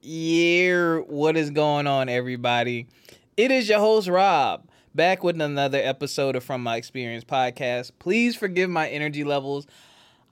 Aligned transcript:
Yeah, 0.00 0.98
what 0.98 1.36
is 1.36 1.50
going 1.50 1.88
on, 1.88 2.08
everybody? 2.08 2.86
It 3.36 3.50
is 3.50 3.68
your 3.68 3.80
host, 3.80 4.06
Rob, 4.06 4.64
back 4.94 5.24
with 5.24 5.40
another 5.40 5.78
episode 5.78 6.36
of 6.36 6.44
From 6.44 6.62
My 6.62 6.76
Experience 6.76 7.24
podcast. 7.24 7.90
Please 7.98 8.36
forgive 8.36 8.70
my 8.70 8.88
energy 8.88 9.24
levels. 9.24 9.66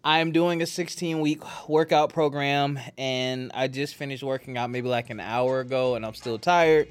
I 0.05 0.21
am 0.21 0.31
doing 0.31 0.63
a 0.63 0.67
16 0.67 1.19
week 1.19 1.69
workout 1.69 2.13
program, 2.13 2.79
and 2.97 3.51
I 3.55 3.67
just 3.67 3.97
finished 3.97 4.23
working 4.23 4.57
out 4.57 4.71
maybe 4.71 4.89
like 4.89 5.11
an 5.11 5.19
hour 5.19 5.59
ago, 5.59 5.97
and 5.97 6.07
I'm 6.07 6.15
still 6.15 6.39
tired. 6.39 6.87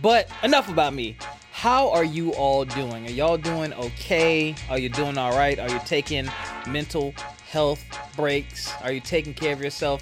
But 0.00 0.28
enough 0.44 0.68
about 0.68 0.94
me. 0.94 1.16
How 1.50 1.90
are 1.90 2.04
you 2.04 2.32
all 2.34 2.64
doing? 2.64 3.08
Are 3.08 3.10
y'all 3.10 3.38
doing 3.38 3.72
okay? 3.74 4.54
Are 4.70 4.78
you 4.78 4.88
doing 4.88 5.18
all 5.18 5.32
right? 5.32 5.58
Are 5.58 5.68
you 5.68 5.80
taking 5.84 6.30
mental 6.68 7.12
health 7.50 7.82
breaks? 8.14 8.72
Are 8.84 8.92
you 8.92 9.00
taking 9.00 9.34
care 9.34 9.52
of 9.52 9.60
yourself 9.60 10.00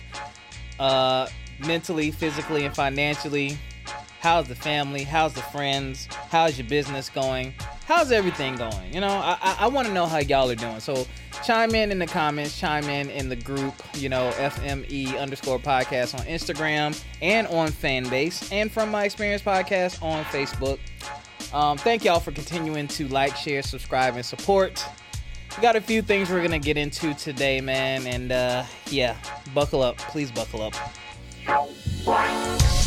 uh, 0.78 1.28
mentally, 1.60 2.10
physically, 2.10 2.64
and 2.64 2.74
financially? 2.74 3.58
How's 4.20 4.48
the 4.48 4.54
family? 4.54 5.04
How's 5.04 5.34
the 5.34 5.42
friends? 5.42 6.08
How's 6.30 6.58
your 6.58 6.66
business 6.66 7.10
going? 7.10 7.52
How's 7.84 8.10
everything 8.10 8.56
going? 8.56 8.94
You 8.94 9.02
know, 9.02 9.08
I, 9.08 9.36
I, 9.42 9.56
I 9.60 9.66
want 9.66 9.86
to 9.86 9.92
know 9.92 10.06
how 10.06 10.16
y'all 10.16 10.50
are 10.50 10.54
doing. 10.54 10.80
So 10.80 11.06
chime 11.44 11.74
in 11.74 11.92
in 11.92 11.98
the 11.98 12.06
comments, 12.06 12.58
chime 12.58 12.88
in 12.88 13.10
in 13.10 13.28
the 13.28 13.36
group, 13.36 13.74
you 13.92 14.08
know, 14.08 14.32
FME 14.36 15.20
underscore 15.20 15.58
podcast 15.58 16.18
on 16.18 16.24
Instagram 16.24 16.98
and 17.20 17.46
on 17.48 17.68
Fanbase, 17.68 18.50
and 18.50 18.72
from 18.72 18.90
my 18.90 19.04
experience 19.04 19.42
podcast 19.42 20.02
on 20.02 20.24
Facebook. 20.24 20.78
Um, 21.52 21.76
thank 21.76 22.02
y'all 22.02 22.18
for 22.18 22.32
continuing 22.32 22.88
to 22.88 23.06
like, 23.08 23.36
share, 23.36 23.60
subscribe, 23.60 24.14
and 24.16 24.24
support. 24.24 24.82
We 25.54 25.62
got 25.62 25.76
a 25.76 25.82
few 25.82 26.00
things 26.00 26.30
we're 26.30 26.42
gonna 26.42 26.58
get 26.58 26.78
into 26.78 27.12
today, 27.12 27.60
man, 27.60 28.06
and 28.06 28.32
uh, 28.32 28.64
yeah, 28.86 29.16
buckle 29.52 29.82
up, 29.82 29.98
please 29.98 30.32
buckle 30.32 30.62
up. 30.62 30.74
Bye. 31.46 32.83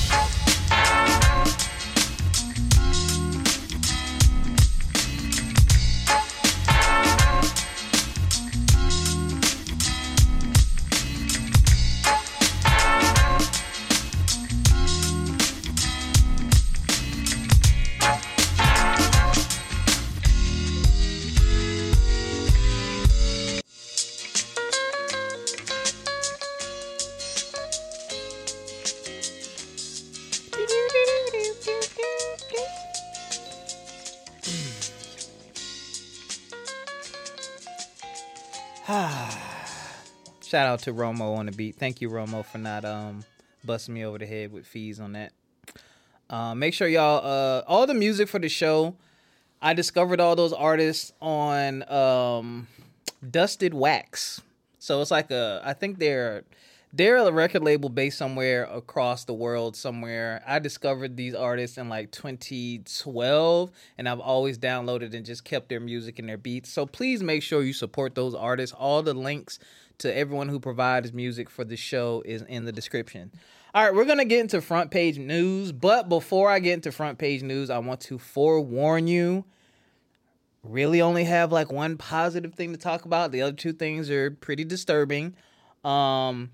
Shout 40.58 40.66
out 40.66 40.80
to 40.80 40.92
Romo 40.92 41.38
on 41.38 41.46
the 41.46 41.52
beat. 41.52 41.76
Thank 41.76 42.02
you, 42.02 42.10
Romo, 42.10 42.44
for 42.44 42.58
not 42.58 42.84
um 42.84 43.24
busting 43.64 43.94
me 43.94 44.04
over 44.04 44.18
the 44.18 44.26
head 44.26 44.52
with 44.52 44.66
fees 44.66 45.00
on 45.00 45.14
that. 45.14 45.32
Uh, 46.32 46.56
make 46.56 46.74
sure 46.74 46.88
y'all 46.88 47.24
uh 47.24 47.62
all 47.68 47.86
the 47.86 47.94
music 47.94 48.28
for 48.28 48.40
the 48.40 48.50
show. 48.50 48.96
I 49.62 49.76
discovered 49.76 50.20
all 50.20 50.36
those 50.36 50.54
artists 50.54 51.14
on 51.22 51.88
um 51.92 52.68
Dusted 53.30 53.76
Wax. 53.76 54.42
So 54.80 55.00
it's 55.00 55.12
like 55.12 55.30
a 55.30 55.62
I 55.64 55.74
think 55.74 56.00
they're 56.00 56.44
they're 56.92 57.18
a 57.18 57.32
record 57.32 57.64
label 57.64 57.90
based 57.90 58.18
somewhere 58.18 58.64
across 58.64 59.26
the 59.26 59.36
world 59.36 59.76
somewhere. 59.76 60.42
I 60.48 60.58
discovered 60.58 61.16
these 61.18 61.36
artists 61.36 61.78
in 61.78 61.88
like 61.88 62.12
2012 62.12 63.72
and 64.00 64.10
I've 64.10 64.20
always 64.20 64.58
downloaded 64.58 65.14
and 65.14 65.24
just 65.24 65.44
kept 65.46 65.70
their 65.70 65.82
music 65.82 66.18
and 66.18 66.28
their 66.28 66.38
beats. 66.38 66.72
So 66.72 66.88
please 66.88 67.22
make 67.22 67.44
sure 67.44 67.62
you 67.62 67.74
support 67.74 68.16
those 68.16 68.34
artists. 68.34 68.74
All 68.76 69.04
the 69.04 69.14
links 69.14 69.60
to 70.00 70.16
everyone 70.16 70.50
who 70.50 70.60
provides 70.60 71.14
music 71.14 71.50
for 71.50 71.64
the 71.64 71.78
show 71.78 72.24
is 72.26 72.42
in 72.44 72.66
the 72.66 72.72
description. 72.72 73.32
All 73.74 73.84
right, 73.84 73.94
we're 73.94 74.06
going 74.06 74.18
to 74.18 74.26
get 74.26 74.40
into 74.40 74.62
front 74.62 74.92
page 74.92 75.18
news, 75.18 75.72
but 75.72 76.10
before 76.10 76.50
I 76.50 76.60
get 76.60 76.74
into 76.74 76.92
front 76.92 77.18
page 77.18 77.44
news, 77.44 77.70
I 77.70 77.80
want 77.80 78.02
to 78.02 78.18
forewarn 78.18 79.08
you 79.08 79.46
really 80.64 81.02
only 81.02 81.24
have 81.24 81.52
like 81.52 81.72
one 81.72 81.98
positive 81.98 82.54
thing 82.54 82.72
to 82.72 82.78
talk 82.78 83.06
about. 83.06 83.32
The 83.32 83.42
other 83.42 83.56
two 83.56 83.74
things 83.74 84.10
are 84.10 84.32
pretty 84.32 84.64
disturbing. 84.64 85.36
Um 85.84 86.52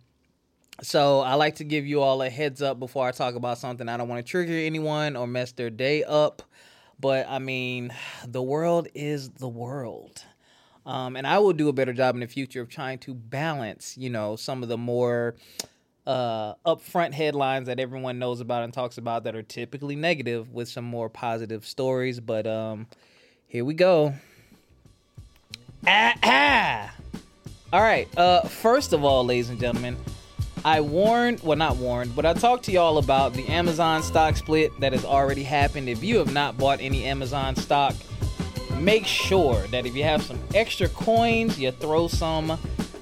so 0.82 1.20
I 1.20 1.36
like 1.36 1.56
to 1.58 1.64
give 1.64 1.86
you 1.86 2.02
all 2.02 2.22
a 2.24 2.30
heads 2.30 2.62
up 2.62 2.80
before 2.80 3.08
I 3.08 3.12
talk 3.12 3.36
about 3.36 3.60
something. 3.60 3.88
I 3.88 3.96
don't 3.96 4.10
want 4.10 4.26
to 4.26 4.30
trigger 4.30 4.54
anyone 4.54 5.16
or 5.16 5.28
mess 5.28 5.52
their 5.52 5.70
day 5.70 6.04
up, 6.04 6.42
but 7.00 7.28
I 7.30 7.38
mean, 7.38 7.94
the 8.28 8.42
world 8.42 8.88
is 8.96 9.30
the 9.30 9.48
world. 9.48 10.24
Um, 10.86 11.16
and 11.16 11.26
I 11.26 11.40
will 11.40 11.54
do 11.54 11.70
a 11.70 11.74
better 11.74 11.94
job 11.94 12.16
in 12.16 12.22
the 12.22 12.28
future 12.28 12.62
of 12.62 12.70
trying 12.70 13.00
to 13.00 13.14
balance, 13.14 13.98
you 13.98 14.10
know, 14.10 14.36
some 14.36 14.64
of 14.64 14.70
the 14.70 14.78
more 14.78 15.36
uh, 16.06 16.56
upfront 16.66 17.14
headlines 17.14 17.68
that 17.68 17.80
everyone 17.80 18.20
knows 18.20 18.42
about 18.42 18.64
and 18.64 18.74
talks 18.74 18.98
about 18.98 19.24
that 19.24 19.36
are 19.36 19.44
typically 19.44 19.96
negative 19.96 20.52
with 20.52 20.68
some 20.68 20.84
more 20.84 21.10
positive 21.10 21.66
stories. 21.66 22.20
But 22.20 22.46
um, 22.46 22.88
here 23.48 23.64
we 23.64 23.74
go. 23.74 24.14
Ah, 25.88 26.16
ah. 26.24 26.96
All 27.72 27.82
right. 27.82 28.08
Uh, 28.18 28.42
first 28.42 28.94
of 28.94 29.04
all, 29.04 29.26
ladies 29.26 29.50
and 29.50 29.60
gentlemen, 29.60 29.98
I 30.66 30.80
warned, 30.80 31.42
well, 31.42 31.58
not 31.58 31.76
warned, 31.78 32.16
but 32.16 32.26
I 32.26 32.34
talked 32.34 32.66
to 32.66 32.72
y'all 32.72 32.98
about 32.98 33.34
the 33.34 33.48
Amazon 33.48 34.02
stock 34.02 34.38
split 34.38 34.78
that 34.80 34.94
has 34.94 35.04
already 35.04 35.44
happened. 35.44 35.90
If 35.90 36.04
you 36.04 36.18
have 36.20 36.32
not 36.32 36.58
bought 36.58 36.80
any 36.80 37.04
Amazon 37.04 37.56
stock, 37.56 37.96
make 38.80 39.06
sure 39.06 39.56
that 39.68 39.86
if 39.86 39.96
you 39.96 40.04
have 40.04 40.22
some 40.22 40.40
extra 40.54 40.90
coins, 40.90 41.60
you 41.60 41.72
throw 41.72 42.08
some 42.08 42.58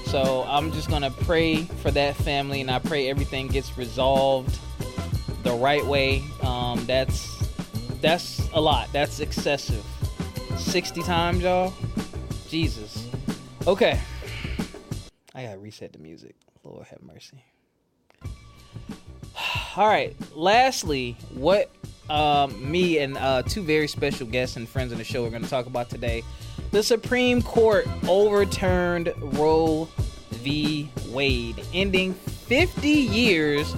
So 0.04 0.44
I'm 0.46 0.70
just 0.72 0.90
gonna 0.90 1.10
pray 1.10 1.62
for 1.62 1.90
that 1.92 2.16
family, 2.16 2.60
and 2.60 2.70
I 2.70 2.78
pray 2.80 3.08
everything 3.08 3.46
gets 3.48 3.78
resolved 3.78 4.58
the 5.42 5.52
right 5.52 5.84
way. 5.86 6.22
Um, 6.42 6.84
that's 6.84 7.37
that's 8.00 8.48
a 8.52 8.60
lot. 8.60 8.92
That's 8.92 9.20
excessive. 9.20 9.84
60 10.56 11.02
times, 11.02 11.42
y'all. 11.42 11.72
Jesus. 12.48 13.08
Okay. 13.66 14.00
I 15.34 15.44
gotta 15.44 15.58
reset 15.58 15.92
the 15.92 15.98
music. 15.98 16.34
Lord 16.64 16.86
have 16.86 17.02
mercy. 17.02 17.44
All 19.76 19.86
right. 19.86 20.16
Lastly, 20.34 21.16
what 21.34 21.70
um, 22.10 22.70
me 22.70 22.98
and 22.98 23.16
uh, 23.18 23.42
two 23.42 23.62
very 23.62 23.88
special 23.88 24.26
guests 24.26 24.56
and 24.56 24.68
friends 24.68 24.92
on 24.92 24.98
the 24.98 25.04
show 25.04 25.24
are 25.24 25.30
going 25.30 25.42
to 25.42 25.50
talk 25.50 25.66
about 25.66 25.90
today. 25.90 26.22
The 26.70 26.82
Supreme 26.82 27.42
Court 27.42 27.86
overturned 28.06 29.12
Roe 29.18 29.88
v. 30.30 30.90
Wade, 31.08 31.64
ending 31.72 32.14
50 32.14 32.88
years 32.88 33.74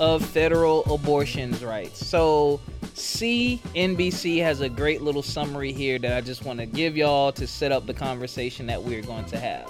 of 0.00 0.24
federal 0.24 0.84
abortions 0.92 1.64
rights. 1.64 2.04
So, 2.04 2.60
CNBC 2.94 4.40
has 4.40 4.60
a 4.60 4.68
great 4.68 5.02
little 5.02 5.22
summary 5.22 5.72
here 5.72 5.98
that 5.98 6.16
I 6.16 6.20
just 6.20 6.44
want 6.44 6.60
to 6.60 6.66
give 6.66 6.96
y'all 6.96 7.32
to 7.32 7.44
set 7.44 7.72
up 7.72 7.86
the 7.86 7.94
conversation 7.94 8.66
that 8.68 8.84
we're 8.84 9.02
going 9.02 9.24
to 9.26 9.38
have. 9.38 9.68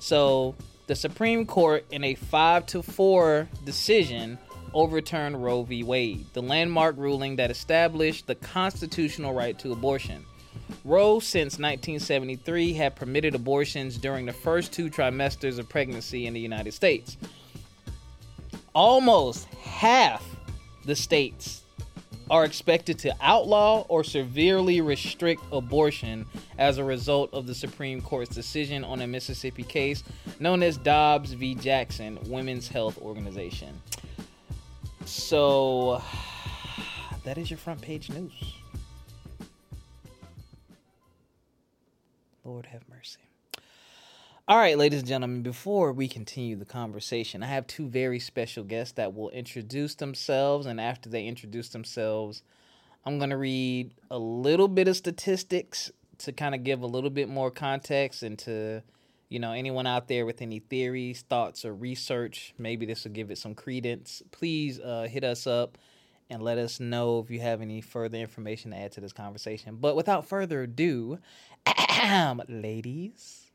So, 0.00 0.54
the 0.86 0.94
Supreme 0.94 1.44
Court, 1.44 1.84
in 1.90 2.02
a 2.02 2.14
5 2.14 2.64
to 2.66 2.82
4 2.82 3.46
decision, 3.66 4.38
overturned 4.72 5.44
Roe 5.44 5.64
v. 5.64 5.82
Wade, 5.82 6.24
the 6.32 6.40
landmark 6.40 6.96
ruling 6.96 7.36
that 7.36 7.50
established 7.50 8.26
the 8.26 8.36
constitutional 8.36 9.34
right 9.34 9.58
to 9.58 9.72
abortion. 9.72 10.24
Roe, 10.82 11.20
since 11.20 11.58
1973, 11.58 12.72
had 12.72 12.96
permitted 12.96 13.34
abortions 13.34 13.98
during 13.98 14.24
the 14.24 14.32
first 14.32 14.72
two 14.72 14.88
trimesters 14.88 15.58
of 15.58 15.68
pregnancy 15.68 16.26
in 16.26 16.32
the 16.32 16.40
United 16.40 16.72
States. 16.72 17.18
Almost 18.74 19.44
half 19.56 20.24
the 20.86 20.96
states 20.96 21.64
are 22.30 22.44
expected 22.44 22.98
to 22.98 23.14
outlaw 23.20 23.84
or 23.88 24.02
severely 24.02 24.80
restrict 24.80 25.42
abortion 25.52 26.26
as 26.58 26.78
a 26.78 26.84
result 26.84 27.32
of 27.32 27.46
the 27.46 27.54
Supreme 27.54 28.00
Court's 28.00 28.34
decision 28.34 28.82
on 28.84 29.00
a 29.02 29.06
Mississippi 29.06 29.62
case 29.62 30.02
known 30.40 30.62
as 30.62 30.76
Dobbs 30.76 31.32
v. 31.32 31.54
Jackson 31.54 32.18
Women's 32.26 32.68
Health 32.68 32.98
Organization. 33.00 33.80
So, 35.04 36.02
that 37.24 37.38
is 37.38 37.50
your 37.50 37.58
front 37.58 37.80
page 37.80 38.10
news. 38.10 38.32
Lord 42.44 42.66
have 42.66 42.82
mercy. 42.88 43.25
All 44.48 44.58
right, 44.58 44.78
ladies 44.78 45.00
and 45.00 45.08
gentlemen, 45.08 45.42
before 45.42 45.92
we 45.92 46.06
continue 46.06 46.54
the 46.54 46.64
conversation, 46.64 47.42
I 47.42 47.46
have 47.46 47.66
two 47.66 47.88
very 47.88 48.20
special 48.20 48.62
guests 48.62 48.92
that 48.92 49.12
will 49.12 49.30
introduce 49.30 49.96
themselves. 49.96 50.66
And 50.66 50.80
after 50.80 51.08
they 51.08 51.26
introduce 51.26 51.70
themselves, 51.70 52.44
I'm 53.04 53.18
going 53.18 53.30
to 53.30 53.36
read 53.36 53.92
a 54.08 54.20
little 54.20 54.68
bit 54.68 54.86
of 54.86 54.96
statistics 54.96 55.90
to 56.18 56.30
kind 56.30 56.54
of 56.54 56.62
give 56.62 56.82
a 56.82 56.86
little 56.86 57.10
bit 57.10 57.28
more 57.28 57.50
context 57.50 58.22
and 58.22 58.38
to, 58.38 58.84
you 59.30 59.40
know, 59.40 59.50
anyone 59.50 59.88
out 59.88 60.06
there 60.06 60.24
with 60.24 60.40
any 60.40 60.60
theories, 60.60 61.22
thoughts, 61.22 61.64
or 61.64 61.74
research, 61.74 62.54
maybe 62.56 62.86
this 62.86 63.02
will 63.02 63.10
give 63.10 63.32
it 63.32 63.38
some 63.38 63.56
credence. 63.56 64.22
Please 64.30 64.78
uh, 64.78 65.08
hit 65.10 65.24
us 65.24 65.48
up 65.48 65.76
and 66.30 66.40
let 66.40 66.56
us 66.56 66.78
know 66.78 67.18
if 67.18 67.32
you 67.32 67.40
have 67.40 67.60
any 67.60 67.80
further 67.80 68.18
information 68.18 68.70
to 68.70 68.76
add 68.76 68.92
to 68.92 69.00
this 69.00 69.12
conversation. 69.12 69.78
But 69.80 69.96
without 69.96 70.24
further 70.24 70.62
ado, 70.62 71.18
ladies. 72.48 73.45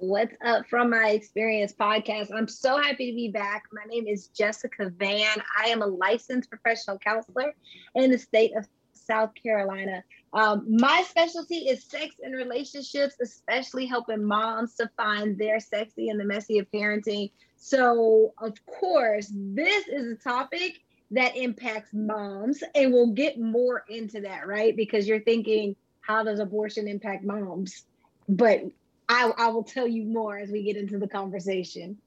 What's 0.00 0.36
up 0.44 0.64
from 0.68 0.90
my 0.90 1.08
experience 1.08 1.72
podcast? 1.72 2.32
I'm 2.32 2.46
so 2.46 2.80
happy 2.80 3.10
to 3.10 3.16
be 3.16 3.32
back. 3.32 3.64
My 3.72 3.82
name 3.88 4.06
is 4.06 4.28
Jessica 4.28 4.90
Van. 4.96 5.42
I 5.58 5.70
am 5.70 5.82
a 5.82 5.86
licensed 5.86 6.48
professional 6.48 6.98
counselor 6.98 7.52
in 7.96 8.12
the 8.12 8.18
state 8.18 8.56
of 8.56 8.64
South 8.92 9.32
Carolina. 9.34 10.04
Um, 10.32 10.66
my 10.68 11.02
specialty 11.08 11.68
is 11.68 11.82
sex 11.82 12.14
and 12.22 12.32
relationships, 12.32 13.16
especially 13.20 13.86
helping 13.86 14.22
moms 14.22 14.76
to 14.76 14.88
find 14.96 15.36
their 15.36 15.58
sexy 15.58 16.10
in 16.10 16.16
the 16.16 16.24
messy 16.24 16.60
of 16.60 16.70
parenting. 16.70 17.32
So, 17.56 18.34
of 18.40 18.54
course, 18.66 19.32
this 19.34 19.88
is 19.88 20.12
a 20.12 20.14
topic 20.14 20.78
that 21.10 21.36
impacts 21.36 21.92
moms, 21.92 22.62
and 22.72 22.92
we'll 22.92 23.14
get 23.14 23.40
more 23.40 23.82
into 23.88 24.20
that, 24.20 24.46
right? 24.46 24.76
Because 24.76 25.08
you're 25.08 25.24
thinking, 25.24 25.74
how 26.02 26.22
does 26.22 26.38
abortion 26.38 26.86
impact 26.86 27.24
moms? 27.24 27.82
But 28.28 28.62
I, 29.08 29.32
I 29.36 29.48
will 29.48 29.64
tell 29.64 29.88
you 29.88 30.04
more 30.04 30.38
as 30.38 30.50
we 30.50 30.62
get 30.62 30.76
into 30.76 30.98
the 30.98 31.08
conversation. 31.08 31.98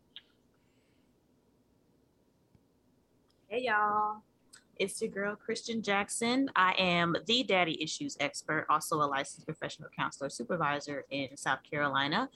Hey, 3.48 3.64
y'all. 3.64 4.24
It's 4.82 5.00
your 5.00 5.12
girl, 5.12 5.36
Christian 5.36 5.84
Jackson. 5.84 6.50
I 6.56 6.74
am 6.76 7.16
the 7.28 7.44
daddy 7.44 7.80
issues 7.84 8.18
expert, 8.20 8.66
also 8.68 8.96
a 8.96 9.06
licensed 9.06 9.46
professional 9.46 9.90
counselor 9.96 10.32
supervisor 10.32 11.06
in 11.12 11.38
South 11.38 11.60
Carolina. 11.62 12.28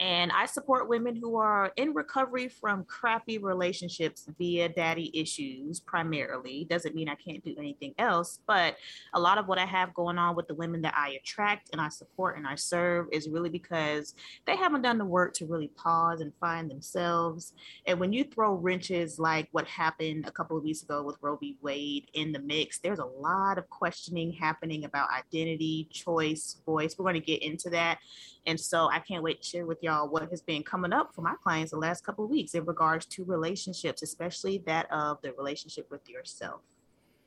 And 0.00 0.32
I 0.32 0.46
support 0.46 0.88
women 0.88 1.14
who 1.14 1.36
are 1.36 1.70
in 1.76 1.94
recovery 1.94 2.48
from 2.48 2.82
crappy 2.82 3.38
relationships 3.38 4.26
via 4.36 4.70
daddy 4.70 5.08
issues 5.14 5.78
primarily. 5.78 6.66
Doesn't 6.68 6.96
mean 6.96 7.08
I 7.08 7.14
can't 7.14 7.44
do 7.44 7.54
anything 7.56 7.94
else, 7.96 8.40
but 8.44 8.74
a 9.12 9.20
lot 9.20 9.38
of 9.38 9.46
what 9.46 9.58
I 9.58 9.64
have 9.64 9.94
going 9.94 10.18
on 10.18 10.34
with 10.34 10.48
the 10.48 10.54
women 10.56 10.82
that 10.82 10.94
I 10.96 11.10
attract 11.10 11.68
and 11.70 11.80
I 11.80 11.90
support 11.90 12.36
and 12.36 12.44
I 12.44 12.56
serve 12.56 13.06
is 13.12 13.28
really 13.28 13.50
because 13.50 14.16
they 14.46 14.56
haven't 14.56 14.82
done 14.82 14.98
the 14.98 15.04
work 15.04 15.32
to 15.34 15.46
really 15.46 15.68
pause 15.68 16.20
and 16.20 16.32
find 16.40 16.68
themselves. 16.68 17.52
And 17.86 18.00
when 18.00 18.12
you 18.12 18.24
throw 18.24 18.54
wrenches 18.54 19.20
like 19.20 19.46
what 19.52 19.68
happened 19.68 20.26
a 20.26 20.32
couple 20.32 20.56
of 20.56 20.64
weeks 20.64 20.82
ago 20.82 21.04
with 21.04 21.18
Roe 21.20 21.36
v. 21.36 21.56
Wade 21.62 21.83
in 22.14 22.32
the 22.32 22.38
mix, 22.38 22.78
there's 22.78 22.98
a 22.98 23.04
lot 23.04 23.58
of 23.58 23.68
questioning 23.70 24.32
happening 24.32 24.84
about 24.84 25.08
identity, 25.10 25.88
choice, 25.90 26.56
voice. 26.66 26.96
We're 26.98 27.04
going 27.04 27.20
to 27.20 27.26
get 27.26 27.42
into 27.42 27.70
that. 27.70 27.98
And 28.46 28.58
so 28.58 28.88
I 28.90 28.98
can't 28.98 29.22
wait 29.22 29.42
to 29.42 29.48
share 29.48 29.66
with 29.66 29.82
y'all 29.82 30.08
what 30.08 30.28
has 30.30 30.42
been 30.42 30.62
coming 30.62 30.92
up 30.92 31.14
for 31.14 31.22
my 31.22 31.34
clients 31.42 31.72
the 31.72 31.78
last 31.78 32.04
couple 32.04 32.24
of 32.24 32.30
weeks 32.30 32.54
in 32.54 32.64
regards 32.64 33.06
to 33.06 33.24
relationships, 33.24 34.02
especially 34.02 34.58
that 34.66 34.90
of 34.92 35.20
the 35.22 35.32
relationship 35.32 35.90
with 35.90 36.08
yourself. 36.08 36.60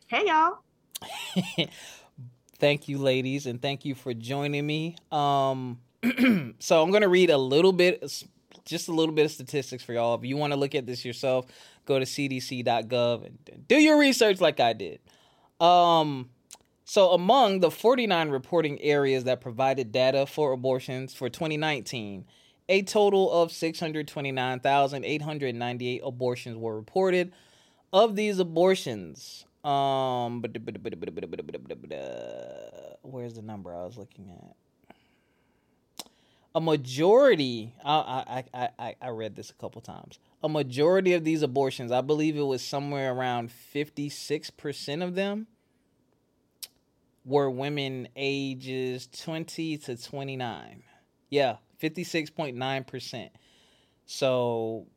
Hey, 0.07 0.27
y'all. 0.27 0.59
thank 2.59 2.87
you, 2.87 2.97
ladies, 2.97 3.45
and 3.45 3.61
thank 3.61 3.85
you 3.85 3.95
for 3.95 4.13
joining 4.13 4.65
me. 4.65 4.95
Um, 5.11 5.79
so 6.59 6.81
I'm 6.81 6.91
going 6.91 7.01
to 7.01 7.09
read 7.09 7.29
a 7.29 7.37
little 7.37 7.73
bit, 7.73 8.23
just 8.67 8.87
a 8.87 8.91
little 8.91 9.15
bit 9.15 9.25
of 9.25 9.31
statistics 9.31 9.83
for 9.83 9.93
y'all. 9.93 10.15
If 10.15 10.25
you 10.25 10.37
want 10.37 10.53
to 10.53 10.59
look 10.59 10.75
at 10.75 10.85
this 10.85 11.03
yourself, 11.03 11.47
go 11.85 11.97
to 11.97 12.05
cdc.gov 12.05 13.25
and 13.25 13.67
do 13.67 13.77
your 13.77 13.97
research 13.97 14.39
like 14.39 14.59
I 14.59 14.73
did. 14.73 14.99
Um, 15.59 16.29
so, 16.83 17.11
among 17.11 17.61
the 17.61 17.71
49 17.71 18.29
reporting 18.29 18.81
areas 18.81 19.23
that 19.23 19.41
provided 19.41 19.91
data 19.91 20.25
for 20.25 20.51
abortions 20.51 21.13
for 21.13 21.29
2019, 21.29 22.25
a 22.69 22.81
total 22.83 23.31
of 23.31 23.51
629,898 23.51 26.01
abortions 26.03 26.57
were 26.57 26.75
reported. 26.75 27.31
Of 27.93 28.17
these 28.17 28.39
abortions, 28.39 29.45
um, 29.63 30.41
where's 33.01 33.35
the 33.35 33.41
number 33.41 33.73
I 33.73 33.85
was 33.85 33.97
looking 33.97 34.29
at? 34.29 34.57
A 36.57 36.59
majority, 36.59 37.75
I, 37.85 38.43
I, 38.51 38.69
I, 38.79 38.95
I 38.99 39.09
read 39.09 39.35
this 39.35 39.51
a 39.51 39.53
couple 39.53 39.79
times. 39.79 40.17
A 40.41 40.49
majority 40.49 41.13
of 41.13 41.23
these 41.23 41.43
abortions, 41.43 41.91
I 41.91 42.01
believe 42.01 42.35
it 42.35 42.41
was 42.41 42.63
somewhere 42.63 43.13
around 43.13 43.51
56% 43.75 45.03
of 45.03 45.13
them 45.13 45.45
were 47.23 47.51
women 47.51 48.07
ages 48.15 49.07
20 49.23 49.77
to 49.77 49.97
29. 49.97 50.81
Yeah, 51.29 51.57
56.9%. 51.79 53.29
So, 54.07 54.87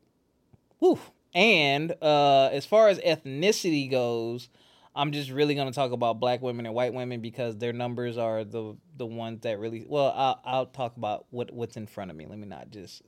whew. 0.79 0.97
And 1.35 1.93
uh, 2.01 2.49
as 2.51 2.65
far 2.65 2.87
as 2.87 2.97
ethnicity 3.01 3.87
goes, 3.91 4.49
I'm 4.95 5.11
just 5.11 5.29
really 5.29 5.55
to 5.55 5.71
talk 5.71 5.91
about 5.91 6.19
black 6.19 6.41
women 6.41 6.65
and 6.65 6.75
white 6.75 6.93
women 6.93 7.21
because 7.21 7.57
their 7.57 7.73
numbers 7.73 8.17
are 8.17 8.43
the 8.43 8.75
the 8.97 9.05
ones 9.05 9.41
that 9.41 9.59
really 9.59 9.85
well 9.87 10.13
I'll, 10.15 10.41
I'll 10.45 10.65
talk 10.65 10.97
about 10.97 11.25
what 11.29 11.51
what's 11.53 11.77
in 11.77 11.87
front 11.87 12.11
of 12.11 12.17
me 12.17 12.25
let 12.25 12.37
me 12.37 12.47
not 12.47 12.71
just 12.71 13.01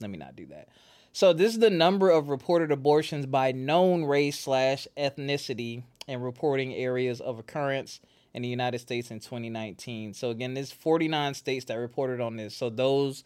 let 0.00 0.10
me 0.10 0.18
not 0.18 0.36
do 0.36 0.46
that 0.46 0.68
so 1.12 1.32
this 1.32 1.52
is 1.52 1.58
the 1.58 1.70
number 1.70 2.10
of 2.10 2.28
reported 2.28 2.72
abortions 2.72 3.26
by 3.26 3.52
known 3.52 4.04
race 4.04 4.38
slash 4.38 4.86
ethnicity 4.96 5.82
and 6.08 6.24
reporting 6.24 6.74
areas 6.74 7.20
of 7.20 7.38
occurrence 7.38 8.00
in 8.34 8.42
the 8.42 8.48
United 8.48 8.80
States 8.80 9.10
in 9.10 9.20
2019. 9.20 10.14
So 10.14 10.30
again, 10.30 10.54
there's 10.54 10.72
49 10.72 11.34
states 11.34 11.66
that 11.66 11.74
reported 11.74 12.20
on 12.20 12.36
this. 12.36 12.56
So 12.56 12.70
those 12.70 13.24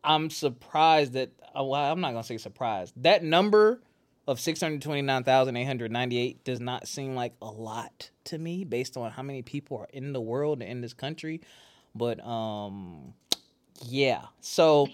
I'm 0.02 0.30
surprised 0.30 1.12
that 1.12 1.30
well, 1.54 1.74
I'm 1.74 2.00
not 2.00 2.12
gonna 2.12 2.24
say 2.24 2.38
surprised. 2.38 2.94
That 3.02 3.22
number 3.22 3.80
of 4.26 4.40
629,898 4.40 6.44
does 6.44 6.60
not 6.60 6.86
seem 6.86 7.14
like 7.14 7.32
a 7.40 7.46
lot 7.46 8.10
to 8.24 8.38
me 8.38 8.64
based 8.64 8.96
on 8.96 9.10
how 9.10 9.22
many 9.22 9.42
people 9.42 9.78
are 9.78 9.88
in 9.92 10.12
the 10.12 10.20
world 10.20 10.60
and 10.60 10.70
in 10.70 10.80
this 10.80 10.92
country. 10.92 11.40
But 11.94 12.24
um 12.26 13.14
yeah. 13.86 14.22
So 14.40 14.88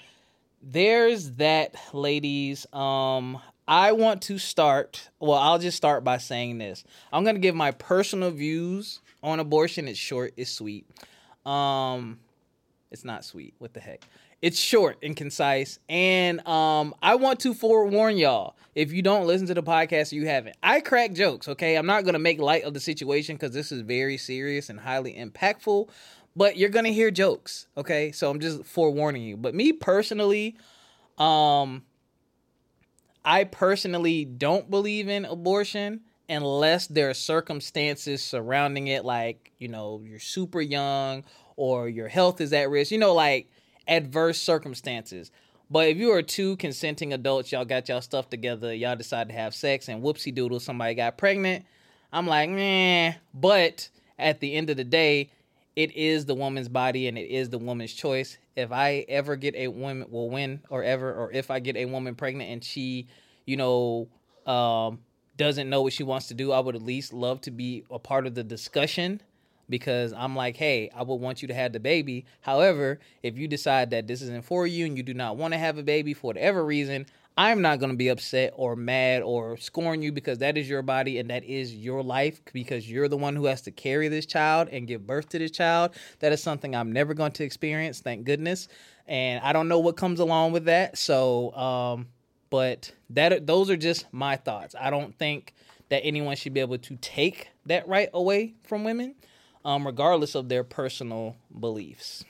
there's 0.63 1.33
that, 1.33 1.75
ladies. 1.93 2.67
Um, 2.73 3.41
I 3.67 3.93
want 3.93 4.23
to 4.23 4.39
start. 4.39 5.09
Well, 5.21 5.39
I'll 5.39 5.59
just 5.59 5.77
start 5.77 6.05
by 6.05 6.19
saying 6.19 6.59
this. 6.59 6.85
I'm 7.13 7.25
gonna 7.25 7.39
give 7.39 7.55
my 7.55 7.71
personal 7.73 8.31
views 8.31 9.01
on 9.23 9.41
abortion. 9.41 9.89
It's 9.89 9.99
short. 9.99 10.35
It's 10.37 10.51
sweet. 10.51 10.87
Um, 11.47 12.19
it's 12.95 13.05
not 13.05 13.25
sweet. 13.25 13.55
What 13.59 13.75
the 13.75 13.81
heck? 13.81 14.03
It's 14.41 14.59
short 14.59 14.97
and 15.03 15.15
concise. 15.15 15.79
And 15.89 16.47
um, 16.47 16.95
I 17.03 17.17
want 17.17 17.41
to 17.41 17.53
forewarn 17.53 18.17
y'all 18.17 18.57
if 18.75 18.93
you 18.93 19.03
don't 19.03 19.27
listen 19.27 19.47
to 19.49 19.55
the 19.55 19.63
podcast 19.63 20.13
you 20.13 20.27
haven't. 20.27 20.57
I 20.63 20.81
crack 20.81 21.13
jokes, 21.13 21.49
okay? 21.49 21.77
I'm 21.77 21.87
not 21.87 22.05
going 22.05 22.15
to 22.15 22.19
make 22.19 22.39
light 22.39 22.65
of 22.65 22.73
the 22.73 22.81
situation 22.81 23.37
because 23.37 23.53
this 23.53 23.71
is 23.71 23.83
very 23.83 24.17
serious 24.17 24.71
and 24.71 24.81
highly 24.81 25.13
impactful 25.15 25.91
but 26.37 26.57
you're 26.57 26.71
gonna 26.71 26.89
hear 26.89 27.11
jokes 27.11 27.67
okay 27.77 28.13
so 28.13 28.31
i'm 28.31 28.41
just 28.41 28.65
forewarning 28.65 29.23
you 29.23 29.37
but 29.37 29.55
me 29.55 29.73
personally 29.73 30.57
um 31.19 31.83
i 33.25 33.45
personally 33.45 34.25
don't 34.25 34.71
believe 34.71 35.09
in 35.09 35.25
abortion 35.25 36.01
unless 36.29 36.87
there 36.87 37.11
are 37.11 37.15
circumstances 37.15 38.23
surrounding 38.23 38.87
it 38.89 39.05
like 39.05 39.53
you 39.59 39.69
know 39.69 40.03
you're 40.05 40.19
super 40.19 40.61
young 40.61 41.25
or 41.57 41.89
your 41.89 42.09
health 42.09 42.41
is 42.41 42.53
at 42.53 42.71
risk 42.71 42.91
you 42.91 42.99
know 42.99 43.15
like 43.15 43.51
adverse 43.87 44.41
circumstances 44.41 45.31
but 45.71 45.89
if 45.89 45.97
you 45.97 46.11
are 46.13 46.23
two 46.23 46.57
consenting 46.57 47.13
adults 47.13 47.53
y'all 47.53 47.65
got 47.65 47.89
y'all 47.89 48.01
stuff 48.01 48.29
together 48.31 48.75
y'all 48.75 48.97
decide 48.97 49.29
to 49.29 49.35
have 49.35 49.55
sex 49.55 49.89
and 49.89 50.03
whoopsie 50.03 50.35
doodle 50.35 50.61
somebody 50.61 50.95
got 50.95 51.19
pregnant 51.19 51.65
i'm 52.13 52.27
like 52.27 52.49
nah 52.49 53.13
but 53.33 53.89
at 54.19 54.41
the 54.41 54.55
end 54.55 54.71
of 54.71 54.77
the 54.77 54.85
day 54.85 55.31
it 55.77 55.97
is 55.97 56.25
the 56.27 56.35
woman's 56.35 56.69
body 56.69 57.09
and 57.09 57.19
it 57.19 57.29
is 57.29 57.51
the 57.51 57.59
woman's 57.59 57.93
choice. 57.93 58.39
If 58.57 58.71
I 58.71 59.05
ever 59.09 59.37
get 59.37 59.55
a 59.57 59.69
woman 59.69 60.07
will 60.09 60.31
win 60.31 60.63
or 60.71 60.85
ever 60.85 61.13
or 61.13 61.33
if 61.33 61.51
I 61.51 61.59
get 61.59 61.77
a 61.77 61.87
woman 61.87 62.15
pregnant 62.15 62.51
and 62.51 62.63
she, 62.63 63.09
you 63.45 63.57
know, 63.57 64.09
um, 64.47 65.01
doesn't 65.37 65.69
know 65.69 65.83
what 65.83 65.93
she 65.93 66.05
wants 66.05 66.29
to 66.29 66.35
do, 66.35 66.53
I 66.53 66.61
would 66.61 66.77
at 66.77 66.83
least 66.83 67.13
love 67.13 67.41
to 67.43 67.51
be 67.51 67.85
a 67.91 67.99
part 67.99 68.27
of 68.27 68.35
the 68.35 68.45
discussion 68.45 69.21
because 69.69 70.13
I'm 70.13 70.37
like, 70.37 70.57
hey, 70.57 70.91
I 70.95 71.03
would 71.03 71.17
want 71.17 71.43
you 71.43 71.49
to 71.49 71.55
have 71.55 71.73
the 71.73 71.81
baby. 71.81 72.25
However, 72.41 72.99
if 73.23 73.37
you 73.37 73.49
decide 73.49 73.91
that 73.91 74.07
this 74.07 74.23
isn't 74.23 74.45
for 74.45 74.67
you 74.67 74.87
and 74.87 74.97
you 74.97 75.03
do 75.03 75.15
not 75.15 75.37
want 75.37 75.53
to 75.55 75.59
have 75.59 75.79
a 75.79 75.83
baby 75.83 76.15
for 76.15 76.29
whatever 76.29 76.65
reason, 76.65 77.07
I'm 77.37 77.63
not 77.63 77.81
going 77.81 77.91
to 77.91 77.97
be 77.97 78.09
upset 78.09 78.53
or 78.55 78.77
mad 78.77 79.23
or 79.23 79.57
scorn 79.57 80.03
you 80.03 80.13
because 80.13 80.39
that 80.39 80.57
is 80.57 80.69
your 80.69 80.83
body 80.83 81.19
and 81.19 81.31
that 81.31 81.45
is 81.45 81.75
your 81.75 82.03
life 82.03 82.41
because 82.53 82.89
you're 82.89 83.09
the 83.09 83.17
one 83.17 83.35
who 83.35 83.47
has 83.47 83.63
to 83.63 83.73
carry 83.73 84.07
this 84.07 84.25
child 84.25 84.69
and 84.71 84.87
give 84.87 85.07
birth 85.07 85.31
to 85.31 85.39
this 85.41 85.51
child. 85.51 85.95
That 86.21 86.33
is 86.33 86.41
something 86.41 86.77
I'm 86.77 86.93
never 86.93 87.13
going 87.13 87.33
to 87.33 87.45
experience, 87.45 88.01
thank 88.01 88.25
goodness. 88.25 88.69
And 89.07 89.43
I 89.43 89.53
don't 89.53 89.69
know 89.69 89.81
what 89.81 89.97
comes 89.97 90.21
along 90.21 90.53
with 90.53 90.67
that. 90.67 90.97
So, 90.97 91.53
um, 91.57 92.07
but 92.51 92.93
that 93.11 93.49
those 93.49 93.69
are 93.69 93.77
just 93.77 94.07
my 94.13 94.37
thoughts. 94.37 94.77
I 94.79 94.91
don't 94.91 95.19
think 95.19 95.55
that 95.89 96.05
anyone 96.05 96.37
should 96.37 96.55
be 96.55 96.61
able 96.61 96.79
to 96.79 96.97
take 96.97 97.49
that 97.67 97.87
right 97.89 98.09
away 98.15 98.55
from 98.63 98.85
women, 98.85 99.17
um, 99.65 99.87
regardless 99.87 100.35
of 100.35 100.49
their 100.49 100.65
personal 100.65 101.37
beliefs. 101.59 102.25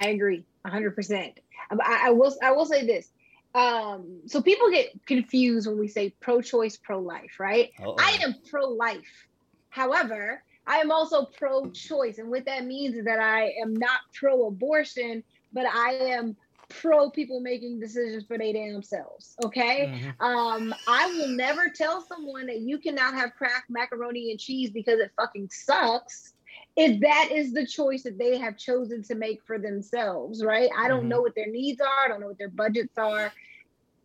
I 0.00 0.08
agree, 0.08 0.44
hundred 0.64 0.94
percent. 0.94 1.40
I, 1.70 2.06
I 2.06 2.10
will. 2.10 2.34
I 2.42 2.52
will 2.52 2.66
say 2.66 2.86
this: 2.86 3.10
um 3.54 4.20
so 4.26 4.42
people 4.42 4.70
get 4.70 4.90
confused 5.06 5.66
when 5.66 5.78
we 5.78 5.88
say 5.88 6.14
pro-choice 6.20 6.76
pro-life 6.76 7.40
right 7.40 7.70
Uh-oh. 7.80 7.96
i 7.98 8.18
am 8.22 8.34
pro-life 8.50 9.26
however 9.70 10.42
i 10.66 10.76
am 10.76 10.90
also 10.90 11.26
pro-choice 11.36 12.18
and 12.18 12.28
what 12.28 12.44
that 12.44 12.66
means 12.66 12.94
is 12.94 13.04
that 13.06 13.18
i 13.18 13.52
am 13.62 13.74
not 13.74 14.00
pro-abortion 14.12 15.22
but 15.52 15.64
i 15.66 15.92
am 15.92 16.36
pro 16.68 17.10
people 17.10 17.40
making 17.40 17.80
decisions 17.80 18.24
for 18.26 18.36
their 18.36 18.52
damn 18.52 18.82
selves 18.82 19.34
okay 19.42 19.86
mm-hmm. 19.86 20.24
um 20.24 20.74
i 20.86 21.06
will 21.06 21.28
never 21.28 21.68
tell 21.68 22.02
someone 22.02 22.46
that 22.46 22.60
you 22.60 22.78
cannot 22.78 23.14
have 23.14 23.34
Kraft 23.34 23.70
macaroni 23.70 24.30
and 24.30 24.38
cheese 24.38 24.70
because 24.70 25.00
it 25.00 25.10
fucking 25.16 25.48
sucks 25.50 26.34
if 26.78 27.00
that 27.00 27.30
is 27.32 27.52
the 27.52 27.66
choice 27.66 28.04
that 28.04 28.18
they 28.18 28.38
have 28.38 28.56
chosen 28.56 29.02
to 29.02 29.16
make 29.16 29.42
for 29.42 29.58
themselves, 29.58 30.44
right? 30.44 30.70
I 30.78 30.86
don't 30.86 31.00
mm-hmm. 31.00 31.08
know 31.08 31.20
what 31.20 31.34
their 31.34 31.50
needs 31.50 31.80
are, 31.80 32.04
I 32.04 32.08
don't 32.08 32.20
know 32.20 32.28
what 32.28 32.38
their 32.38 32.48
budgets 32.48 32.96
are. 32.96 33.32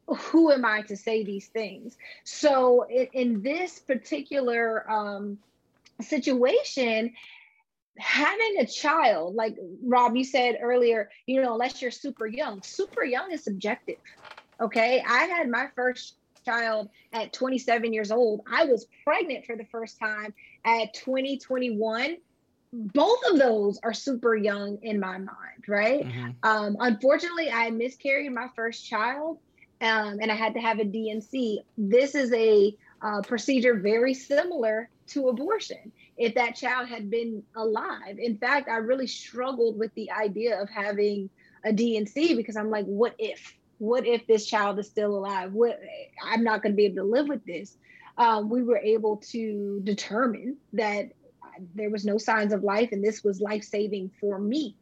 Who 0.08 0.52
am 0.52 0.66
I 0.66 0.82
to 0.84 0.98
say 0.98 1.24
these 1.24 1.48
things? 1.48 1.98
So, 2.24 2.84
in, 2.90 3.08
in 3.14 3.42
this 3.42 3.80
particular 3.80 4.90
um, 4.92 5.38
situation, 6.02 7.14
having 7.98 8.58
a 8.60 8.66
child, 8.66 9.36
like 9.36 9.56
Rob, 9.84 10.16
you 10.16 10.24
said 10.24 10.58
earlier, 10.62 11.10
you 11.26 11.42
know, 11.42 11.54
unless 11.54 11.82
you're 11.82 11.92
super 11.92 12.28
young, 12.28 12.62
super 12.64 13.04
young 13.04 13.32
is 13.32 13.44
subjective. 13.44 13.98
Okay. 14.60 15.04
I 15.08 15.26
had 15.26 15.50
my 15.50 15.68
first 15.76 16.16
child 16.46 16.90
at 17.12 17.34
27 17.34 17.94
years 17.94 18.12
old. 18.12 18.42
I 18.52 18.66
was 18.66 18.88
pregnant 19.04 19.46
for 19.46 19.56
the 19.56 19.66
first 19.66 20.00
time 20.00 20.34
at 20.66 20.94
2021 20.94 22.18
both 22.74 23.20
of 23.30 23.38
those 23.38 23.80
are 23.84 23.94
super 23.94 24.36
young 24.36 24.80
in 24.82 25.00
my 25.00 25.18
mind, 25.18 25.64
right? 25.68 26.06
Mm-hmm. 26.08 26.32
Um, 26.42 26.76
unfortunately, 26.80 27.52
I 27.52 27.70
miscarried 27.70 28.32
my 28.32 28.48
first 28.56 28.84
child 28.84 29.38
um, 29.80 30.18
and 30.20 30.32
I 30.32 30.36
had 30.36 30.56
to 30.56 30.60
have 30.60 30.80
a 30.80 30.84
D&C. 30.84 31.62
This 31.78 32.16
is 32.16 32.34
a 32.34 32.76
uh, 33.02 33.22
procedure 33.22 33.76
very 33.76 34.14
similar 34.14 34.90
to 35.08 35.28
abortion 35.28 35.92
if 36.18 36.36
that 36.36 36.56
child 36.56 36.88
had 36.88 37.10
been 37.10 37.44
alive. 37.56 38.18
In 38.20 38.38
fact, 38.38 38.70
I 38.70 38.78
really 38.78 39.08
struggled 39.08 39.78
with 39.78 39.94
the 39.96 40.12
idea 40.12 40.62
of 40.62 40.70
having 40.70 41.30
a 41.64 41.74
D&C 41.74 42.36
because 42.36 42.56
I'm 42.56 42.70
like, 42.70 42.86
what 42.86 43.16
if? 43.18 43.56
What 43.80 44.06
if 44.06 44.28
this 44.28 44.46
child 44.46 44.80
is 44.80 44.88
still 44.88 45.16
alive? 45.16 45.54
What 45.54 45.80
I'm 46.24 46.44
not 46.44 46.62
going 46.62 46.74
to 46.74 46.78
be 46.78 46.86
able 46.86 46.98
to 46.98 47.04
live 47.04 47.28
with 47.28 47.46
this. 47.46 47.78
Um, 48.18 48.50
we 48.50 48.62
were 48.62 48.78
able 48.78 49.18
to 49.32 49.82
determine 49.84 50.58
that 50.74 51.12
there 51.76 51.90
was 51.90 52.06
no 52.06 52.18
signs 52.18 52.54
of 52.54 52.64
life 52.64 52.90
and 52.92 53.04
this 53.04 53.24
was 53.24 53.42
life 53.42 53.64
saving 53.64 54.12
for 54.20 54.40
me 54.40 54.76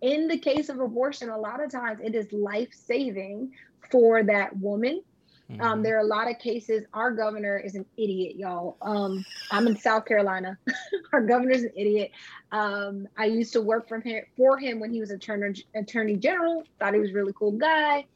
in 0.00 0.28
the 0.28 0.38
case 0.38 0.68
of 0.68 0.80
abortion 0.80 1.28
a 1.28 1.38
lot 1.38 1.62
of 1.62 1.70
times 1.70 2.00
it 2.02 2.14
is 2.14 2.32
life 2.32 2.72
saving 2.72 3.52
for 3.90 4.22
that 4.22 4.56
woman 4.56 5.02
mm-hmm. 5.50 5.60
um, 5.60 5.82
there 5.82 5.96
are 5.96 6.00
a 6.00 6.06
lot 6.06 6.30
of 6.30 6.38
cases. 6.38 6.84
Our 6.92 7.12
governor 7.12 7.58
is 7.58 7.74
an 7.74 7.86
idiot 7.96 8.36
y'all. 8.36 8.76
Um, 8.82 9.24
i'm 9.50 9.66
in 9.66 9.76
south 9.76 10.06
carolina. 10.06 10.58
Our 11.12 11.26
governor's 11.26 11.62
an 11.62 11.72
idiot. 11.76 12.12
Um, 12.52 13.08
i 13.16 13.26
used 13.26 13.52
to 13.54 13.60
work 13.60 13.88
for 13.88 14.00
him, 14.00 14.24
for 14.36 14.58
him 14.58 14.80
when 14.80 14.92
he 14.92 15.00
was 15.00 15.10
attorney, 15.10 15.64
attorney 15.74 16.16
general. 16.16 16.64
Thought 16.78 16.94
he 16.94 17.00
was 17.00 17.10
a 17.10 17.14
really 17.14 17.32
cool 17.32 17.52
guy. 17.52 18.06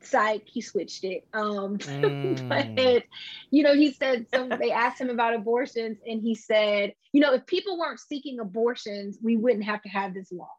Psych 0.00 0.42
he 0.46 0.60
switched 0.60 1.04
it. 1.04 1.26
Um 1.32 1.78
mm. 1.78 2.48
but 2.76 3.04
you 3.50 3.62
know 3.62 3.74
he 3.74 3.92
said 3.92 4.26
so 4.32 4.48
they 4.48 4.70
asked 4.70 5.00
him 5.00 5.10
about 5.10 5.34
abortions 5.34 5.98
and 6.06 6.22
he 6.22 6.34
said 6.34 6.94
you 7.12 7.20
know 7.20 7.34
if 7.34 7.46
people 7.46 7.78
weren't 7.78 8.00
seeking 8.00 8.38
abortions 8.38 9.18
we 9.22 9.36
wouldn't 9.36 9.64
have 9.64 9.82
to 9.82 9.88
have 9.88 10.14
this 10.14 10.30
law 10.30 10.50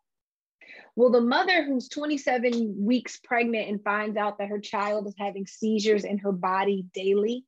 Well, 1.00 1.12
the 1.12 1.22
mother 1.22 1.64
who's 1.64 1.88
27 1.88 2.76
weeks 2.78 3.22
pregnant 3.24 3.70
and 3.70 3.82
finds 3.82 4.18
out 4.18 4.38
that 4.38 4.50
her 4.50 4.60
child 4.60 5.08
is 5.08 5.16
having 5.18 5.48
seizures 5.48 6.04
in 6.04 6.18
her 6.18 6.34
body 6.34 6.88
daily 6.94 7.46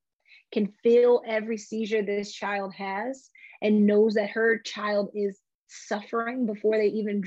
can 0.53 0.72
feel 0.81 1.22
every 1.27 1.58
seizure 1.58 2.01
this 2.01 2.31
child 2.31 2.74
has 2.75 3.29
and 3.62 3.86
knows 3.86 4.13
that 4.13 4.29
her 4.29 4.60
child 4.60 5.10
is 5.13 5.38
suffering 5.67 6.46
before 6.46 6.77
they 6.77 6.88
even 6.88 7.22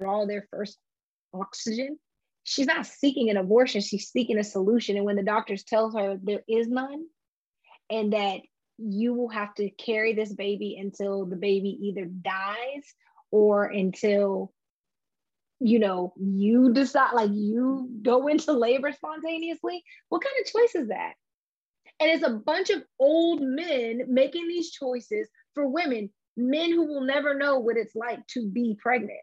draw 0.00 0.26
their 0.26 0.48
first 0.50 0.78
oxygen. 1.32 1.96
She's 2.42 2.66
not 2.66 2.84
seeking 2.84 3.30
an 3.30 3.36
abortion, 3.36 3.80
she's 3.80 4.10
seeking 4.10 4.38
a 4.38 4.42
solution. 4.42 4.96
And 4.96 5.06
when 5.06 5.14
the 5.14 5.22
doctors 5.22 5.62
tell 5.62 5.92
her 5.96 6.18
there 6.20 6.42
is 6.48 6.66
none 6.66 7.06
and 7.88 8.14
that 8.14 8.40
you 8.78 9.14
will 9.14 9.28
have 9.28 9.54
to 9.54 9.70
carry 9.70 10.12
this 10.12 10.32
baby 10.32 10.76
until 10.76 11.24
the 11.24 11.36
baby 11.36 11.78
either 11.82 12.06
dies 12.06 12.82
or 13.30 13.66
until 13.66 14.52
you 15.60 15.78
know 15.78 16.12
you 16.16 16.72
decide 16.72 17.12
like 17.14 17.30
you 17.32 17.88
go 18.02 18.28
into 18.28 18.52
labor 18.52 18.92
spontaneously 18.92 19.82
what 20.08 20.22
kind 20.22 20.34
of 20.40 20.52
choice 20.52 20.74
is 20.74 20.88
that? 20.88 21.14
And 22.00 22.10
it's 22.10 22.24
a 22.24 22.30
bunch 22.30 22.70
of 22.70 22.82
old 23.00 23.42
men 23.42 24.02
making 24.08 24.46
these 24.46 24.70
choices 24.70 25.28
for 25.54 25.66
women 25.66 26.10
men 26.36 26.70
who 26.70 26.86
will 26.86 27.00
never 27.00 27.34
know 27.34 27.58
what 27.58 27.76
it's 27.76 27.96
like 27.96 28.24
to 28.28 28.48
be 28.48 28.76
pregnant 28.80 29.18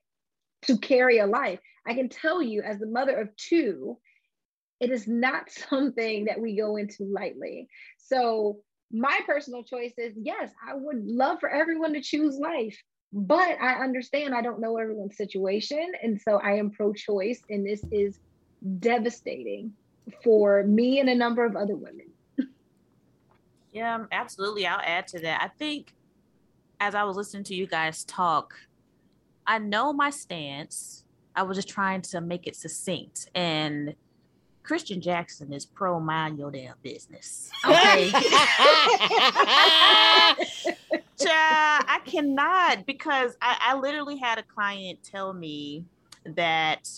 to 0.64 0.78
carry 0.78 1.20
a 1.20 1.26
life. 1.26 1.60
I 1.88 1.94
can 1.94 2.10
tell 2.10 2.42
you 2.42 2.62
as 2.62 2.80
the 2.80 2.88
mother 2.88 3.16
of 3.16 3.36
two 3.38 3.98
it 4.82 4.92
is 4.92 5.08
not 5.08 5.50
something 5.70 6.26
that 6.26 6.40
we 6.40 6.58
go 6.58 6.76
into 6.76 7.04
lightly. 7.04 7.68
So 7.98 8.60
my 8.92 9.20
personal 9.26 9.64
choice 9.64 9.94
is 9.98 10.14
yes, 10.18 10.52
I 10.68 10.76
would 10.76 11.06
love 11.06 11.40
for 11.40 11.50
everyone 11.50 11.94
to 11.94 12.02
choose 12.02 12.38
life, 12.38 12.78
but 13.14 13.62
I 13.62 13.84
understand 13.84 14.36
I 14.36 14.42
don't 14.42 14.60
know 14.60 14.78
everyone's 14.78 15.18
situation. 15.18 15.94
And 16.02 16.20
so 16.22 16.38
I 16.38 16.54
am 16.54 16.72
pro 16.72 16.94
choice, 16.94 17.42
and 17.50 17.66
this 17.66 17.84
is 17.92 18.20
devastating 18.80 19.74
for 20.24 20.64
me 20.64 21.00
and 21.00 21.10
a 21.10 21.16
number 21.16 21.46
of 21.46 21.56
other 21.56 21.76
women. 21.76 22.08
Yeah, 23.76 24.06
absolutely. 24.14 24.66
I'll 24.66 24.80
add 24.82 25.06
to 25.08 25.20
that. 25.20 25.42
I 25.42 25.50
think 25.50 25.94
as 26.80 26.96
I 26.96 27.04
was 27.04 27.18
listening 27.18 27.44
to 27.46 27.56
you 27.56 27.68
guys 27.68 28.06
talk, 28.06 28.54
I 29.46 29.60
know 29.60 29.92
my 29.92 30.10
stance. 30.12 31.04
I 31.36 31.44
was 31.44 31.58
just 31.58 31.68
trying 31.68 32.02
to 32.04 32.22
make 32.22 32.48
it 32.48 32.56
succinct. 32.56 33.30
And 33.36 33.94
Christian 34.64 35.02
Jackson 35.02 35.52
is 35.52 35.66
pro 35.66 36.00
mind 36.00 36.40
your 36.40 36.52
damn 36.52 36.76
business. 36.82 37.52
Okay. 37.66 38.12
Child, 41.18 41.86
I 41.88 42.00
cannot 42.06 42.86
because 42.86 43.38
I, 43.42 43.58
I 43.62 43.76
literally 43.76 44.18
had 44.18 44.38
a 44.38 44.44
client 44.44 45.00
tell 45.04 45.34
me 45.34 45.86
that 46.26 46.90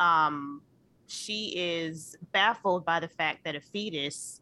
um, 0.00 0.62
she 1.06 1.54
is 1.56 2.16
baffled 2.32 2.84
by 2.84 3.00
the 3.00 3.08
fact 3.08 3.44
that 3.44 3.54
a 3.54 3.60
fetus 3.60 4.40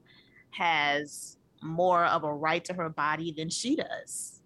has 0.51 1.37
more 1.63 2.05
of 2.07 2.25
a 2.25 2.33
right 2.33 2.65
to 2.65 2.75
her 2.75 2.89
body 2.89 3.33
than 3.33 3.51
she 3.51 3.77
does 3.77 4.43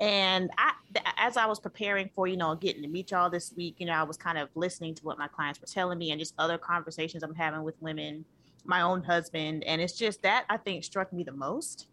and 0.00 0.50
I, 0.58 0.72
as 1.16 1.36
I 1.36 1.46
was 1.46 1.60
preparing 1.60 2.10
for, 2.14 2.26
you 2.26 2.36
know, 2.36 2.54
getting 2.54 2.82
to 2.82 2.88
meet 2.88 3.10
y'all 3.10 3.30
this 3.30 3.52
week, 3.56 3.76
you 3.78 3.86
know, 3.86 3.92
I 3.92 4.02
was 4.02 4.16
kind 4.16 4.38
of 4.38 4.48
listening 4.54 4.94
to 4.96 5.04
what 5.04 5.18
my 5.18 5.28
clients 5.28 5.60
were 5.60 5.66
telling 5.66 5.98
me 5.98 6.10
and 6.10 6.18
just 6.18 6.34
other 6.38 6.58
conversations 6.58 7.22
I'm 7.22 7.34
having 7.34 7.62
with 7.62 7.80
women, 7.80 8.24
my 8.64 8.80
own 8.82 9.02
husband. 9.02 9.62
And 9.64 9.80
it's 9.80 9.96
just 9.96 10.22
that 10.22 10.46
I 10.50 10.56
think 10.56 10.84
struck 10.84 11.12
me 11.12 11.22
the 11.22 11.32
most 11.32 11.88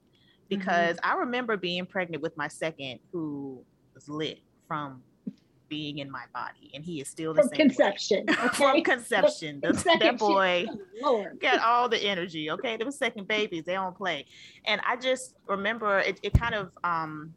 because 0.51 0.98
mm-hmm. 0.98 1.12
I 1.12 1.20
remember 1.20 1.55
being 1.55 1.86
pregnant 1.86 2.22
with 2.22 2.36
my 2.36 2.50
second 2.50 3.00
who 3.13 3.63
was 3.96 4.10
lit 4.10 4.39
from 4.67 5.01
being 5.70 6.00
in 6.00 6.12
my 6.12 6.24
body 6.34 6.70
and 6.74 6.84
he 6.84 7.00
is 7.00 7.08
still 7.08 7.34
the 7.34 7.43
from 7.43 7.50
same 7.50 7.58
conception 7.70 8.25
okay? 8.29 8.48
from 8.50 8.84
conception. 8.84 9.62
The, 9.63 9.72
that 10.01 10.17
boy 10.17 10.65
got 11.39 11.60
all 11.62 11.88
the 11.88 11.98
energy 11.98 12.51
okay? 12.51 12.75
Them 12.75 12.91
second 12.91 13.29
babies 13.29 13.63
they 13.63 13.74
don't 13.74 13.96
play. 13.96 14.25
And 14.65 14.81
i 14.86 14.98
just 14.98 15.36
remember 15.48 16.00
it, 16.00 16.20
it 16.22 16.34
kind 16.34 16.53
of 16.53 16.72
um 16.84 17.34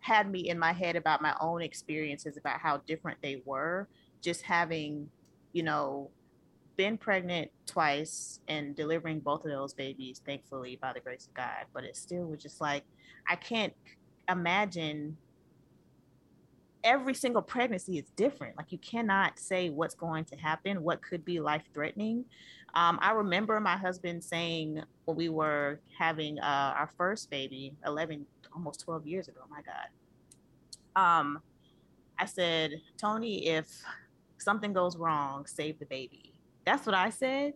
had 0.00 0.30
me 0.30 0.48
in 0.48 0.58
my 0.58 0.72
head 0.72 0.96
about 0.96 1.20
my 1.20 1.34
own 1.40 1.60
experiences 1.60 2.38
about 2.38 2.58
how 2.58 2.78
different 2.86 3.18
they 3.22 3.42
were. 3.44 3.86
Just 4.22 4.40
having 4.40 5.10
you 5.52 5.62
know 5.62 6.10
been 6.76 6.96
pregnant 6.96 7.50
twice 7.66 8.40
and 8.48 8.74
delivering 8.74 9.20
both 9.20 9.44
of 9.44 9.50
those 9.50 9.74
babies 9.74 10.20
thankfully 10.24 10.78
by 10.80 10.92
the 10.92 11.00
grace 11.00 11.26
of 11.26 11.34
god 11.34 11.64
but 11.72 11.84
it 11.84 11.96
still 11.96 12.24
was 12.24 12.42
just 12.42 12.60
like 12.60 12.84
i 13.28 13.36
can't 13.36 13.74
imagine 14.28 15.16
every 16.82 17.14
single 17.14 17.42
pregnancy 17.42 17.98
is 17.98 18.10
different 18.16 18.56
like 18.56 18.70
you 18.70 18.78
cannot 18.78 19.38
say 19.38 19.70
what's 19.70 19.94
going 19.94 20.24
to 20.24 20.36
happen 20.36 20.82
what 20.82 21.00
could 21.02 21.24
be 21.24 21.40
life 21.40 21.62
threatening 21.72 22.24
um, 22.74 22.98
i 23.00 23.12
remember 23.12 23.58
my 23.60 23.76
husband 23.76 24.22
saying 24.22 24.82
when 25.04 25.16
we 25.16 25.28
were 25.28 25.80
having 25.96 26.38
uh, 26.40 26.74
our 26.76 26.90
first 26.96 27.30
baby 27.30 27.74
11 27.86 28.26
almost 28.54 28.80
12 28.80 29.06
years 29.06 29.28
ago. 29.28 29.40
My 29.50 29.60
God. 29.62 31.00
Um, 31.00 31.40
I 32.18 32.26
said, 32.26 32.80
Tony, 32.96 33.48
if 33.48 33.66
something 34.38 34.72
goes 34.72 34.96
wrong, 34.96 35.46
save 35.46 35.78
the 35.78 35.86
baby. 35.86 36.33
That's 36.64 36.86
what 36.86 36.94
I 36.94 37.10
said. 37.10 37.54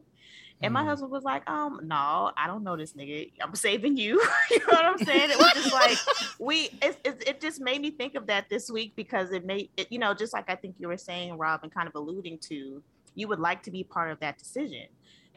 And 0.61 0.75
my 0.75 0.83
mm. 0.83 0.87
husband 0.87 1.13
was 1.13 1.23
like, 1.23 1.49
um, 1.49 1.81
no, 1.85 2.33
I 2.37 2.47
don't 2.49 2.65
know 2.65 2.77
this 2.77 2.93
nigga. 2.93 3.31
I'm 3.41 3.55
saving 3.55 3.97
you. 3.97 4.21
you 4.51 4.59
know 4.59 4.67
what 4.67 4.85
I'm 4.85 4.99
saying? 4.99 5.31
It 5.31 5.39
was 5.39 5.53
just 5.55 5.73
like 5.73 5.97
we. 6.41 6.71
It, 6.83 6.99
it, 7.05 7.25
it, 7.27 7.41
just 7.41 7.61
made 7.61 7.81
me 7.81 7.93
think 7.93 8.17
of 8.17 8.27
that 8.27 8.49
this 8.49 8.69
week 8.69 8.95
because 8.97 9.31
it 9.31 9.47
made 9.47 9.71
it. 9.77 9.87
You 9.91 10.01
know, 10.01 10.15
just 10.15 10.33
like 10.33 10.51
I 10.51 10.57
think 10.57 10.75
you 10.79 10.89
were 10.89 10.97
saying, 10.97 11.39
Rob, 11.39 11.61
and 11.63 11.73
kind 11.73 11.87
of 11.87 11.95
alluding 11.95 12.39
to, 12.49 12.83
you 13.15 13.29
would 13.29 13.39
like 13.39 13.63
to 13.65 13.71
be 13.71 13.85
part 13.85 14.11
of 14.11 14.19
that 14.21 14.39
decision. 14.39 14.87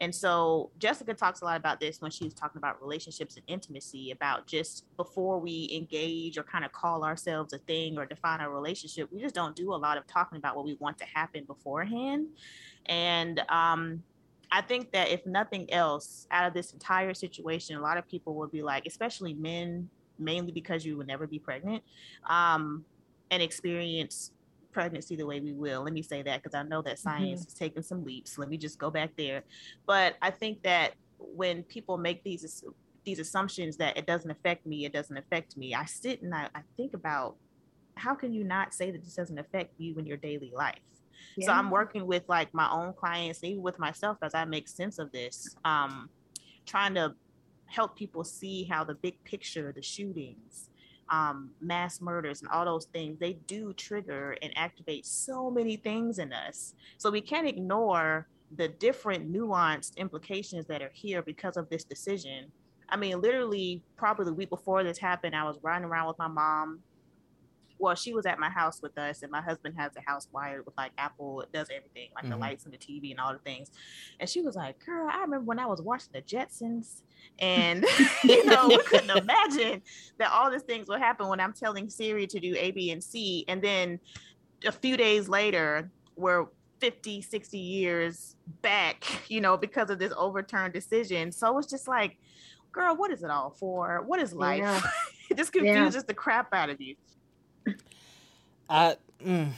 And 0.00 0.12
so 0.12 0.72
Jessica 0.80 1.14
talks 1.14 1.42
a 1.42 1.44
lot 1.44 1.56
about 1.56 1.78
this 1.78 2.00
when 2.00 2.10
she's 2.10 2.34
talking 2.34 2.58
about 2.58 2.82
relationships 2.82 3.36
and 3.36 3.44
intimacy, 3.46 4.10
about 4.10 4.48
just 4.48 4.84
before 4.96 5.38
we 5.38 5.70
engage 5.72 6.36
or 6.36 6.42
kind 6.42 6.64
of 6.64 6.72
call 6.72 7.04
ourselves 7.04 7.52
a 7.52 7.58
thing 7.58 7.96
or 7.96 8.04
define 8.04 8.40
our 8.40 8.50
relationship, 8.50 9.08
we 9.12 9.20
just 9.20 9.34
don't 9.34 9.54
do 9.54 9.72
a 9.72 9.76
lot 9.76 9.96
of 9.96 10.04
talking 10.08 10.38
about 10.38 10.56
what 10.56 10.64
we 10.64 10.74
want 10.80 10.98
to 10.98 11.04
happen 11.04 11.44
beforehand. 11.44 12.26
And 12.86 13.40
um, 13.48 14.02
I 14.50 14.60
think 14.60 14.92
that 14.92 15.08
if 15.08 15.24
nothing 15.26 15.72
else, 15.72 16.26
out 16.30 16.46
of 16.46 16.54
this 16.54 16.72
entire 16.72 17.14
situation, 17.14 17.76
a 17.76 17.80
lot 17.80 17.96
of 17.96 18.08
people 18.08 18.34
will 18.34 18.48
be 18.48 18.62
like, 18.62 18.86
especially 18.86 19.34
men, 19.34 19.88
mainly 20.18 20.52
because 20.52 20.84
you 20.84 20.96
would 20.96 21.06
never 21.06 21.26
be 21.26 21.38
pregnant, 21.38 21.82
um, 22.26 22.84
and 23.30 23.42
experience 23.42 24.32
pregnancy 24.72 25.16
the 25.16 25.26
way 25.26 25.40
we 25.40 25.52
will. 25.52 25.82
Let 25.82 25.92
me 25.92 26.02
say 26.02 26.22
that 26.22 26.42
because 26.42 26.54
I 26.54 26.62
know 26.62 26.82
that 26.82 26.98
science 26.98 27.40
mm-hmm. 27.40 27.48
is 27.48 27.54
taking 27.54 27.82
some 27.82 28.04
leaps. 28.04 28.38
Let 28.38 28.48
me 28.48 28.56
just 28.56 28.78
go 28.78 28.90
back 28.90 29.10
there. 29.16 29.42
But 29.86 30.16
I 30.22 30.30
think 30.30 30.62
that 30.62 30.94
when 31.18 31.62
people 31.64 31.96
make 31.98 32.24
these 32.24 32.64
these 33.04 33.18
assumptions 33.18 33.76
that 33.78 33.96
it 33.96 34.06
doesn't 34.06 34.30
affect 34.30 34.64
me, 34.66 34.84
it 34.84 34.92
doesn't 34.92 35.16
affect 35.16 35.56
me, 35.56 35.74
I 35.74 35.84
sit 35.86 36.22
and 36.22 36.34
I, 36.34 36.48
I 36.54 36.60
think 36.76 36.94
about 36.94 37.36
how 37.96 38.14
can 38.14 38.32
you 38.32 38.44
not 38.44 38.72
say 38.72 38.90
that 38.90 39.02
this 39.02 39.16
doesn't 39.16 39.38
affect 39.38 39.74
you 39.78 39.98
in 39.98 40.06
your 40.06 40.16
daily 40.16 40.52
life? 40.54 40.78
Yeah. 41.36 41.46
So 41.46 41.52
I'm 41.52 41.70
working 41.70 42.06
with 42.06 42.24
like 42.28 42.52
my 42.54 42.70
own 42.70 42.92
clients, 42.92 43.42
even 43.42 43.62
with 43.62 43.78
myself 43.78 44.18
as 44.22 44.34
I 44.34 44.44
make 44.44 44.68
sense 44.68 44.98
of 44.98 45.10
this, 45.12 45.56
um, 45.64 46.08
trying 46.66 46.94
to 46.94 47.14
help 47.66 47.96
people 47.96 48.24
see 48.24 48.64
how 48.64 48.84
the 48.84 48.94
big 48.94 49.22
picture, 49.24 49.72
the 49.72 49.82
shootings, 49.82 50.70
um, 51.08 51.50
mass 51.60 52.00
murders 52.00 52.40
and 52.40 52.50
all 52.50 52.64
those 52.64 52.86
things, 52.86 53.18
they 53.18 53.34
do 53.46 53.72
trigger 53.74 54.36
and 54.42 54.52
activate 54.56 55.06
so 55.06 55.50
many 55.50 55.76
things 55.76 56.18
in 56.18 56.32
us. 56.32 56.74
So 56.98 57.10
we 57.10 57.20
can't 57.20 57.46
ignore 57.46 58.26
the 58.56 58.68
different 58.68 59.32
nuanced 59.32 59.96
implications 59.96 60.66
that 60.66 60.82
are 60.82 60.90
here 60.92 61.22
because 61.22 61.56
of 61.56 61.68
this 61.70 61.84
decision. 61.84 62.50
I 62.88 62.96
mean, 62.96 63.20
literally, 63.20 63.82
probably 63.96 64.26
the 64.26 64.34
week 64.34 64.50
before 64.50 64.84
this 64.84 64.98
happened, 64.98 65.34
I 65.34 65.44
was 65.44 65.58
riding 65.62 65.86
around 65.86 66.08
with 66.08 66.18
my 66.18 66.28
mom 66.28 66.80
well, 67.82 67.96
she 67.96 68.14
was 68.14 68.26
at 68.26 68.38
my 68.38 68.48
house 68.48 68.80
with 68.80 68.96
us, 68.96 69.22
and 69.22 69.32
my 69.32 69.40
husband 69.40 69.74
has 69.76 69.90
a 69.96 70.08
house 70.08 70.28
wired 70.32 70.64
with 70.64 70.76
like 70.78 70.92
Apple. 70.98 71.40
It 71.40 71.52
does 71.52 71.68
everything, 71.74 72.10
like 72.14 72.24
mm-hmm. 72.24 72.30
the 72.30 72.36
lights 72.38 72.64
and 72.64 72.72
the 72.72 72.78
TV 72.78 73.10
and 73.10 73.18
all 73.18 73.32
the 73.32 73.40
things. 73.40 73.72
And 74.20 74.30
she 74.30 74.40
was 74.40 74.54
like, 74.54 74.84
"Girl, 74.86 75.08
I 75.12 75.20
remember 75.22 75.44
when 75.44 75.58
I 75.58 75.66
was 75.66 75.82
watching 75.82 76.10
the 76.12 76.22
Jetsons, 76.22 77.02
and 77.40 77.84
you 78.24 78.46
know, 78.46 78.68
we 78.68 78.78
couldn't 78.84 79.10
imagine 79.16 79.82
that 80.18 80.30
all 80.30 80.48
these 80.50 80.62
things 80.62 80.86
would 80.88 81.00
happen 81.00 81.26
when 81.26 81.40
I'm 81.40 81.52
telling 81.52 81.90
Siri 81.90 82.26
to 82.28 82.38
do 82.38 82.54
A, 82.56 82.70
B, 82.70 82.92
and 82.92 83.02
C, 83.02 83.44
and 83.48 83.60
then 83.60 83.98
a 84.64 84.72
few 84.72 84.96
days 84.96 85.28
later, 85.28 85.90
we're 86.14 86.46
50, 86.78 87.20
60 87.20 87.58
years 87.58 88.36
back, 88.62 89.04
you 89.28 89.40
know, 89.40 89.56
because 89.56 89.90
of 89.90 89.98
this 89.98 90.12
overturned 90.16 90.72
decision. 90.72 91.32
So 91.32 91.58
it's 91.58 91.68
just 91.68 91.88
like, 91.88 92.16
girl, 92.70 92.96
what 92.96 93.10
is 93.10 93.22
it 93.24 93.30
all 93.30 93.50
for? 93.50 94.02
What 94.06 94.20
is 94.20 94.32
life? 94.32 94.60
Yeah. 94.60 94.80
it 95.30 95.36
just 95.36 95.52
confuses 95.52 95.94
yeah. 95.96 96.02
the 96.06 96.14
crap 96.14 96.54
out 96.54 96.70
of 96.70 96.80
you. 96.80 96.94
I 98.68 98.96
mm, 99.24 99.52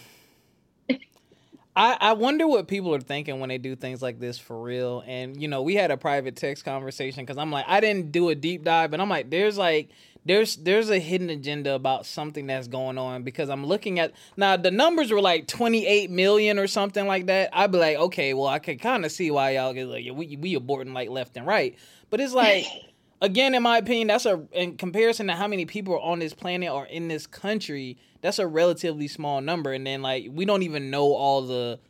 I, 1.76 1.96
I 2.00 2.12
wonder 2.12 2.46
what 2.46 2.68
people 2.68 2.94
are 2.94 3.00
thinking 3.00 3.40
when 3.40 3.48
they 3.48 3.58
do 3.58 3.74
things 3.74 4.00
like 4.00 4.20
this 4.20 4.38
for 4.38 4.60
real. 4.60 5.02
And 5.06 5.40
you 5.40 5.48
know, 5.48 5.62
we 5.62 5.74
had 5.74 5.90
a 5.90 5.96
private 5.96 6.36
text 6.36 6.64
conversation 6.64 7.24
because 7.24 7.38
I'm 7.38 7.50
like, 7.50 7.64
I 7.66 7.80
didn't 7.80 8.12
do 8.12 8.28
a 8.28 8.34
deep 8.34 8.64
dive, 8.64 8.90
but 8.90 9.00
I'm 9.00 9.08
like, 9.08 9.30
there's 9.30 9.58
like 9.58 9.90
there's 10.24 10.56
there's 10.56 10.88
a 10.88 10.98
hidden 10.98 11.30
agenda 11.30 11.74
about 11.74 12.06
something 12.06 12.46
that's 12.46 12.68
going 12.68 12.96
on 12.96 13.24
because 13.24 13.50
I'm 13.50 13.66
looking 13.66 13.98
at 13.98 14.12
now 14.36 14.56
the 14.56 14.70
numbers 14.70 15.10
were 15.10 15.20
like 15.20 15.48
28 15.48 16.10
million 16.10 16.58
or 16.58 16.68
something 16.68 17.06
like 17.06 17.26
that. 17.26 17.50
I'd 17.52 17.72
be 17.72 17.78
like, 17.78 17.96
okay, 17.96 18.34
well 18.34 18.46
I 18.46 18.60
can 18.60 18.78
kind 18.78 19.04
of 19.04 19.10
see 19.10 19.30
why 19.32 19.50
y'all 19.50 19.72
get 19.72 19.86
like 19.86 20.04
we 20.14 20.36
we 20.36 20.56
aborting 20.56 20.94
like 20.94 21.10
left 21.10 21.36
and 21.36 21.46
right, 21.46 21.76
but 22.10 22.20
it's 22.20 22.34
like. 22.34 22.66
again, 23.24 23.54
in 23.54 23.62
my 23.62 23.78
opinion, 23.78 24.08
that's 24.08 24.26
a 24.26 24.42
in 24.52 24.76
comparison 24.76 25.26
to 25.28 25.32
how 25.34 25.48
many 25.48 25.64
people 25.64 25.94
are 25.94 26.00
on 26.00 26.18
this 26.18 26.34
planet 26.34 26.70
or 26.70 26.86
in 26.86 27.08
this 27.08 27.26
country, 27.26 27.96
that's 28.20 28.38
a 28.38 28.46
relatively 28.46 29.08
small 29.08 29.40
number. 29.40 29.72
And 29.72 29.86
then 29.86 30.02
like 30.02 30.28
we 30.30 30.44
don't 30.44 30.62
even 30.62 30.90
know 30.90 31.14
all 31.14 31.42
the 31.42 31.80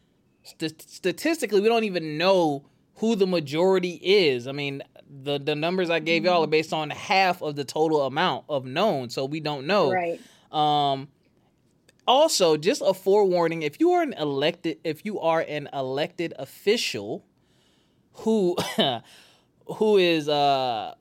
st- 0.44 0.80
statistically, 0.82 1.60
we 1.60 1.68
don't 1.68 1.84
even 1.84 2.16
know 2.16 2.64
who 2.96 3.16
the 3.16 3.26
majority 3.26 4.00
is. 4.02 4.46
I 4.46 4.52
mean, 4.52 4.82
the 5.08 5.38
the 5.38 5.54
numbers 5.54 5.90
I 5.90 5.98
gave 5.98 6.24
y'all 6.24 6.44
are 6.44 6.48
based 6.48 6.72
on 6.72 6.90
half 6.90 7.42
of 7.42 7.56
the 7.56 7.64
total 7.64 8.02
amount 8.02 8.44
of 8.48 8.64
known, 8.64 9.10
so 9.10 9.24
we 9.24 9.40
don't 9.40 9.66
know. 9.66 9.92
Right. 9.92 10.20
Um 10.52 11.08
also, 12.06 12.58
just 12.58 12.82
a 12.84 12.92
forewarning, 12.92 13.62
if 13.62 13.80
you 13.80 13.92
are 13.92 14.02
an 14.02 14.12
elected 14.12 14.78
if 14.84 15.04
you 15.04 15.18
are 15.20 15.40
an 15.40 15.68
elected 15.72 16.32
official 16.38 17.24
who 18.12 18.56
who 19.66 19.96
is 19.96 20.28
uh 20.28 20.94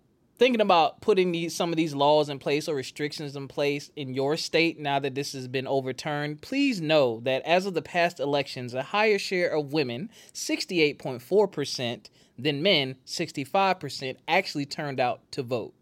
thinking 0.43 0.60
about 0.60 0.99
putting 0.99 1.32
these 1.32 1.56
some 1.56 1.71
of 1.71 1.77
these 1.77 1.95
laws 1.95 2.27
in 2.27 2.38
place 2.38 2.67
or 2.67 2.75
restrictions 2.75 3.34
in 3.38 3.47
place 3.47 3.89
in 3.95 4.13
your 4.13 4.36
state 4.36 4.77
now 4.77 4.99
that 4.99 5.15
this 5.15 5.32
has 5.32 5.47
been 5.47 5.65
overturned, 5.65 6.41
please 6.41 6.82
know 6.82 7.21
that 7.21 7.41
as 7.43 7.65
of 7.65 7.73
the 7.73 7.82
past 7.82 8.19
elections, 8.19 8.73
a 8.73 8.84
higher 8.84 9.17
share 9.17 9.56
of 9.56 9.71
women, 9.71 10.10
68.4%, 10.34 12.10
than 12.38 12.62
men, 12.62 12.95
65%, 13.06 14.17
actually 14.27 14.65
turned 14.65 14.99
out 14.99 15.21
to 15.32 15.43
vote. 15.43 15.73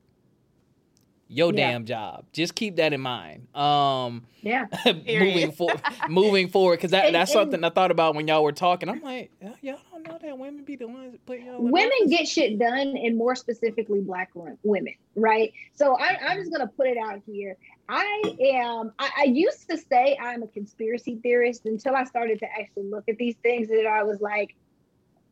Your 1.28 1.52
yeah. 1.54 1.71
damn 1.71 1.86
job. 1.86 2.26
Just 2.32 2.54
keep 2.54 2.76
that 2.76 2.93
in 2.93 3.02
mind. 3.02 3.47
Um, 3.56 4.28
yeah. 4.41 4.67
moving 4.86 5.54
forward, 5.54 5.82
moving 6.08 6.50
forward, 6.50 6.76
because 6.76 6.91
that, 6.91 7.12
that's 7.13 7.34
something 7.34 7.63
I 7.63 7.71
thought 7.71 7.89
about 7.89 8.13
when 8.13 8.28
y'all 8.28 8.43
were 8.43 8.52
talking. 8.52 8.89
I'm 8.89 9.02
like, 9.02 9.32
y'all 9.62 9.80
know 10.02 10.18
that 10.22 10.38
women 10.38 10.64
be 10.64 10.76
the 10.76 10.88
ones 10.88 11.14
that 11.14 11.26
put 11.26 11.40
y'all. 11.40 11.62
Women 11.62 12.08
get 12.08 12.28
shit 12.28 12.60
done, 12.60 12.96
and 12.98 13.18
more 13.18 13.36
specifically, 13.36 14.02
black 14.02 14.30
women, 14.64 14.94
right? 15.16 15.54
So 15.74 15.98
I, 15.98 16.18
I'm 16.28 16.38
just 16.38 16.52
gonna 16.52 16.68
put 16.68 16.88
it 16.88 16.98
out 16.98 17.22
here. 17.26 17.58
I 17.90 18.22
am. 18.40 18.92
I, 19.00 19.10
I 19.20 19.24
used 19.24 19.70
to 19.70 19.78
say 19.78 20.18
I'm 20.22 20.44
a 20.44 20.48
conspiracy 20.48 21.20
theorist 21.22 21.66
until 21.66 21.96
I 21.96 22.04
started 22.06 22.40
to 22.40 22.46
actually 22.46 22.90
look 22.90 23.06
at 23.10 23.18
these 23.18 23.36
things, 23.44 23.70
and 23.70 23.88
I 23.88 24.04
was 24.04 24.22
like, 24.22 24.56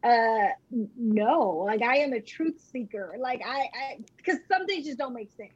uh 0.02 0.48
no 0.98 1.64
like 1.66 1.82
i 1.82 1.98
am 1.98 2.14
a 2.14 2.22
truth 2.22 2.56
seeker 2.72 3.16
like 3.20 3.42
i 3.46 3.68
i 3.74 3.98
because 4.16 4.40
some 4.50 4.66
things 4.66 4.86
just 4.86 4.98
don't 4.98 5.14
make 5.14 5.30
sense 5.36 5.52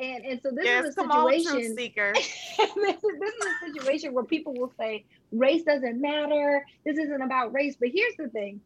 and 0.00 0.24
and 0.24 0.40
so 0.42 0.50
this 0.50 0.64
yes, 0.64 0.84
is 0.86 0.96
a 0.96 1.02
situation. 1.02 1.76
seeker. 1.76 2.12
this, 2.14 2.26
is, 2.58 3.20
this 3.20 3.34
is 3.34 3.44
a 3.44 3.72
situation 3.72 4.14
where 4.14 4.24
people 4.24 4.54
will 4.54 4.72
say 4.78 5.04
race 5.30 5.62
doesn't 5.62 6.00
matter. 6.00 6.64
This 6.84 6.98
isn't 6.98 7.22
about 7.22 7.52
race. 7.52 7.76
But 7.78 7.90
here's 7.92 8.16
the 8.16 8.28
thing: 8.28 8.60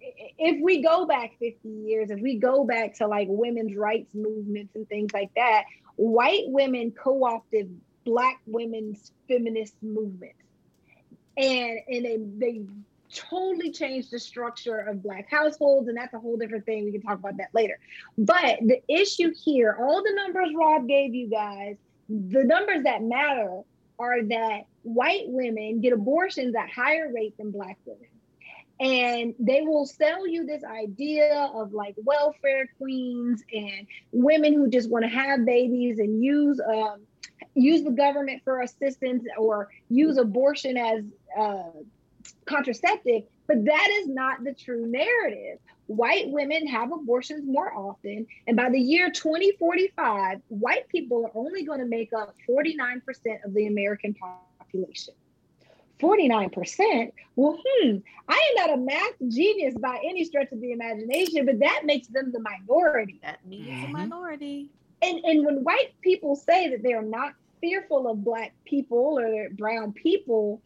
if 0.00 0.60
we 0.62 0.82
go 0.82 1.06
back 1.06 1.32
50 1.38 1.68
years, 1.68 2.10
if 2.10 2.20
we 2.20 2.36
go 2.36 2.64
back 2.64 2.94
to 2.96 3.06
like 3.06 3.28
women's 3.30 3.76
rights 3.76 4.14
movements 4.14 4.74
and 4.74 4.88
things 4.88 5.12
like 5.12 5.30
that, 5.36 5.64
white 5.96 6.44
women 6.46 6.92
co-opted 6.92 7.78
black 8.04 8.40
women's 8.46 9.12
feminist 9.28 9.74
movement, 9.82 10.34
and 11.36 11.78
and 11.88 12.04
they 12.04 12.18
they 12.38 12.62
totally 13.14 13.70
changed 13.70 14.10
the 14.10 14.18
structure 14.18 14.78
of 14.78 15.02
black 15.02 15.30
households 15.30 15.88
and 15.88 15.96
that's 15.96 16.14
a 16.14 16.18
whole 16.18 16.36
different 16.36 16.64
thing. 16.66 16.84
We 16.84 16.92
can 16.92 17.02
talk 17.02 17.18
about 17.18 17.36
that 17.38 17.50
later. 17.52 17.78
But 18.16 18.58
the 18.60 18.80
issue 18.88 19.32
here 19.44 19.76
all 19.80 20.02
the 20.02 20.12
numbers 20.14 20.50
rob 20.56 20.86
gave 20.86 21.14
you 21.14 21.28
guys 21.28 21.76
the 22.08 22.42
numbers 22.44 22.82
that 22.84 23.02
matter 23.02 23.62
are 23.98 24.22
that 24.22 24.62
white 24.82 25.24
women 25.26 25.80
get 25.80 25.92
abortions 25.92 26.54
at 26.56 26.70
higher 26.70 27.12
rate 27.14 27.36
than 27.36 27.50
black 27.50 27.78
women. 27.84 28.08
And 28.80 29.34
they 29.38 29.60
will 29.60 29.84
sell 29.84 30.26
you 30.26 30.46
this 30.46 30.64
idea 30.64 31.50
of 31.54 31.74
like 31.74 31.94
welfare 31.98 32.68
queens 32.78 33.44
and 33.52 33.86
women 34.10 34.54
who 34.54 34.70
just 34.70 34.90
want 34.90 35.04
to 35.04 35.10
have 35.10 35.44
babies 35.44 35.98
and 35.98 36.24
use 36.24 36.60
um, 36.66 37.02
use 37.54 37.82
the 37.82 37.90
government 37.90 38.42
for 38.42 38.62
assistance 38.62 39.24
or 39.36 39.68
use 39.90 40.16
abortion 40.16 40.78
as 40.78 41.04
uh, 41.38 41.70
contraceptive, 42.46 43.22
but 43.46 43.64
that 43.64 43.88
is 44.00 44.08
not 44.08 44.44
the 44.44 44.52
true 44.52 44.86
narrative. 44.86 45.58
White 45.86 46.30
women 46.30 46.66
have 46.68 46.92
abortions 46.92 47.44
more 47.44 47.74
often, 47.74 48.26
and 48.46 48.56
by 48.56 48.70
the 48.70 48.78
year 48.78 49.10
2045, 49.10 50.40
white 50.48 50.88
people 50.88 51.24
are 51.24 51.32
only 51.34 51.64
going 51.64 51.80
to 51.80 51.86
make 51.86 52.12
up 52.12 52.34
49% 52.48 53.00
of 53.44 53.54
the 53.54 53.66
American 53.66 54.14
population. 54.58 55.14
49%? 56.00 57.12
Well, 57.36 57.60
hmm, 57.64 57.96
I 58.28 58.34
am 58.34 58.66
not 58.66 58.78
a 58.78 58.80
math 58.80 59.14
genius 59.28 59.74
by 59.80 60.00
any 60.04 60.24
stretch 60.24 60.50
of 60.52 60.60
the 60.60 60.72
imagination, 60.72 61.46
but 61.46 61.58
that 61.60 61.82
makes 61.84 62.08
them 62.08 62.32
the 62.32 62.40
minority. 62.40 63.20
That 63.22 63.44
means 63.46 63.68
mm-hmm. 63.68 63.94
a 63.94 63.98
minority. 63.98 64.68
And, 65.02 65.18
and 65.24 65.44
when 65.44 65.64
white 65.64 65.92
people 66.02 66.36
say 66.36 66.70
that 66.70 66.82
they're 66.82 67.02
not 67.02 67.34
fearful 67.60 68.08
of 68.08 68.24
black 68.24 68.54
people 68.64 69.18
or 69.18 69.48
brown 69.50 69.92
people, 69.92 70.62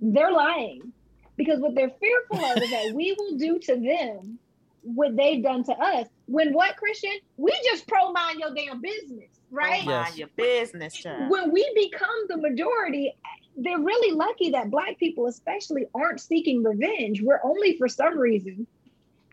they're 0.00 0.32
lying 0.32 0.92
because 1.36 1.60
what 1.60 1.74
they're 1.74 1.92
fearful 2.00 2.44
of 2.44 2.62
is 2.62 2.70
that 2.70 2.92
we 2.94 3.14
will 3.18 3.36
do 3.36 3.58
to 3.58 3.74
them 3.74 4.38
what 4.82 5.16
they've 5.16 5.42
done 5.42 5.64
to 5.64 5.72
us. 5.72 6.06
When 6.26 6.52
what, 6.52 6.76
Christian? 6.76 7.12
We 7.36 7.52
just 7.64 7.86
pro 7.86 8.12
mind 8.12 8.40
your 8.40 8.54
damn 8.54 8.80
business, 8.80 9.28
right? 9.50 9.82
Pro 9.84 9.94
mind 9.94 10.16
your 10.16 10.28
business, 10.36 10.94
child. 10.94 11.30
When 11.30 11.50
we 11.52 11.68
become 11.74 12.26
the 12.28 12.36
majority, 12.36 13.14
they're 13.56 13.80
really 13.80 14.14
lucky 14.14 14.50
that 14.50 14.70
Black 14.70 14.98
people, 14.98 15.26
especially, 15.26 15.86
aren't 15.94 16.20
seeking 16.20 16.62
revenge. 16.62 17.22
We're 17.22 17.40
only, 17.42 17.76
for 17.76 17.88
some 17.88 18.18
reason, 18.18 18.66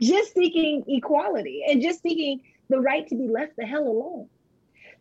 just 0.02 0.34
seeking 0.34 0.84
equality 0.88 1.64
and 1.68 1.82
just 1.82 2.02
seeking 2.02 2.42
the 2.70 2.80
right 2.80 3.08
to 3.08 3.16
be 3.16 3.28
left 3.28 3.56
the 3.58 3.66
hell 3.66 3.88
alone. 3.88 4.28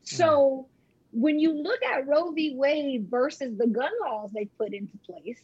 So, 0.02 0.66
when 1.12 1.38
you 1.38 1.52
look 1.62 1.82
at 1.82 2.06
Roe 2.06 2.32
v. 2.32 2.54
Wade 2.56 3.06
versus 3.10 3.56
the 3.56 3.66
gun 3.66 3.90
laws 4.00 4.30
they 4.32 4.46
put 4.58 4.72
into 4.72 4.96
place, 5.06 5.40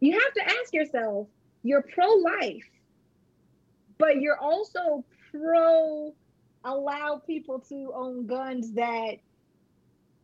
you 0.00 0.12
have 0.12 0.34
to 0.34 0.44
ask 0.44 0.72
yourself 0.72 1.28
you're 1.62 1.82
pro 1.82 2.06
life, 2.06 2.68
but 3.98 4.20
you're 4.20 4.38
also 4.38 5.04
pro 5.30 6.14
allow 6.64 7.20
people 7.26 7.58
to 7.58 7.92
own 7.94 8.26
guns 8.26 8.72
that 8.74 9.16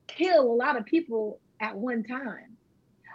kill 0.06 0.42
a 0.42 0.54
lot 0.54 0.76
of 0.76 0.84
people 0.84 1.40
at 1.60 1.76
one 1.76 2.02
time. 2.04 2.56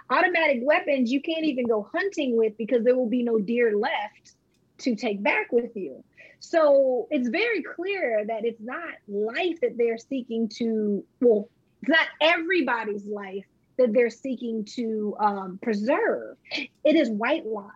Automatic 0.09 0.59
weapons 0.63 1.11
you 1.11 1.21
can't 1.21 1.45
even 1.45 1.65
go 1.65 1.87
hunting 1.91 2.37
with 2.37 2.57
because 2.57 2.83
there 2.83 2.95
will 2.95 3.09
be 3.09 3.23
no 3.23 3.39
deer 3.39 3.77
left 3.77 4.35
to 4.79 4.95
take 4.95 5.23
back 5.23 5.51
with 5.51 5.75
you. 5.75 6.03
So 6.43 7.07
it's 7.09 7.29
very 7.29 7.63
clear 7.63 8.25
that 8.27 8.43
it's 8.43 8.59
not 8.59 8.95
life 9.07 9.61
that 9.61 9.77
they're 9.77 9.97
seeking 9.97 10.49
to, 10.57 11.01
well, 11.21 11.47
it's 11.81 11.89
not 11.89 12.05
everybody's 12.19 13.05
life 13.05 13.45
that 13.77 13.93
they're 13.93 14.09
seeking 14.09 14.65
to 14.75 15.15
um, 15.21 15.59
preserve. 15.61 16.35
It 16.51 16.95
is 16.97 17.09
white 17.09 17.45
lives. 17.45 17.71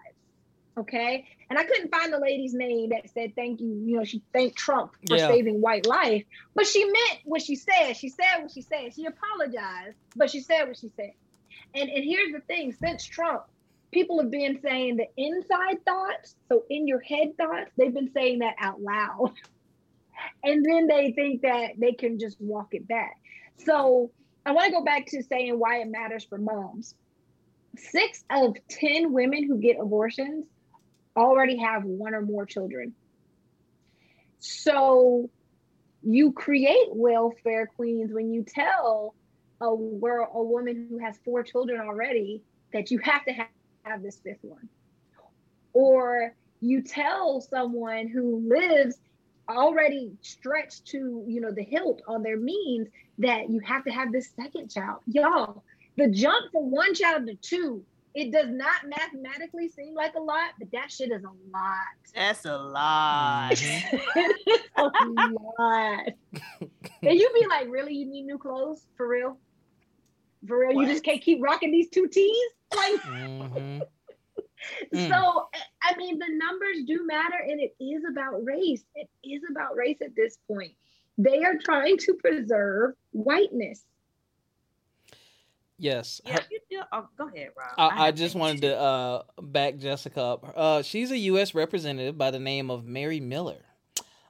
Okay. 0.77 1.25
And 1.49 1.57
I 1.57 1.63
couldn't 1.63 1.89
find 1.89 2.11
the 2.11 2.19
lady's 2.19 2.53
name 2.53 2.89
that 2.89 3.09
said 3.09 3.33
thank 3.35 3.61
you. 3.61 3.69
You 3.85 3.97
know, 3.97 4.03
she 4.03 4.21
thanked 4.33 4.57
Trump 4.57 4.91
for 5.07 5.15
yeah. 5.15 5.29
saving 5.29 5.61
white 5.61 5.87
life, 5.87 6.25
but 6.53 6.67
she 6.67 6.83
meant 6.83 7.19
what 7.23 7.41
she 7.41 7.55
said. 7.55 7.93
She 7.93 8.09
said 8.09 8.41
what 8.41 8.51
she 8.51 8.61
said. 8.61 8.93
She 8.93 9.05
apologized, 9.05 9.95
but 10.17 10.29
she 10.29 10.41
said 10.41 10.65
what 10.67 10.77
she 10.77 10.91
said. 10.97 11.13
And 11.73 11.89
and 11.89 12.03
here's 12.03 12.33
the 12.33 12.41
thing: 12.41 12.73
since 12.73 13.05
Trump, 13.05 13.43
people 13.91 14.21
have 14.21 14.31
been 14.31 14.59
saying 14.61 14.97
the 14.97 15.07
inside 15.17 15.83
thoughts, 15.85 16.35
so 16.49 16.63
in 16.69 16.87
your 16.87 16.99
head 16.99 17.37
thoughts, 17.37 17.71
they've 17.77 17.93
been 17.93 18.11
saying 18.13 18.39
that 18.39 18.55
out 18.59 18.81
loud. 18.81 19.33
and 20.43 20.65
then 20.65 20.87
they 20.87 21.11
think 21.11 21.41
that 21.41 21.71
they 21.77 21.93
can 21.93 22.19
just 22.19 22.39
walk 22.39 22.69
it 22.71 22.87
back. 22.87 23.17
So 23.65 24.11
I 24.45 24.51
want 24.51 24.67
to 24.67 24.71
go 24.71 24.83
back 24.83 25.07
to 25.07 25.23
saying 25.23 25.57
why 25.59 25.79
it 25.79 25.87
matters 25.89 26.23
for 26.23 26.37
moms. 26.37 26.95
Six 27.77 28.23
of 28.29 28.55
10 28.69 29.13
women 29.13 29.43
who 29.43 29.57
get 29.57 29.77
abortions 29.79 30.45
already 31.15 31.57
have 31.57 31.83
one 31.83 32.13
or 32.13 32.21
more 32.21 32.45
children. 32.45 32.93
So 34.39 35.29
you 36.03 36.31
create 36.31 36.87
welfare 36.89 37.67
queens 37.75 38.11
when 38.13 38.31
you 38.31 38.43
tell 38.47 39.15
a, 39.59 39.65
a 39.65 40.43
woman 40.43 40.87
who 40.89 40.99
has 40.99 41.17
four 41.25 41.43
children 41.43 41.81
already 41.81 42.43
that 42.73 42.91
you 42.91 42.99
have 42.99 43.25
to 43.25 43.33
have, 43.33 43.47
have 43.87 44.01
this 44.03 44.19
fifth 44.19 44.43
one. 44.43 44.69
Or 45.73 46.33
you 46.61 46.81
tell 46.81 47.41
someone 47.41 48.07
who 48.07 48.47
lives 48.47 48.97
already 49.49 50.11
stretched 50.21 50.85
to 50.87 51.23
you 51.25 51.39
know 51.39 51.51
the 51.51 51.63
hilt 51.63 52.01
on 52.05 52.21
their 52.21 52.37
means 52.37 52.89
that 53.17 53.49
you 53.49 53.59
have 53.61 53.83
to 53.85 53.89
have 53.89 54.11
this 54.11 54.29
second 54.35 54.69
child 54.69 54.99
y'all 55.07 55.63
the 55.95 56.09
jump 56.09 56.51
from 56.51 56.69
one 56.69 56.93
child 56.93 57.25
to 57.25 57.33
two 57.35 57.81
it 58.17 58.31
does 58.31 58.49
not 58.49 58.81
mathematically 58.83 59.69
seem 59.69 59.93
like 59.93 60.15
a 60.15 60.19
lot, 60.19 60.49
but 60.57 60.71
that 60.71 60.91
shit 60.91 61.11
is 61.11 61.23
a 61.23 61.53
lot. 61.53 61.75
That's 62.15 62.45
a 62.45 62.57
lot. 62.57 63.51
Mm-hmm. 63.51 63.97
it's 64.47 64.69
a 64.75 64.89
lot. 65.59 66.07
and 67.03 67.19
you 67.19 67.29
be 67.39 67.45
like, 67.45 67.67
really? 67.69 67.93
You 67.93 68.07
need 68.07 68.25
new 68.25 68.39
clothes? 68.39 68.87
For 68.95 69.07
real? 69.07 69.37
For 70.45 70.59
real? 70.59 70.75
What? 70.75 70.87
You 70.87 70.91
just 70.91 71.03
can't 71.03 71.21
keep 71.21 71.41
rocking 71.41 71.71
these 71.71 71.89
two 71.89 72.07
T's? 72.07 72.51
Like 72.75 73.01
mm-hmm. 73.01 73.79
Mm. 74.93 75.09
So 75.09 75.47
I 75.81 75.95
mean 75.97 76.19
the 76.19 76.27
numbers 76.29 76.83
do 76.85 77.05
matter 77.05 77.37
and 77.47 77.59
it 77.59 77.75
is 77.79 78.03
about 78.09 78.43
race. 78.43 78.83
It 78.95 79.07
is 79.23 79.43
about 79.49 79.75
race 79.75 79.97
at 80.01 80.15
this 80.15 80.37
point. 80.47 80.73
They 81.17 81.43
are 81.43 81.55
trying 81.63 81.97
to 81.99 82.13
preserve 82.15 82.93
whiteness. 83.11 83.83
Yes. 85.79 86.21
Yeah, 86.25 86.39
you 86.49 86.59
do. 86.69 86.81
Oh, 86.91 87.07
go 87.17 87.27
ahead, 87.27 87.49
Rob. 87.57 87.69
I, 87.77 87.87
I, 87.87 88.07
I 88.07 88.11
just 88.11 88.35
wanted 88.35 88.61
to 88.61 88.77
uh, 88.77 89.23
back 89.39 89.77
Jessica 89.77 90.21
up. 90.21 90.53
Uh, 90.55 90.81
she's 90.81 91.11
a 91.11 91.17
U.S. 91.17 91.53
representative 91.53 92.17
by 92.17 92.31
the 92.31 92.39
name 92.39 92.71
of 92.71 92.85
Mary 92.85 93.19
Miller. 93.19 93.66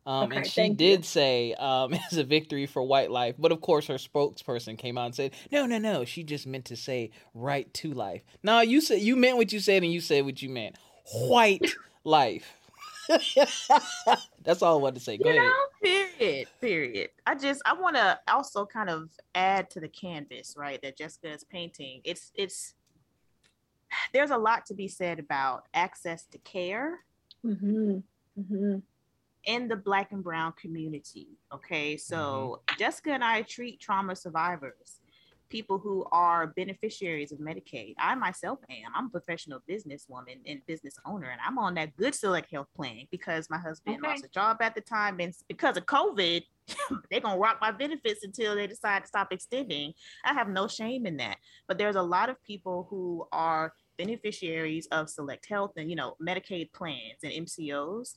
Um, 0.07 0.23
okay, 0.23 0.37
and 0.37 0.47
she 0.47 0.69
did 0.69 0.99
you. 0.99 1.03
say 1.03 1.53
um, 1.55 1.93
it's 1.93 2.15
a 2.15 2.23
victory 2.23 2.65
for 2.65 2.81
white 2.81 3.11
life. 3.11 3.35
But 3.37 3.51
of 3.51 3.59
course, 3.59 3.87
her 3.87 3.95
spokesperson 3.95 4.77
came 4.77 4.97
out 4.97 5.07
and 5.07 5.15
said, 5.15 5.33
no, 5.51 5.65
no, 5.65 5.77
no. 5.77 6.05
She 6.05 6.23
just 6.23 6.47
meant 6.47 6.65
to 6.65 6.77
say 6.77 7.11
right 7.33 7.71
to 7.75 7.91
life. 7.91 8.23
No, 8.41 8.61
you 8.61 8.79
said 8.79 9.01
you 9.01 9.17
meant 9.17 9.35
what 9.35 9.51
you 9.51 9.59
said 9.59 9.83
and 9.83 9.91
you 9.91 9.99
said 9.99 10.23
what 10.23 10.41
you 10.41 10.49
meant. 10.49 10.77
White 11.13 11.73
life. 12.05 12.53
That's 14.43 14.61
all 14.61 14.79
I 14.79 14.81
wanted 14.81 14.95
to 14.95 15.01
say. 15.01 15.17
Go 15.17 15.29
you 15.29 15.37
ahead. 15.37 15.49
Know, 15.49 16.07
period. 16.17 16.47
Period. 16.61 17.09
I 17.25 17.35
just 17.35 17.61
I 17.65 17.73
want 17.73 17.97
to 17.97 18.17
also 18.29 18.65
kind 18.65 18.89
of 18.89 19.09
add 19.35 19.69
to 19.71 19.81
the 19.81 19.89
canvas, 19.89 20.55
right? 20.57 20.81
That 20.81 20.97
Jessica 20.97 21.33
is 21.33 21.43
painting. 21.43 21.99
It's 22.05 22.31
it's 22.33 22.75
there's 24.13 24.31
a 24.31 24.37
lot 24.37 24.65
to 24.67 24.73
be 24.73 24.87
said 24.87 25.19
about 25.19 25.65
access 25.73 26.25
to 26.27 26.37
care. 26.39 26.99
Mm-hmm. 27.45 27.97
Mm-hmm. 28.39 28.77
In 29.47 29.67
the 29.67 29.75
black 29.75 30.11
and 30.11 30.23
brown 30.23 30.53
community. 30.61 31.29
Okay. 31.51 31.97
So 31.97 32.61
mm-hmm. 32.67 32.79
Jessica 32.79 33.11
and 33.11 33.23
I 33.23 33.41
treat 33.41 33.79
trauma 33.79 34.15
survivors 34.15 34.99
people 35.49 35.77
who 35.77 36.05
are 36.11 36.47
beneficiaries 36.47 37.31
of 37.31 37.39
Medicaid. 37.39 37.95
I 37.99 38.15
myself 38.15 38.59
am. 38.69 38.91
I'm 38.95 39.07
a 39.07 39.09
professional 39.09 39.61
businesswoman 39.69 40.39
and 40.45 40.65
business 40.65 40.95
owner, 41.05 41.29
and 41.29 41.39
I'm 41.45 41.57
on 41.57 41.75
that 41.75 41.95
good 41.97 42.15
select 42.15 42.51
health 42.51 42.67
plan 42.75 43.07
because 43.11 43.49
my 43.49 43.57
husband 43.57 43.97
okay. 43.97 44.07
lost 44.07 44.25
a 44.25 44.29
job 44.29 44.57
at 44.61 44.75
the 44.75 44.81
time. 44.81 45.19
And 45.19 45.33
because 45.47 45.77
of 45.77 45.85
COVID, 45.85 46.43
they're 47.09 47.21
going 47.21 47.35
to 47.35 47.41
rock 47.41 47.59
my 47.61 47.71
benefits 47.71 48.23
until 48.23 48.55
they 48.55 48.67
decide 48.67 49.03
to 49.03 49.07
stop 49.07 49.31
extending. 49.31 49.93
I 50.25 50.33
have 50.33 50.49
no 50.49 50.67
shame 50.67 51.05
in 51.05 51.17
that. 51.17 51.37
But 51.67 51.77
there's 51.77 51.95
a 51.95 52.01
lot 52.01 52.29
of 52.29 52.41
people 52.43 52.87
who 52.89 53.27
are 53.31 53.73
beneficiaries 53.97 54.87
of 54.91 55.09
select 55.09 55.47
health 55.47 55.71
and, 55.77 55.89
you 55.89 55.95
know, 55.95 56.15
Medicaid 56.21 56.71
plans 56.73 57.23
and 57.23 57.33
MCOs 57.33 58.15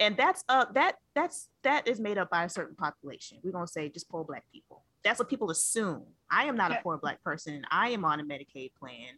and 0.00 0.16
that's 0.16 0.42
uh 0.48 0.64
that 0.74 0.96
that's 1.14 1.48
that 1.62 1.86
is 1.86 2.00
made 2.00 2.18
up 2.18 2.30
by 2.30 2.44
a 2.44 2.48
certain 2.48 2.74
population. 2.74 3.38
We're 3.42 3.52
going 3.52 3.66
to 3.66 3.72
say 3.72 3.88
just 3.88 4.08
poor 4.08 4.24
black 4.24 4.44
people. 4.52 4.82
That's 5.04 5.18
what 5.18 5.28
people 5.28 5.50
assume. 5.50 6.02
I 6.30 6.44
am 6.44 6.56
not 6.56 6.72
yeah. 6.72 6.78
a 6.78 6.82
poor 6.82 6.98
black 6.98 7.22
person. 7.22 7.64
I 7.70 7.90
am 7.90 8.04
on 8.04 8.20
a 8.20 8.24
medicaid 8.24 8.72
plan 8.74 9.14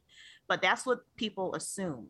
but 0.53 0.61
that's 0.61 0.85
what 0.85 1.01
people 1.17 1.55
assume. 1.55 2.09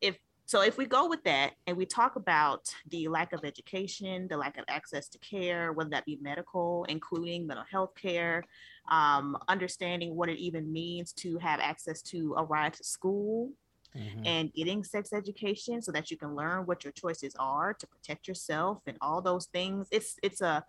If 0.00 0.18
so 0.46 0.62
if 0.62 0.76
we 0.76 0.86
go 0.86 1.08
with 1.08 1.22
that 1.22 1.52
and 1.68 1.76
we 1.76 1.86
talk 1.86 2.16
about 2.16 2.74
the 2.88 3.06
lack 3.06 3.32
of 3.32 3.44
education 3.44 4.26
the 4.28 4.36
lack 4.36 4.58
of 4.58 4.64
access 4.66 5.08
to 5.10 5.18
care 5.18 5.72
whether 5.72 5.90
that 5.90 6.04
be 6.04 6.18
medical 6.20 6.84
including 6.88 7.46
mental 7.46 7.66
health 7.70 7.90
care 7.94 8.42
um, 8.90 9.36
understanding 9.46 10.16
what 10.16 10.28
it 10.28 10.38
even 10.38 10.72
means 10.72 11.12
to 11.12 11.38
have 11.38 11.60
access 11.60 12.02
to 12.02 12.34
a 12.38 12.44
ride 12.44 12.72
to 12.72 12.82
school 12.82 13.52
mm-hmm. 13.96 14.26
and 14.26 14.52
getting 14.52 14.84
sex 14.84 15.12
education 15.12 15.82
so 15.82 15.92
that 15.92 16.10
you 16.10 16.16
can 16.16 16.34
learn 16.34 16.66
what 16.66 16.84
your 16.84 16.92
choices 16.92 17.34
are 17.38 17.74
to 17.74 17.86
protect 17.86 18.28
yourself 18.28 18.82
and 18.86 18.96
all 19.00 19.20
those 19.20 19.46
things. 19.46 19.88
It's 19.90 20.16
it's 20.22 20.40
a 20.40 20.64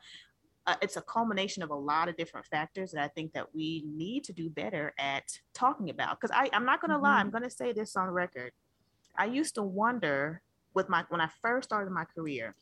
it's 0.82 0.97
a 0.97 1.01
culmination 1.01 1.63
of 1.63 1.71
a 1.71 1.75
lot 1.75 2.10
of 2.10 2.17
different 2.17 2.45
factors 2.45 2.91
that 2.91 3.03
I 3.03 3.08
think 3.08 3.34
that 3.34 3.53
we 3.53 3.84
need 3.88 4.23
to 4.25 4.34
do 4.34 4.49
better 4.49 4.93
at 4.99 5.23
talking 5.53 5.89
about. 5.89 6.19
Because 6.19 6.36
I 6.36 6.49
I'm 6.53 6.65
not 6.65 6.82
going 6.82 6.89
to 6.89 6.95
mm-hmm. 6.95 7.05
lie, 7.05 7.12
I'm 7.13 7.27
mm-hmm. 7.27 7.38
going 7.38 7.43
to 7.43 7.49
say 7.49 7.71
this 7.71 7.95
on 7.95 8.08
record. 8.10 8.51
I 9.17 9.25
used 9.25 9.55
to 9.55 9.63
wonder 9.63 10.41
with 10.73 10.89
my 10.89 11.03
when 11.10 11.21
I 11.21 11.29
first 11.41 11.69
started 11.69 11.91
my 11.91 12.05
career, 12.05 12.55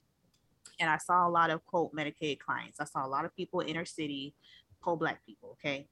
and 0.79 0.89
I 0.89 0.97
saw 0.97 1.27
a 1.27 1.29
lot 1.29 1.49
of 1.49 1.65
quote 1.65 1.93
Medicaid 1.93 2.39
clients. 2.39 2.79
I 2.79 2.85
saw 2.85 3.05
a 3.05 3.09
lot 3.09 3.25
of 3.25 3.35
people 3.35 3.61
inner 3.61 3.85
city, 3.85 4.33
poor 4.81 4.95
black 4.95 5.25
people. 5.25 5.57
Okay, 5.59 5.87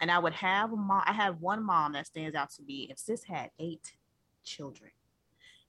and 0.00 0.10
I 0.10 0.18
would 0.18 0.34
have 0.34 0.72
a 0.72 0.76
mom. 0.76 1.02
I 1.06 1.12
had 1.12 1.40
one 1.40 1.64
mom 1.64 1.92
that 1.92 2.06
stands 2.06 2.34
out 2.34 2.50
to 2.52 2.62
me, 2.62 2.88
and 2.90 2.98
sis 2.98 3.24
had 3.24 3.50
eight 3.58 3.92
children. 4.44 4.90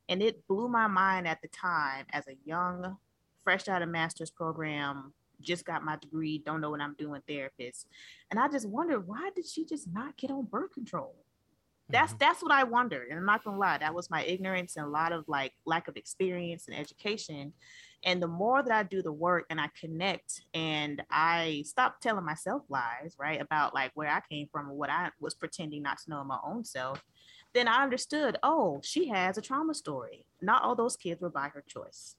And 0.10 0.22
it 0.22 0.48
blew 0.48 0.68
my 0.68 0.88
mind 0.88 1.28
at 1.28 1.42
the 1.42 1.48
time 1.48 2.06
as 2.12 2.28
a 2.28 2.38
young, 2.44 2.98
fresh 3.44 3.68
out 3.68 3.82
of 3.82 3.90
master's 3.90 4.32
program, 4.32 5.14
just 5.42 5.66
got 5.66 5.84
my 5.84 5.98
degree, 5.98 6.42
don't 6.46 6.62
know 6.62 6.70
what 6.70 6.82
I'm 6.82 6.96
doing 6.98 7.22
therapist. 7.28 7.88
And 8.30 8.40
I 8.40 8.48
just 8.48 8.68
wondered 8.68 9.08
why 9.08 9.30
did 9.36 9.48
she 9.48 9.66
just 9.66 9.88
not 9.92 10.18
get 10.18 10.32
on 10.32 10.46
birth 10.46 10.74
control? 10.74 11.16
That's 11.90 12.12
mm-hmm. 12.12 12.20
that's 12.20 12.42
what 12.42 12.52
I 12.52 12.64
wondered. 12.64 13.10
And 13.10 13.20
I'm 13.20 13.26
not 13.26 13.44
gonna 13.44 13.58
lie, 13.58 13.78
that 13.78 13.94
was 13.94 14.10
my 14.10 14.24
ignorance 14.24 14.76
and 14.78 14.86
a 14.86 14.90
lot 14.90 15.12
of 15.12 15.26
like 15.28 15.54
lack 15.66 15.88
of 15.88 15.98
experience 15.98 16.68
and 16.68 16.78
education. 16.78 17.54
And 18.04 18.22
the 18.22 18.28
more 18.28 18.64
that 18.64 18.72
I 18.72 18.84
do 18.84 19.04
the 19.04 19.12
work 19.12 19.46
and 19.50 19.62
I 19.62 19.70
connect 19.80 20.42
and 20.56 21.04
I 21.12 21.64
stop 21.68 22.02
telling 22.02 22.26
myself 22.26 22.64
lies, 22.68 23.16
right, 23.20 23.40
about 23.40 23.76
like 23.76 23.92
where 23.94 24.10
I 24.10 24.22
came 24.28 24.48
from 24.52 24.70
and 24.70 24.78
what 24.78 24.90
I 24.90 25.10
was 25.20 25.36
pretending 25.36 25.84
not 25.84 26.00
to 26.00 26.10
know 26.10 26.24
my 26.24 26.40
own 26.44 26.64
self, 26.64 27.04
then 27.54 27.68
I 27.68 27.84
understood, 27.84 28.38
oh, 28.44 28.80
she 28.84 29.08
has 29.10 29.38
a 29.38 29.42
trauma 29.42 29.74
story. 29.74 30.26
Not 30.42 30.64
all 30.64 30.76
those 30.76 30.96
kids 30.96 31.22
were 31.22 31.30
by 31.30 31.50
her 31.50 31.64
choice. 31.68 32.16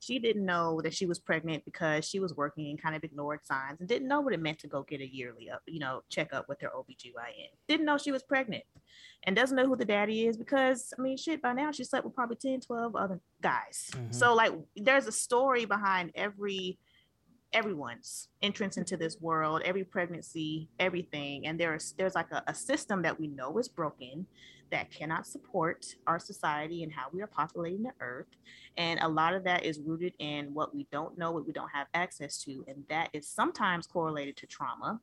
She 0.00 0.18
didn't 0.18 0.46
know 0.46 0.80
that 0.82 0.94
she 0.94 1.04
was 1.04 1.18
pregnant 1.18 1.64
because 1.66 2.08
she 2.08 2.20
was 2.20 2.34
working 2.34 2.70
and 2.70 2.80
kind 2.80 2.96
of 2.96 3.04
ignored 3.04 3.40
signs 3.44 3.80
and 3.80 3.88
didn't 3.88 4.08
know 4.08 4.22
what 4.22 4.32
it 4.32 4.40
meant 4.40 4.58
to 4.60 4.66
go 4.66 4.82
get 4.82 5.02
a 5.02 5.06
yearly 5.06 5.50
up, 5.50 5.60
you 5.66 5.78
know, 5.78 6.02
checkup 6.08 6.48
with 6.48 6.58
her 6.62 6.70
OBGYN. 6.74 7.50
Didn't 7.68 7.84
know 7.84 7.98
she 7.98 8.10
was 8.10 8.22
pregnant 8.22 8.64
and 9.24 9.36
doesn't 9.36 9.56
know 9.56 9.66
who 9.66 9.76
the 9.76 9.84
daddy 9.84 10.26
is 10.26 10.38
because, 10.38 10.94
I 10.98 11.02
mean, 11.02 11.18
shit, 11.18 11.42
by 11.42 11.52
now 11.52 11.70
she 11.70 11.84
slept 11.84 12.06
with 12.06 12.14
probably 12.14 12.36
10, 12.36 12.60
12 12.60 12.96
other 12.96 13.20
guys. 13.42 13.90
Mm-hmm. 13.92 14.12
So, 14.12 14.34
like, 14.34 14.54
there's 14.74 15.06
a 15.06 15.12
story 15.12 15.66
behind 15.66 16.12
every 16.14 16.78
everyone's 17.52 18.28
entrance 18.42 18.76
into 18.76 18.96
this 18.96 19.20
world, 19.20 19.62
every 19.64 19.84
pregnancy, 19.84 20.68
everything. 20.78 21.46
And 21.46 21.58
there's 21.58 21.94
there's 21.98 22.14
like 22.14 22.30
a, 22.32 22.42
a, 22.46 22.54
system 22.54 23.02
that 23.02 23.18
we 23.18 23.26
know 23.28 23.58
is 23.58 23.68
broken 23.68 24.26
that 24.70 24.90
cannot 24.90 25.26
support 25.26 25.86
our 26.06 26.18
society 26.18 26.84
and 26.84 26.92
how 26.92 27.06
we 27.12 27.22
are 27.22 27.26
populating 27.26 27.82
the 27.82 27.92
earth. 28.00 28.28
And 28.76 29.00
a 29.00 29.08
lot 29.08 29.34
of 29.34 29.44
that 29.44 29.64
is 29.64 29.80
rooted 29.80 30.14
in 30.18 30.54
what 30.54 30.74
we 30.74 30.86
don't 30.92 31.18
know, 31.18 31.32
what 31.32 31.46
we 31.46 31.52
don't 31.52 31.70
have 31.74 31.88
access 31.92 32.42
to. 32.44 32.64
And 32.68 32.84
that 32.88 33.10
is 33.12 33.26
sometimes 33.26 33.86
correlated 33.86 34.36
to 34.38 34.46
trauma. 34.46 35.00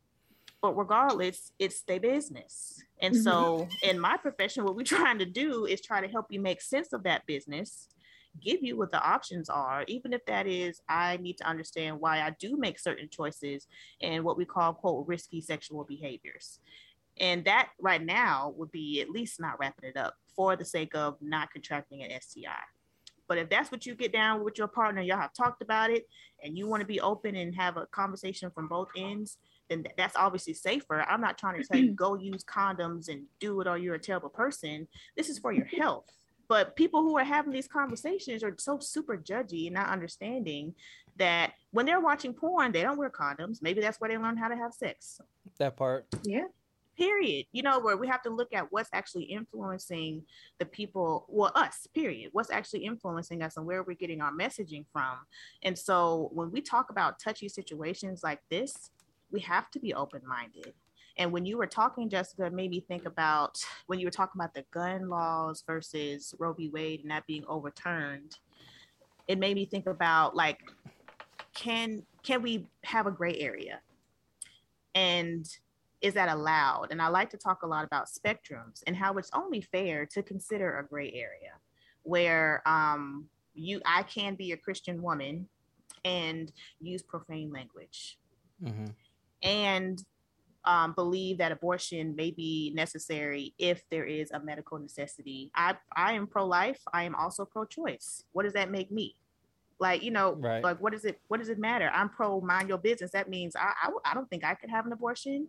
But 0.61 0.77
regardless, 0.77 1.51
it's 1.59 1.81
their 1.81 1.99
business. 1.99 2.81
And 3.01 3.13
mm-hmm. 3.13 3.23
so 3.23 3.67
in 3.83 3.99
my 3.99 4.17
profession, 4.17 4.63
what 4.63 4.75
we're 4.75 4.83
trying 4.83 5.19
to 5.19 5.25
do 5.25 5.65
is 5.65 5.81
try 5.81 6.01
to 6.01 6.07
help 6.07 6.27
you 6.29 6.39
make 6.39 6.61
sense 6.61 6.93
of 6.93 7.03
that 7.03 7.25
business 7.25 7.89
give 8.41 8.63
you 8.63 8.77
what 8.77 8.91
the 8.91 9.01
options 9.01 9.49
are, 9.49 9.83
even 9.87 10.13
if 10.13 10.25
that 10.25 10.47
is, 10.47 10.81
I 10.87 11.17
need 11.17 11.37
to 11.37 11.47
understand 11.47 11.99
why 11.99 12.21
I 12.21 12.35
do 12.39 12.57
make 12.57 12.79
certain 12.79 13.09
choices 13.09 13.67
and 14.01 14.23
what 14.23 14.37
we 14.37 14.45
call, 14.45 14.73
quote, 14.73 15.07
risky 15.07 15.41
sexual 15.41 15.83
behaviors. 15.83 16.59
And 17.19 17.45
that 17.45 17.69
right 17.79 18.03
now 18.03 18.53
would 18.57 18.71
be 18.71 19.01
at 19.01 19.09
least 19.09 19.39
not 19.39 19.59
wrapping 19.59 19.89
it 19.89 19.97
up 19.97 20.15
for 20.35 20.55
the 20.55 20.65
sake 20.65 20.95
of 20.95 21.17
not 21.21 21.51
contracting 21.51 22.03
an 22.03 22.11
STI. 22.21 22.51
But 23.27 23.37
if 23.37 23.49
that's 23.49 23.71
what 23.71 23.85
you 23.85 23.95
get 23.95 24.13
down 24.13 24.43
with 24.43 24.57
your 24.57 24.67
partner, 24.67 25.01
y'all 25.01 25.17
have 25.17 25.33
talked 25.33 25.61
about 25.61 25.89
it, 25.89 26.07
and 26.41 26.57
you 26.57 26.67
want 26.67 26.81
to 26.81 26.87
be 26.87 27.01
open 27.01 27.35
and 27.35 27.53
have 27.55 27.75
a 27.75 27.85
conversation 27.87 28.49
from 28.51 28.67
both 28.67 28.87
ends, 28.95 29.37
then 29.69 29.83
that's 29.97 30.15
obviously 30.15 30.53
safer. 30.53 31.01
I'm 31.01 31.19
not 31.19 31.37
trying 31.37 31.61
to 31.61 31.67
tell 31.67 31.79
you 31.79 31.91
go 31.95 32.15
use 32.15 32.43
condoms 32.43 33.09
and 33.09 33.25
do 33.39 33.59
it 33.59 33.67
or 33.67 33.77
you're 33.77 33.95
a 33.95 33.99
terrible 33.99 34.29
person. 34.29 34.87
This 35.17 35.29
is 35.29 35.39
for 35.39 35.51
your 35.51 35.65
health. 35.65 36.05
But 36.49 36.75
people 36.75 37.01
who 37.01 37.17
are 37.17 37.23
having 37.23 37.51
these 37.51 37.67
conversations 37.67 38.43
are 38.43 38.53
so 38.57 38.79
super 38.79 39.17
judgy 39.17 39.67
and 39.67 39.75
not 39.75 39.89
understanding 39.89 40.73
that 41.17 41.53
when 41.71 41.85
they're 41.85 41.99
watching 41.99 42.33
porn, 42.33 42.71
they 42.71 42.81
don't 42.81 42.97
wear 42.97 43.09
condoms. 43.09 43.61
Maybe 43.61 43.81
that's 43.81 43.99
where 43.99 44.09
they 44.09 44.17
learn 44.17 44.37
how 44.37 44.47
to 44.47 44.55
have 44.55 44.73
sex. 44.73 45.19
That 45.59 45.75
part. 45.75 46.05
Yeah. 46.23 46.45
Period. 46.97 47.45
You 47.51 47.63
know, 47.63 47.79
where 47.79 47.97
we 47.97 48.07
have 48.07 48.23
to 48.23 48.29
look 48.29 48.53
at 48.53 48.71
what's 48.71 48.89
actually 48.93 49.25
influencing 49.25 50.23
the 50.57 50.65
people, 50.65 51.25
well, 51.27 51.51
us, 51.53 51.87
period. 51.93 52.29
What's 52.31 52.49
actually 52.49 52.85
influencing 52.85 53.43
us 53.43 53.57
and 53.57 53.65
where 53.65 53.83
we're 53.83 53.95
getting 53.95 54.21
our 54.21 54.31
messaging 54.31 54.85
from. 54.91 55.17
And 55.63 55.77
so 55.77 56.29
when 56.33 56.51
we 56.51 56.61
talk 56.61 56.89
about 56.89 57.19
touchy 57.19 57.49
situations 57.49 58.21
like 58.23 58.39
this, 58.49 58.89
we 59.31 59.41
have 59.41 59.69
to 59.71 59.79
be 59.79 59.93
open 59.93 60.21
minded 60.25 60.73
and 61.17 61.31
when 61.31 61.45
you 61.45 61.57
were 61.57 61.67
talking, 61.67 62.09
Jessica, 62.09 62.45
it 62.45 62.53
made 62.53 62.69
me 62.69 62.79
think 62.79 63.05
about 63.05 63.59
when 63.87 63.99
you 63.99 64.05
were 64.05 64.11
talking 64.11 64.39
about 64.39 64.53
the 64.53 64.65
gun 64.71 65.09
laws 65.09 65.63
versus 65.65 66.33
Roe 66.37 66.53
v. 66.53 66.69
Wade 66.69 67.01
and 67.01 67.11
that 67.11 67.25
being 67.25 67.43
overturned. 67.47 68.37
It 69.27 69.39
made 69.39 69.55
me 69.55 69.65
think 69.65 69.87
about 69.87 70.35
like, 70.35 70.59
can 71.53 72.03
can 72.23 72.41
we 72.41 72.67
have 72.83 73.07
a 73.07 73.11
gray 73.11 73.35
area? 73.39 73.79
And 74.93 75.47
is 76.01 76.13
that 76.13 76.29
allowed? 76.29 76.87
And 76.91 77.01
I 77.01 77.07
like 77.07 77.29
to 77.31 77.37
talk 77.37 77.63
a 77.63 77.67
lot 77.67 77.83
about 77.83 78.07
spectrums 78.07 78.83
and 78.85 78.95
how 78.95 79.17
it's 79.17 79.31
only 79.33 79.61
fair 79.61 80.05
to 80.07 80.21
consider 80.21 80.77
a 80.77 80.85
gray 80.85 81.11
area 81.13 81.53
where 82.03 82.61
um, 82.67 83.25
you 83.55 83.81
I 83.85 84.03
can 84.03 84.35
be 84.35 84.51
a 84.51 84.57
Christian 84.57 85.01
woman 85.01 85.47
and 86.05 86.51
use 86.79 87.01
profane 87.01 87.51
language. 87.51 88.19
Mm-hmm. 88.63 88.85
And 89.43 90.03
um, 90.67 90.91
believe 90.91 91.37
that 91.37 91.53
abortion 91.53 92.13
may 92.15 92.29
be 92.29 92.73
necessary 92.75 93.53
if 93.57 93.81
there 93.89 94.03
is 94.03 94.31
a 94.31 94.39
medical 94.41 94.77
necessity. 94.77 95.49
I, 95.55 95.75
I 95.95 96.11
am 96.11 96.27
pro 96.27 96.45
life. 96.45 96.81
I 96.93 97.03
am 97.03 97.15
also 97.15 97.45
pro 97.45 97.63
choice. 97.63 98.25
What 98.33 98.43
does 98.43 98.53
that 98.53 98.69
make 98.69 98.91
me? 98.91 99.15
Like, 99.79 100.03
you 100.03 100.11
know, 100.11 100.33
right. 100.33 100.61
like 100.61 100.81
what 100.81 100.91
does 100.91 101.05
it 101.05 101.21
what 101.29 101.39
does 101.39 101.47
it 101.49 101.57
matter? 101.57 101.89
I'm 101.93 102.09
pro 102.09 102.41
mind 102.41 102.67
your 102.67 102.79
business. 102.79 103.11
That 103.11 103.29
means 103.29 103.55
I, 103.55 103.71
I, 103.81 104.11
I 104.11 104.13
don't 104.13 104.29
think 104.29 104.43
I 104.43 104.55
could 104.55 104.69
have 104.69 104.85
an 104.85 104.91
abortion. 104.91 105.47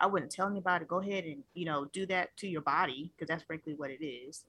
I 0.00 0.06
wouldn't 0.06 0.32
tell 0.32 0.48
anybody 0.48 0.86
go 0.86 1.00
ahead 1.00 1.24
and, 1.24 1.42
you 1.52 1.66
know, 1.66 1.84
do 1.92 2.06
that 2.06 2.34
to 2.38 2.48
your 2.48 2.62
body 2.62 3.12
because 3.14 3.28
that's 3.28 3.44
frankly 3.44 3.74
what 3.74 3.90
it 3.90 4.04
is. 4.04 4.44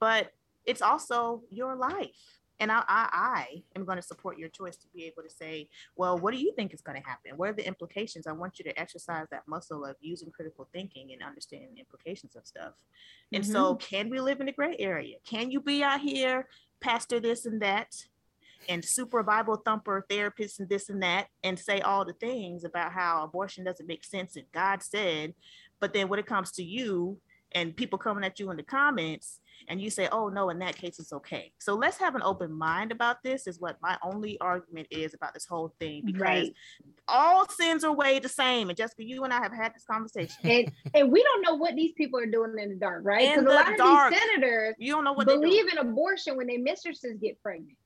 But 0.00 0.32
it's 0.66 0.82
also 0.82 1.42
your 1.48 1.76
life 1.76 2.39
and 2.60 2.70
I, 2.70 2.82
I, 2.86 3.08
I 3.12 3.62
am 3.74 3.84
going 3.84 3.96
to 3.96 4.02
support 4.02 4.38
your 4.38 4.50
choice 4.50 4.76
to 4.76 4.86
be 4.94 5.04
able 5.04 5.22
to 5.22 5.30
say, 5.30 5.68
well, 5.96 6.18
what 6.18 6.32
do 6.34 6.40
you 6.40 6.52
think 6.54 6.74
is 6.74 6.82
going 6.82 7.00
to 7.00 7.08
happen? 7.08 7.32
What 7.36 7.48
are 7.48 7.54
the 7.54 7.66
implications? 7.66 8.26
I 8.26 8.32
want 8.32 8.58
you 8.58 8.64
to 8.66 8.78
exercise 8.78 9.26
that 9.30 9.48
muscle 9.48 9.84
of 9.84 9.96
using 10.00 10.30
critical 10.30 10.68
thinking 10.72 11.12
and 11.12 11.22
understanding 11.22 11.70
the 11.74 11.80
implications 11.80 12.36
of 12.36 12.46
stuff. 12.46 12.74
And 13.32 13.42
mm-hmm. 13.42 13.52
so, 13.52 13.74
can 13.76 14.10
we 14.10 14.20
live 14.20 14.40
in 14.40 14.48
a 14.48 14.52
gray 14.52 14.76
area? 14.78 15.16
Can 15.26 15.50
you 15.50 15.60
be 15.60 15.82
out 15.82 16.00
here, 16.00 16.46
pastor 16.80 17.18
this 17.18 17.46
and 17.46 17.62
that, 17.62 17.94
and 18.68 18.84
super 18.84 19.22
Bible 19.22 19.56
thumper 19.56 20.04
therapist 20.08 20.60
and 20.60 20.68
this 20.68 20.90
and 20.90 21.02
that, 21.02 21.28
and 21.42 21.58
say 21.58 21.80
all 21.80 22.04
the 22.04 22.12
things 22.12 22.64
about 22.64 22.92
how 22.92 23.24
abortion 23.24 23.64
doesn't 23.64 23.86
make 23.86 24.04
sense 24.04 24.36
and 24.36 24.44
God 24.52 24.82
said, 24.82 25.34
but 25.80 25.94
then 25.94 26.08
when 26.08 26.18
it 26.18 26.26
comes 26.26 26.52
to 26.52 26.62
you 26.62 27.18
and 27.52 27.76
people 27.76 27.98
coming 27.98 28.24
at 28.24 28.38
you 28.38 28.50
in 28.50 28.56
the 28.56 28.62
comments, 28.62 29.40
and 29.68 29.80
you 29.80 29.90
say, 29.90 30.08
oh 30.10 30.28
no, 30.28 30.48
in 30.50 30.58
that 30.60 30.76
case 30.76 30.98
it's 30.98 31.12
okay. 31.12 31.52
So 31.58 31.74
let's 31.74 31.98
have 31.98 32.14
an 32.14 32.22
open 32.22 32.52
mind 32.52 32.92
about 32.92 33.22
this, 33.22 33.46
is 33.46 33.60
what 33.60 33.76
my 33.82 33.98
only 34.02 34.40
argument 34.40 34.88
is 34.90 35.14
about 35.14 35.34
this 35.34 35.44
whole 35.44 35.74
thing. 35.78 36.02
Because 36.04 36.20
right. 36.20 36.54
all 37.06 37.48
sins 37.48 37.84
are 37.84 37.92
weighed 37.92 38.22
the 38.22 38.28
same. 38.28 38.70
And 38.70 38.76
Jessica, 38.76 39.04
you 39.04 39.22
and 39.24 39.32
I 39.32 39.42
have 39.42 39.52
had 39.52 39.74
this 39.74 39.84
conversation. 39.84 40.36
And, 40.44 40.72
and 40.94 41.12
we 41.12 41.22
don't 41.22 41.42
know 41.42 41.54
what 41.56 41.76
these 41.76 41.92
people 41.92 42.18
are 42.18 42.26
doing 42.26 42.54
in 42.58 42.70
the 42.70 42.76
dark, 42.76 43.02
right? 43.04 43.28
Because 43.28 43.44
a 43.44 43.54
lot 43.54 43.76
dark, 43.76 44.12
of 44.12 44.18
these 44.18 44.28
senators 44.28 44.74
you 44.78 44.92
don't 44.94 45.04
know 45.04 45.12
what 45.12 45.26
believe 45.26 45.66
in 45.70 45.78
abortion 45.78 46.36
when 46.36 46.46
their 46.46 46.58
mistresses 46.60 47.18
get 47.20 47.40
pregnant. 47.42 47.76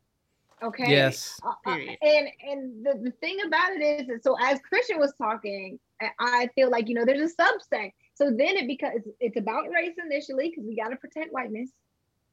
Okay. 0.62 0.88
Yes. 0.88 1.38
Uh, 1.44 1.50
uh, 1.66 1.77
and 2.03 2.29
and 2.48 2.87
the, 2.87 2.98
the 3.03 3.11
thing 3.20 3.38
about 3.46 3.72
it 3.72 3.83
is, 3.83 4.07
that 4.07 4.22
so 4.22 4.37
as 4.40 4.61
Christian 4.61 4.98
was 4.98 5.12
talking, 5.18 5.79
I 6.18 6.48
feel 6.55 6.70
like 6.70 6.88
you 6.88 6.94
know 6.94 7.05
there's 7.05 7.33
a 7.33 7.35
subsect 7.35 7.92
so 8.14 8.27
then 8.27 8.57
it 8.57 8.66
becomes 8.66 9.03
it's 9.20 9.37
about 9.37 9.70
race 9.70 9.96
initially 10.05 10.50
because 10.50 10.64
we 10.66 10.77
got 10.77 10.88
to 10.88 10.96
protect 10.96 11.33
whiteness, 11.33 11.70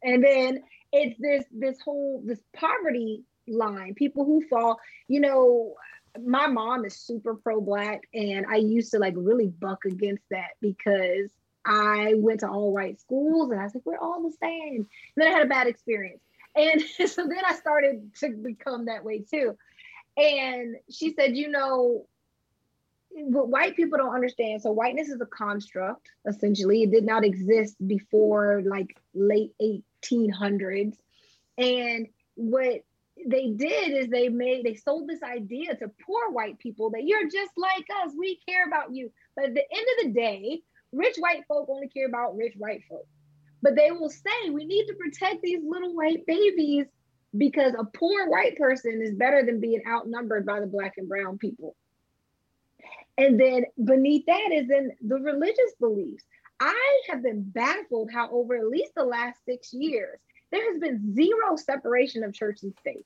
and 0.04 0.24
then 0.24 0.64
it's 0.92 1.20
this 1.20 1.44
this 1.52 1.80
whole 1.84 2.22
this 2.26 2.40
poverty 2.56 3.24
line. 3.48 3.94
People 3.96 4.26
who 4.26 4.44
fall, 4.50 4.80
you 5.08 5.20
know. 5.20 5.76
My 6.22 6.46
mom 6.46 6.84
is 6.84 7.00
super 7.00 7.36
pro 7.36 7.62
black, 7.62 8.02
and 8.14 8.46
I 8.46 8.58
used 8.58 8.92
to 8.92 9.00
like 9.00 9.14
really 9.16 9.48
buck 9.48 9.86
against 9.86 10.24
that 10.30 10.50
because 10.60 11.32
I 11.64 12.16
went 12.18 12.42
to 12.42 12.50
all 12.50 12.74
white 12.74 13.00
schools, 13.00 13.50
and 13.50 13.62
I 13.62 13.64
was 13.64 13.76
like, 13.76 13.86
we're 13.86 13.98
all 13.98 14.22
the 14.22 14.36
same. 14.44 14.76
And 14.76 14.88
then 15.16 15.30
I 15.30 15.32
had 15.32 15.46
a 15.46 15.50
bad 15.50 15.68
experience, 15.68 16.22
and 16.54 16.82
so 17.10 17.28
then 17.28 17.42
I 17.48 17.56
started 17.56 18.14
to 18.20 18.30
become 18.32 18.86
that 18.86 19.06
way 19.06 19.20
too. 19.20 19.58
And 20.18 20.76
she 20.90 21.14
said, 21.14 21.38
you 21.38 21.50
know, 21.50 22.08
what 23.14 23.50
white 23.50 23.76
people 23.76 23.98
don't 23.98 24.14
understand. 24.14 24.62
So 24.62 24.72
whiteness 24.72 25.10
is 25.10 25.22
a 25.22 25.26
construct 25.26 26.10
essentially. 26.28 26.84
It 26.84 26.92
did 26.92 27.06
not 27.06 27.24
exist 27.24 27.76
before 27.86 28.62
like 28.66 28.98
late 29.14 29.52
1800s 29.62 30.96
and 31.58 32.08
what 32.36 32.82
they 33.28 33.50
did 33.50 33.92
is 33.92 34.08
they 34.08 34.30
made 34.30 34.66
they 34.66 34.74
sold 34.74 35.08
this 35.08 35.22
idea 35.22 35.76
to 35.76 35.92
poor 36.06 36.32
white 36.32 36.58
people 36.60 36.90
that 36.92 37.04
you're 37.04 37.30
just 37.30 37.52
like 37.58 37.86
us. 38.04 38.14
We 38.18 38.40
care 38.48 38.66
about 38.66 38.96
you. 38.96 39.12
But 39.36 39.46
at 39.46 39.54
the 39.54 39.62
end 39.62 39.88
of 40.00 40.06
the 40.06 40.20
day 40.20 40.62
rich 40.92 41.16
white 41.20 41.44
folk 41.48 41.68
only 41.70 41.88
care 41.88 42.08
about 42.08 42.36
rich 42.36 42.54
white 42.58 42.82
folk. 42.90 43.08
But 43.62 43.76
they 43.76 43.92
will 43.92 44.10
say 44.10 44.50
we 44.50 44.66
need 44.66 44.88
to 44.88 44.96
protect 44.96 45.42
these 45.42 45.62
little 45.64 45.96
white 45.96 46.26
babies 46.26 46.88
because 47.38 47.74
a 47.78 47.86
poor 47.86 48.28
white 48.28 48.58
person 48.58 49.02
is 49.02 49.14
better 49.14 49.46
than 49.46 49.62
being 49.62 49.82
outnumbered 49.88 50.46
by 50.46 50.60
the 50.60 50.68
black 50.68 50.94
and 50.98 51.08
brown 51.08 51.38
people 51.38 51.76
and 53.18 53.40
then 53.40 53.66
beneath 53.84 54.26
that 54.26 54.52
is 54.52 54.70
in 54.70 54.92
the 55.02 55.16
religious 55.16 55.74
beliefs. 55.80 56.24
I 56.60 57.02
have 57.10 57.24
been 57.24 57.44
baffled 57.44 58.12
how 58.12 58.30
over 58.30 58.56
at 58.56 58.68
least 58.68 58.94
the 58.96 59.04
last 59.04 59.40
six 59.46 59.74
years, 59.74 60.20
there 60.52 60.72
has 60.72 60.80
been 60.80 61.16
zero 61.16 61.56
separation 61.56 62.24
of 62.24 62.34
church 62.34 62.62
and 62.62 62.74
state. 62.80 63.06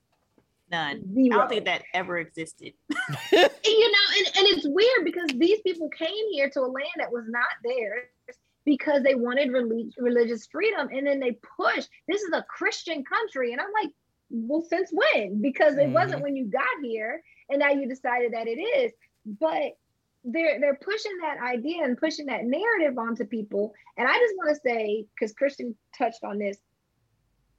None. 0.71 1.13
Zero. 1.13 1.35
I 1.35 1.39
don't 1.39 1.49
think 1.49 1.65
that 1.65 1.83
ever 1.93 2.17
existed. 2.17 2.73
you 3.31 3.37
know, 3.37 4.05
and, 4.17 4.27
and 4.27 4.47
it's 4.47 4.67
weird 4.67 5.05
because 5.05 5.29
these 5.37 5.61
people 5.61 5.89
came 5.89 6.31
here 6.31 6.49
to 6.49 6.59
a 6.61 6.67
land 6.67 6.87
that 6.97 7.11
was 7.11 7.25
not 7.27 7.45
theirs 7.63 8.07
because 8.65 9.03
they 9.03 9.15
wanted 9.15 9.51
relig- 9.51 9.93
religious 9.97 10.47
freedom. 10.47 10.89
And 10.91 11.05
then 11.05 11.19
they 11.19 11.37
pushed, 11.57 11.89
this 12.07 12.23
is 12.23 12.33
a 12.33 12.43
Christian 12.43 13.03
country. 13.03 13.51
And 13.53 13.61
I'm 13.61 13.71
like, 13.79 13.91
well, 14.31 14.63
since 14.63 14.91
when? 14.91 15.41
Because 15.41 15.77
it 15.77 15.89
mm. 15.89 15.93
wasn't 15.93 16.23
when 16.23 16.35
you 16.35 16.45
got 16.45 16.63
here. 16.83 17.21
And 17.49 17.59
now 17.59 17.69
you 17.69 17.87
decided 17.87 18.33
that 18.33 18.47
it 18.47 18.59
is. 18.59 18.91
But 19.39 19.77
they're 20.25 20.59
they're 20.59 20.79
pushing 20.81 21.17
that 21.21 21.37
idea 21.41 21.83
and 21.83 21.97
pushing 21.97 22.25
that 22.27 22.45
narrative 22.45 22.97
onto 22.97 23.25
people. 23.25 23.73
And 23.97 24.07
I 24.07 24.13
just 24.13 24.35
want 24.35 24.49
to 24.49 24.61
say, 24.61 25.05
because 25.13 25.33
Christian 25.33 25.75
touched 25.97 26.23
on 26.23 26.39
this, 26.39 26.57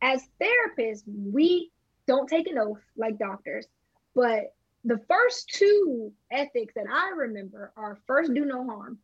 as 0.02 0.22
therapists, 0.40 1.02
we 1.06 1.70
don't 2.06 2.28
take 2.28 2.48
an 2.48 2.58
oath 2.58 2.82
like 2.96 3.18
doctors, 3.18 3.66
but 4.14 4.54
the 4.84 5.00
first 5.08 5.48
two 5.48 6.12
ethics 6.30 6.74
that 6.74 6.86
I 6.90 7.10
remember 7.16 7.72
are 7.76 7.98
first, 8.06 8.32
do 8.32 8.44
no 8.44 8.64
harm. 8.64 8.98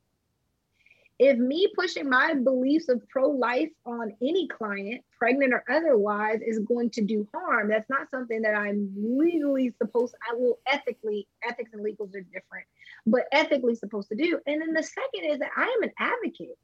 If 1.24 1.38
me 1.38 1.72
pushing 1.76 2.10
my 2.10 2.34
beliefs 2.34 2.88
of 2.88 3.08
pro 3.08 3.30
life 3.30 3.70
on 3.86 4.12
any 4.20 4.48
client, 4.48 5.02
pregnant 5.16 5.54
or 5.54 5.64
otherwise, 5.70 6.40
is 6.44 6.58
going 6.58 6.90
to 6.90 7.02
do 7.02 7.28
harm, 7.32 7.68
that's 7.68 7.88
not 7.88 8.10
something 8.10 8.42
that 8.42 8.54
I'm 8.54 8.92
legally 8.96 9.72
supposed. 9.78 10.14
I 10.28 10.34
will 10.34 10.58
ethically, 10.66 11.28
ethics 11.48 11.70
and 11.72 11.84
legals 11.84 12.14
are 12.16 12.22
different 12.22 12.66
but 13.06 13.24
ethically 13.32 13.74
supposed 13.74 14.08
to 14.08 14.16
do. 14.16 14.38
And 14.46 14.60
then 14.60 14.72
the 14.72 14.82
second 14.82 15.30
is 15.30 15.38
that 15.40 15.50
I 15.56 15.64
am 15.64 15.82
an 15.82 15.92
advocate. 15.98 16.58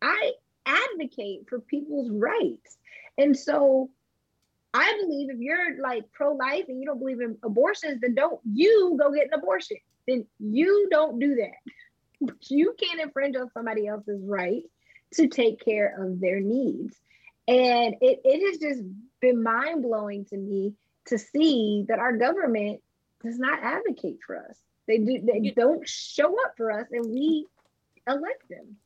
I 0.00 0.32
advocate 0.66 1.48
for 1.48 1.60
people's 1.60 2.10
rights. 2.10 2.76
And 3.18 3.36
so 3.36 3.90
I 4.72 4.98
believe 5.00 5.30
if 5.30 5.38
you're 5.38 5.80
like 5.80 6.10
pro 6.12 6.34
life 6.34 6.64
and 6.68 6.80
you 6.80 6.86
don't 6.86 6.98
believe 6.98 7.20
in 7.20 7.36
abortions, 7.42 8.00
then 8.00 8.14
don't 8.14 8.40
you 8.44 8.96
go 8.98 9.12
get 9.12 9.26
an 9.26 9.34
abortion. 9.34 9.76
Then 10.08 10.26
you 10.38 10.88
don't 10.90 11.18
do 11.18 11.36
that. 11.36 11.72
You 12.48 12.74
can't 12.78 13.00
infringe 13.00 13.36
on 13.36 13.50
somebody 13.50 13.86
else's 13.86 14.22
right 14.24 14.62
to 15.14 15.28
take 15.28 15.64
care 15.64 16.02
of 16.02 16.20
their 16.20 16.40
needs. 16.40 16.96
And 17.46 17.94
it, 18.00 18.20
it 18.24 18.50
has 18.50 18.58
just 18.58 18.82
been 19.20 19.42
mind 19.42 19.82
blowing 19.82 20.24
to 20.26 20.36
me 20.36 20.74
to 21.06 21.18
see 21.18 21.84
that 21.88 21.98
our 21.98 22.16
government 22.16 22.80
does 23.22 23.38
not 23.38 23.62
advocate 23.62 24.18
for 24.26 24.36
us. 24.36 24.56
They 24.86 24.98
do. 24.98 25.20
They 25.22 25.50
don't 25.50 25.88
show 25.88 26.34
up 26.44 26.54
for 26.56 26.70
us, 26.70 26.88
and 26.90 27.06
we 27.06 27.46
elect 28.06 28.48
them. 28.50 28.76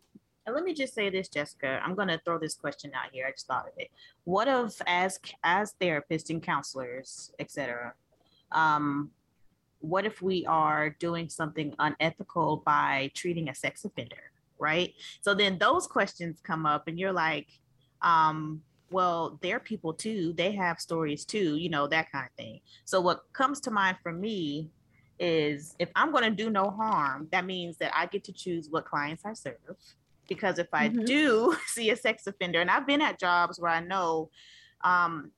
And 0.46 0.54
let 0.54 0.64
me 0.64 0.72
just 0.72 0.94
say 0.94 1.10
this, 1.10 1.28
Jessica. 1.28 1.80
I'm 1.84 1.94
going 1.94 2.08
to 2.08 2.20
throw 2.24 2.38
this 2.38 2.54
question 2.54 2.92
out 2.94 3.10
here. 3.12 3.26
I 3.26 3.32
just 3.32 3.46
thought 3.46 3.66
of 3.66 3.72
it. 3.76 3.90
What 4.24 4.48
if, 4.48 4.80
as 4.86 5.18
as 5.42 5.74
therapists 5.80 6.30
and 6.30 6.42
counselors, 6.42 7.32
etc., 7.38 7.94
um, 8.52 9.10
what 9.80 10.04
if 10.04 10.20
we 10.20 10.44
are 10.46 10.90
doing 10.98 11.28
something 11.28 11.74
unethical 11.78 12.62
by 12.64 13.10
treating 13.14 13.48
a 13.48 13.54
sex 13.54 13.84
offender, 13.84 14.32
right? 14.58 14.92
So 15.20 15.34
then 15.34 15.58
those 15.58 15.86
questions 15.86 16.40
come 16.42 16.66
up, 16.66 16.88
and 16.88 16.98
you're 16.98 17.12
like, 17.12 17.48
um, 18.02 18.62
well, 18.90 19.38
they're 19.42 19.60
people 19.60 19.92
too. 19.92 20.32
They 20.36 20.52
have 20.52 20.80
stories 20.80 21.24
too, 21.24 21.56
you 21.56 21.68
know, 21.68 21.86
that 21.88 22.10
kind 22.10 22.26
of 22.26 22.32
thing. 22.32 22.60
So 22.84 23.00
what 23.00 23.22
comes 23.32 23.60
to 23.62 23.70
mind 23.70 23.98
for 24.02 24.12
me 24.12 24.70
is 25.18 25.74
if 25.78 25.90
I'm 25.94 26.12
going 26.12 26.24
to 26.24 26.30
do 26.30 26.50
no 26.50 26.70
harm, 26.70 27.28
that 27.32 27.44
means 27.44 27.76
that 27.78 27.92
I 27.94 28.06
get 28.06 28.24
to 28.24 28.32
choose 28.32 28.68
what 28.70 28.84
clients 28.84 29.24
I 29.24 29.34
serve. 29.34 29.56
Because 30.28 30.58
if 30.58 30.68
I 30.72 30.88
mm-hmm. 30.88 31.04
do 31.04 31.56
see 31.66 31.90
a 31.90 31.96
sex 31.96 32.26
offender, 32.26 32.60
and 32.60 32.70
I've 32.70 32.86
been 32.86 33.02
at 33.02 33.18
jobs 33.18 33.58
where 33.58 33.70
I 33.70 33.80
know 33.80 34.30
um, 34.82 35.32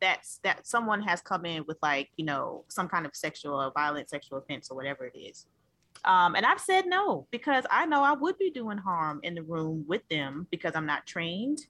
that's 0.00 0.40
that 0.44 0.66
someone 0.66 1.02
has 1.02 1.20
come 1.20 1.44
in 1.44 1.64
with 1.66 1.78
like 1.82 2.10
you 2.16 2.24
know 2.24 2.64
some 2.68 2.88
kind 2.88 3.06
of 3.06 3.14
sexual 3.14 3.60
or 3.60 3.72
violent 3.72 4.08
sexual 4.10 4.38
offense 4.38 4.70
or 4.70 4.76
whatever 4.76 5.06
it 5.06 5.18
is, 5.18 5.46
um, 6.04 6.34
and 6.34 6.44
I've 6.44 6.60
said 6.60 6.86
no 6.86 7.26
because 7.30 7.64
I 7.70 7.86
know 7.86 8.02
I 8.02 8.12
would 8.12 8.38
be 8.38 8.50
doing 8.50 8.78
harm 8.78 9.20
in 9.22 9.34
the 9.34 9.42
room 9.42 9.84
with 9.88 10.06
them 10.08 10.46
because 10.50 10.72
I'm 10.74 10.86
not 10.86 11.06
trained. 11.06 11.60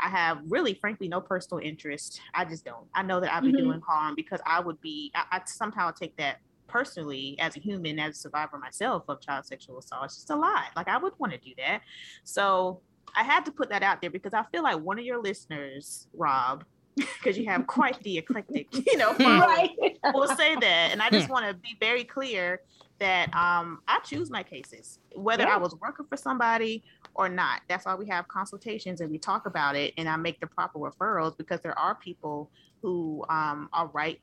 I 0.00 0.08
have 0.08 0.40
really, 0.48 0.74
frankly, 0.74 1.06
no 1.06 1.20
personal 1.20 1.62
interest. 1.64 2.20
I 2.34 2.44
just 2.44 2.64
don't. 2.64 2.86
I 2.94 3.02
know 3.02 3.20
that 3.20 3.32
I'd 3.32 3.42
be 3.42 3.48
mm-hmm. 3.48 3.58
doing 3.58 3.80
harm 3.80 4.14
because 4.16 4.40
I 4.44 4.60
would 4.60 4.80
be. 4.80 5.12
I, 5.14 5.24
I 5.30 5.40
somehow 5.46 5.90
take 5.92 6.16
that 6.16 6.38
personally 6.66 7.36
as 7.38 7.56
a 7.56 7.60
human, 7.60 8.00
as 8.00 8.16
a 8.16 8.18
survivor 8.18 8.58
myself 8.58 9.04
of 9.08 9.20
child 9.20 9.46
sexual 9.46 9.78
assault, 9.78 10.06
it's 10.06 10.16
just 10.16 10.30
a 10.30 10.36
lot. 10.36 10.64
Like 10.74 10.88
I 10.88 10.98
would 10.98 11.12
want 11.18 11.32
to 11.32 11.38
do 11.38 11.52
that. 11.58 11.82
So 12.24 12.80
I 13.16 13.22
had 13.22 13.44
to 13.44 13.52
put 13.52 13.70
that 13.70 13.82
out 13.84 14.00
there 14.00 14.10
because 14.10 14.34
I 14.34 14.42
feel 14.50 14.64
like 14.64 14.80
one 14.80 14.98
of 14.98 15.04
your 15.04 15.22
listeners, 15.22 16.08
Rob, 16.12 16.64
because 16.96 17.36
you 17.38 17.46
have 17.46 17.66
quite 17.66 18.00
the 18.02 18.18
eclectic, 18.18 18.68
you 18.86 18.96
know, 18.96 19.14
right. 19.14 19.70
we'll 20.12 20.34
say 20.36 20.54
that. 20.54 20.90
And 20.92 21.02
I 21.02 21.10
just 21.10 21.28
want 21.28 21.46
to 21.46 21.54
be 21.54 21.76
very 21.80 22.04
clear 22.04 22.60
that 22.98 23.34
um, 23.34 23.80
I 23.88 23.98
choose 24.00 24.30
my 24.30 24.42
cases, 24.42 25.00
whether 25.14 25.44
yeah. 25.44 25.54
I 25.54 25.56
was 25.58 25.74
working 25.80 26.06
for 26.06 26.16
somebody 26.16 26.84
or 27.14 27.28
not. 27.28 27.62
That's 27.68 27.86
why 27.86 27.94
we 27.94 28.06
have 28.08 28.28
consultations 28.28 29.00
and 29.00 29.10
we 29.10 29.18
talk 29.18 29.46
about 29.46 29.76
it 29.76 29.94
and 29.96 30.08
I 30.08 30.16
make 30.16 30.40
the 30.40 30.46
proper 30.46 30.78
referrals 30.78 31.36
because 31.36 31.60
there 31.60 31.78
are 31.78 31.94
people 31.94 32.50
who 32.82 33.24
um, 33.28 33.68
are 33.72 33.88
right 33.88 34.20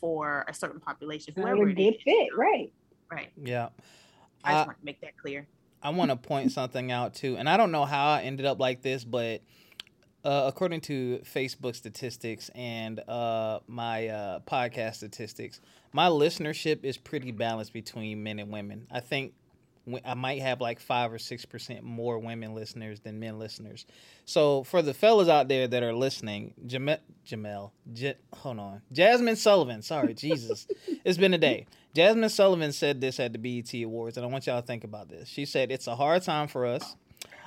for 0.00 0.44
a 0.48 0.54
certain 0.54 0.80
population, 0.80 1.34
whoever 1.36 1.68
it 1.68 1.78
is. 1.78 1.94
fit, 2.04 2.28
right. 2.36 2.72
Right. 3.10 3.30
Yeah. 3.42 3.68
I 4.42 4.52
just 4.52 4.62
uh, 4.62 4.66
want 4.66 4.78
to 4.78 4.84
make 4.84 5.00
that 5.00 5.16
clear. 5.16 5.46
I 5.82 5.90
want 5.90 6.10
to 6.10 6.16
point 6.16 6.52
something 6.52 6.90
out 6.90 7.14
too, 7.14 7.36
and 7.36 7.48
I 7.48 7.56
don't 7.58 7.70
know 7.70 7.84
how 7.84 8.08
I 8.08 8.22
ended 8.22 8.46
up 8.46 8.58
like 8.58 8.80
this, 8.80 9.04
but 9.04 9.42
uh, 10.24 10.44
according 10.46 10.80
to 10.82 11.18
Facebook 11.24 11.76
statistics 11.76 12.50
and 12.54 13.00
uh, 13.08 13.60
my 13.66 14.08
uh, 14.08 14.40
podcast 14.40 14.96
statistics, 14.96 15.60
my 15.92 16.08
listenership 16.08 16.84
is 16.84 16.96
pretty 16.96 17.30
balanced 17.30 17.72
between 17.72 18.22
men 18.22 18.38
and 18.38 18.50
women. 18.50 18.86
I 18.90 19.00
think 19.00 19.34
I 20.04 20.14
might 20.14 20.40
have 20.40 20.62
like 20.62 20.80
five 20.80 21.12
or 21.12 21.18
six 21.18 21.44
percent 21.44 21.82
more 21.82 22.18
women 22.18 22.54
listeners 22.54 23.00
than 23.00 23.20
men 23.20 23.38
listeners. 23.38 23.84
So 24.24 24.64
for 24.64 24.80
the 24.80 24.94
fellas 24.94 25.28
out 25.28 25.48
there 25.48 25.68
that 25.68 25.82
are 25.82 25.92
listening, 25.92 26.54
Jamel, 26.66 27.00
Jamel, 27.26 27.72
J- 27.92 28.16
hold 28.32 28.60
on, 28.60 28.80
Jazmine 28.94 29.36
Sullivan. 29.36 29.82
Sorry, 29.82 30.14
Jesus, 30.14 30.66
it's 31.04 31.18
been 31.18 31.34
a 31.34 31.38
day. 31.38 31.66
Jazmine 31.94 32.30
Sullivan 32.30 32.72
said 32.72 33.00
this 33.00 33.20
at 33.20 33.32
the 33.34 33.38
BET 33.38 33.74
Awards, 33.82 34.16
and 34.16 34.24
I 34.24 34.28
want 34.30 34.46
y'all 34.46 34.60
to 34.60 34.66
think 34.66 34.84
about 34.84 35.10
this. 35.10 35.28
She 35.28 35.44
said, 35.44 35.70
"It's 35.70 35.86
a 35.86 35.96
hard 35.96 36.22
time 36.22 36.48
for 36.48 36.64
us. 36.64 36.96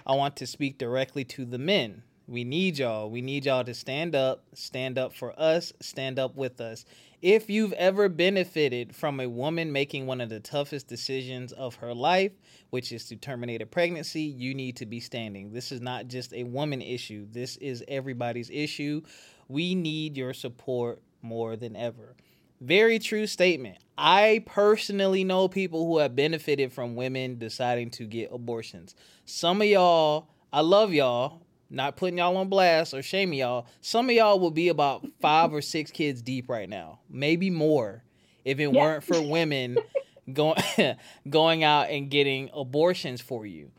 I 0.06 0.14
want 0.14 0.36
to 0.38 0.48
speak 0.48 0.78
directly 0.78 1.26
to 1.26 1.44
the 1.44 1.58
men. 1.58 2.04
We 2.28 2.44
need 2.44 2.78
y'all. 2.78 3.10
We 3.10 3.22
need 3.22 3.46
y'all 3.46 3.64
to 3.64 3.74
stand 3.74 4.14
up, 4.14 4.44
stand 4.54 4.98
up 4.98 5.14
for 5.14 5.34
us, 5.40 5.72
stand 5.80 6.20
up 6.20 6.36
with 6.36 6.60
us. 6.60 6.84
If 7.22 7.50
you've 7.50 7.72
ever 7.74 8.10
benefited 8.10 8.94
from 8.94 9.22
a 9.22 9.30
woman 9.30 9.72
making 9.72 10.08
one 10.08 10.20
of 10.20 10.28
the 10.28 10.42
toughest 10.42 10.88
decisions 10.88 11.54
of 11.54 11.76
her 11.76 11.94
life, 11.94 12.34
which 12.70 12.92
is 12.92 13.06
to 13.06 13.16
terminate 13.16 13.62
a 13.62 13.66
pregnancy, 13.66 14.24
you 14.24 14.54
need 14.54 14.76
to 14.76 14.86
be 14.86 15.00
standing. 15.00 15.54
This 15.54 15.72
is 15.72 15.80
not 15.80 16.10
just 16.10 16.34
a 16.34 16.44
woman 16.44 16.82
issue, 16.82 17.26
this 17.32 17.56
is 17.58 17.82
everybody's 17.88 18.50
issue. 18.50 19.02
We 19.48 19.74
need 19.74 20.18
your 20.18 20.34
support 20.34 21.02
more 21.22 21.56
than 21.56 21.78
ever. 21.78 22.18
Very 22.60 23.00
true 23.00 23.26
statement. 23.26 23.78
I 23.98 24.44
personally 24.46 25.24
know 25.24 25.48
people 25.48 25.86
who 25.86 26.00
have 26.00 26.16
benefited 26.16 26.74
from 26.74 26.96
women 26.96 27.40
deciding 27.40 27.92
to 27.92 28.06
get 28.06 28.34
abortions. 28.34 28.96
Some 29.26 29.62
of 29.62 29.68
y'all, 29.68 30.28
I 30.52 30.62
love 30.62 30.94
y'all, 30.94 31.47
not 31.70 31.96
putting 31.96 32.18
y'all 32.18 32.38
on 32.38 32.50
blast 32.50 32.94
or 32.94 33.02
shaming 33.02 33.40
y'all. 33.40 33.68
Some 33.82 34.10
of 34.10 34.16
y'all 34.16 34.40
will 34.40 34.52
be 34.52 34.70
about 34.70 35.06
five 35.22 35.54
or 35.54 35.62
six 35.62 35.92
kids 35.92 36.22
deep 36.22 36.50
right 36.50 36.70
now, 36.70 37.00
maybe 37.10 37.50
more, 37.50 38.04
if 38.46 38.60
it 38.60 38.74
yeah. 38.74 38.82
weren't 38.82 39.04
for 39.04 39.22
women 39.22 39.78
going 40.34 40.62
going 41.30 41.64
out 41.64 41.90
and 41.90 42.10
getting 42.10 42.50
abortions 42.54 43.22
for 43.22 43.46
you, 43.46 43.72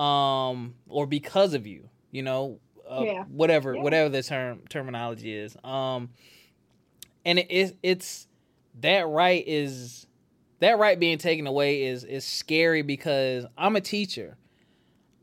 um, 0.00 0.74
or 0.88 1.06
because 1.06 1.54
of 1.54 1.66
you. 1.66 1.88
You 2.10 2.22
know, 2.22 2.60
uh, 2.88 3.02
yeah. 3.04 3.24
whatever 3.24 3.74
yeah. 3.74 3.82
whatever 3.82 4.08
the 4.08 4.22
term 4.22 4.62
terminology 4.68 5.34
is. 5.34 5.56
Um, 5.62 6.10
and 7.24 7.40
it, 7.40 7.46
it, 7.50 7.76
it's 7.82 8.26
that 8.80 9.08
right 9.08 9.44
is 9.46 10.06
that 10.60 10.78
right 10.78 10.98
being 10.98 11.18
taken 11.18 11.46
away 11.46 11.84
is 11.84 12.04
is 12.04 12.24
scary 12.24 12.82
because 12.82 13.44
I'm 13.58 13.76
a 13.76 13.80
teacher 13.80 14.36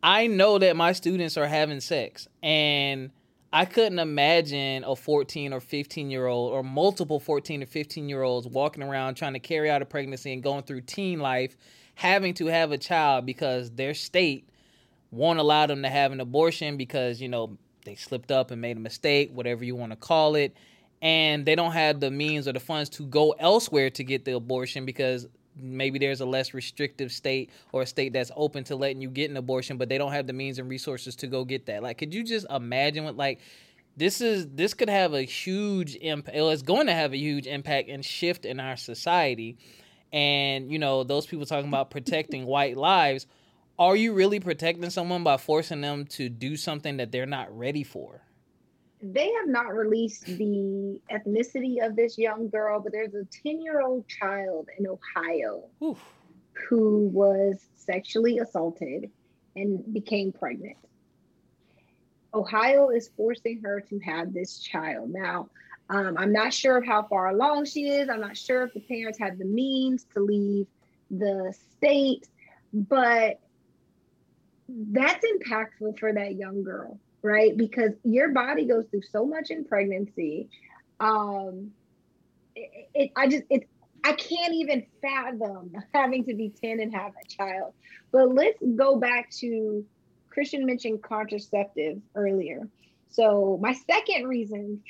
I 0.04 0.28
know 0.28 0.60
that 0.60 0.76
my 0.76 0.91
students 0.91 1.38
are 1.38 1.47
having 1.47 1.80
sex 1.80 2.28
and 2.43 3.12
I 3.54 3.64
couldn't 3.64 3.99
imagine 3.99 4.84
a 4.84 4.97
14 4.97 5.54
or 5.54 5.62
15 5.62 6.12
year 6.12 6.28
old 6.28 6.51
or 6.51 6.62
multiple 6.62 7.22
14 7.22 7.64
or 7.64 7.66
15 7.66 8.10
year 8.10 8.22
olds 8.22 8.45
walking 8.45 8.84
around 8.84 9.16
trying 9.16 9.34
to 9.34 9.39
carry 9.39 9.72
out 9.72 9.82
a 9.82 9.86
pregnancy 9.86 10.34
and 10.34 10.43
going 10.43 10.64
through 10.64 10.82
teen 10.82 11.20
life 11.20 11.56
having 11.95 12.34
to 12.34 12.47
have 12.47 12.74
a 12.74 12.78
child 12.78 13.26
because 13.26 13.72
their 13.72 13.93
state 13.93 14.49
won't 15.12 15.39
allow 15.39 15.68
them 15.68 15.84
to 15.84 15.89
have 15.89 16.12
an 16.12 16.20
abortion 16.20 16.76
because, 16.76 17.22
you 17.22 17.30
know, 17.30 17.58
they 17.86 17.95
slipped 17.95 18.32
up 18.32 18.51
and 18.51 18.60
made 18.60 18.78
a 18.78 18.80
mistake, 18.80 19.32
whatever 19.34 19.64
you 19.64 19.76
want 19.76 19.91
to 19.91 19.95
call 19.95 20.36
it. 20.36 20.56
And 21.01 21.45
they 21.45 21.56
don't 21.56 21.74
have 21.74 21.99
the 21.99 22.10
means 22.10 22.47
or 22.47 22.54
the 22.54 22.60
funds 22.60 22.89
to 22.91 23.04
go 23.04 23.32
elsewhere 23.39 23.89
to 23.91 24.04
get 24.04 24.26
the 24.26 24.34
abortion 24.34 24.86
because 24.86 25.28
maybe 25.56 25.99
there's 25.99 26.22
a 26.22 26.26
less 26.26 26.54
restrictive 26.54 27.12
state 27.12 27.49
or 27.72 27.84
a 27.84 27.86
state 27.86 28.14
that's 28.14 28.32
open 28.36 28.64
to 28.66 28.76
letting 28.76 29.01
you 29.01 29.10
get 29.10 29.30
an 29.30 29.38
abortion 29.38 29.78
but 29.78 29.89
they 29.89 29.97
don't 29.97 30.12
have 30.12 30.28
the 30.28 30.34
means 30.34 30.60
and 30.60 30.70
resources 30.70 31.16
to 31.18 31.28
go 31.28 31.45
get 31.45 31.66
that. 31.66 31.84
Like 31.84 31.97
could 31.97 32.14
you 32.14 32.24
just 32.24 32.45
imagine 32.49 33.04
what 33.04 33.18
like 33.18 33.39
this 33.95 34.22
is 34.22 34.47
this 34.49 34.74
could 34.74 34.89
have 34.89 35.14
a 35.14 35.22
huge 35.22 35.95
impact 35.95 36.36
it's 36.36 36.62
going 36.62 36.88
to 36.88 36.93
have 36.93 37.14
a 37.14 37.18
huge 37.18 37.47
impact 37.47 37.89
and 37.89 38.04
shift 38.04 38.45
in 38.45 38.60
our 38.60 38.78
society. 38.78 39.58
And 40.12 40.72
you 40.72 40.80
know 40.80 41.04
those 41.04 41.26
people 41.26 41.45
talking 41.45 41.70
about 41.70 41.91
protecting 41.91 42.45
white 42.45 42.78
lives 42.78 43.28
are 43.80 43.95
you 43.95 44.14
really 44.14 44.39
protecting 44.39 44.89
someone 44.91 45.24
by 45.24 45.38
forcing 45.38 45.82
them 45.82 46.06
to 46.06 46.30
do 46.30 46.56
something 46.56 46.97
that 46.97 47.12
they're 47.12 47.26
not 47.26 47.56
ready 47.58 47.84
for 47.84 48.22
they 49.04 49.32
have 49.34 49.47
not 49.47 49.74
released 49.74 50.26
the 50.26 50.99
ethnicity 51.12 51.86
of 51.86 51.95
this 51.95 52.18
young 52.18 52.47
girl, 52.47 52.80
but 52.80 52.93
there's 52.93 53.14
a 53.14 53.26
10 53.43 53.62
year 53.62 53.82
old 53.82 54.08
child 54.08 54.70
in 54.80 54.88
Ohio 54.88 55.66
Oof. 55.84 55.99
who 56.70 57.10
was 57.10 57.60
sexually 57.76 58.39
assaulted 58.39 59.12
and 59.58 59.93
became 59.93 60.32
pregnant. 60.32 60.78
Ohio 62.34 62.89
is 62.89 63.10
forcing 63.18 63.62
her 63.62 63.82
to 63.82 63.99
have 63.99 64.34
this 64.34 64.60
child. 64.60 65.10
Now, 65.12 65.49
um, 65.89 66.16
I'm 66.18 66.32
not 66.32 66.54
sure 66.54 66.78
of 66.78 66.86
how 66.86 67.04
far 67.04 67.28
along 67.28 67.66
she 67.66 67.89
is. 67.89 68.10
I'm 68.10 68.22
not 68.22 68.38
sure 68.38 68.64
if 68.64 68.74
the 68.74 68.80
parents 68.80 69.20
have 69.20 69.38
the 69.38 69.45
means 69.45 70.06
to 70.14 70.22
leave 70.22 70.66
the 71.12 71.54
state, 71.76 72.26
but 72.72 73.41
that's 74.70 75.26
impactful 75.26 75.99
for 75.99 76.14
that 76.14 76.36
young 76.36 76.64
girl 76.64 76.99
right? 77.24 77.55
Because 77.55 77.91
your 78.03 78.32
body 78.32 78.65
goes 78.65 78.86
through 78.91 79.03
so 79.03 79.26
much 79.26 79.49
in 79.49 79.65
pregnancy. 79.65 80.49
Um, 80.99 81.71
it, 82.55 82.89
it 82.93 83.11
I 83.15 83.28
just 83.28 83.43
it 83.49 83.67
I 84.03 84.13
can't 84.13 84.53
even 84.53 84.86
fathom 85.01 85.71
having 85.93 86.26
to 86.26 86.36
be 86.36 86.49
10 86.49 86.82
and 86.82 86.93
have 86.93 87.13
a 87.13 87.28
child. 87.28 87.74
But 88.11 88.34
let's 88.34 88.61
go 88.76 88.97
back 88.97 89.32
to 89.39 89.86
Christian 90.30 90.65
mentioned 90.65 91.01
contraceptive 91.01 92.01
earlier. 92.15 92.67
So 93.09 93.57
my 93.61 93.74
second 93.74 94.28
reason, 94.28 94.82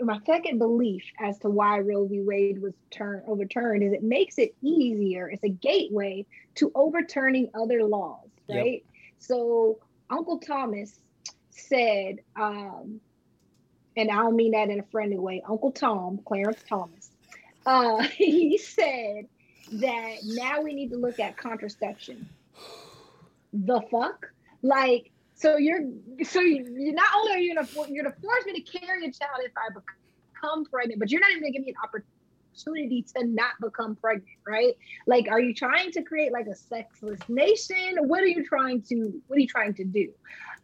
my 0.00 0.18
second 0.26 0.58
belief 0.58 1.02
as 1.18 1.38
to 1.38 1.50
why 1.50 1.80
Roe 1.80 2.06
v. 2.06 2.20
Wade 2.20 2.60
was 2.60 2.74
turn, 2.90 3.22
overturned 3.26 3.82
is 3.82 3.92
it 3.92 4.02
makes 4.02 4.38
it 4.38 4.54
easier. 4.62 5.28
It's 5.28 5.44
a 5.44 5.48
gateway 5.48 6.26
to 6.56 6.70
overturning 6.74 7.50
other 7.54 7.84
laws, 7.84 8.28
right? 8.48 8.84
Yep. 8.84 8.94
So 9.18 9.78
Uncle 10.10 10.38
Thomas 10.38 11.00
said, 11.52 12.16
um, 12.36 13.00
and 13.96 14.10
I 14.10 14.16
don't 14.16 14.36
mean 14.36 14.52
that 14.52 14.70
in 14.70 14.80
a 14.80 14.84
friendly 14.84 15.18
way, 15.18 15.42
Uncle 15.48 15.72
Tom, 15.72 16.20
Clarence 16.24 16.62
Thomas, 16.68 17.10
uh, 17.66 18.02
he 18.16 18.58
said 18.58 19.26
that 19.72 20.16
now 20.24 20.62
we 20.62 20.74
need 20.74 20.90
to 20.90 20.98
look 20.98 21.20
at 21.20 21.36
contraception. 21.36 22.28
The 23.52 23.80
fuck? 23.90 24.26
Like, 24.62 25.10
so 25.34 25.56
you're 25.56 25.80
so 26.24 26.40
you 26.40 26.92
not 26.92 27.06
only 27.16 27.32
are 27.32 27.38
you 27.38 27.54
gonna 27.54 27.68
you're 27.88 28.04
gonna 28.04 28.16
force 28.22 28.46
me 28.46 28.62
to 28.62 28.78
carry 28.78 29.06
a 29.06 29.12
child 29.12 29.40
if 29.40 29.52
I 29.56 29.68
become 29.74 30.64
pregnant, 30.66 31.00
but 31.00 31.10
you're 31.10 31.20
not 31.20 31.30
even 31.30 31.42
gonna 31.42 31.52
give 31.52 31.62
me 31.62 31.70
an 31.70 31.76
opportunity 31.82 33.04
to 33.16 33.26
not 33.26 33.52
become 33.60 33.96
pregnant, 33.96 34.28
right? 34.46 34.74
Like, 35.06 35.26
are 35.28 35.40
you 35.40 35.54
trying 35.54 35.90
to 35.92 36.02
create 36.02 36.32
like 36.32 36.46
a 36.46 36.54
sexless 36.54 37.20
nation? 37.28 37.96
What 38.02 38.22
are 38.22 38.26
you 38.26 38.44
trying 38.44 38.82
to 38.82 39.20
what 39.26 39.36
are 39.36 39.40
you 39.40 39.48
trying 39.48 39.74
to 39.74 39.84
do? 39.84 40.12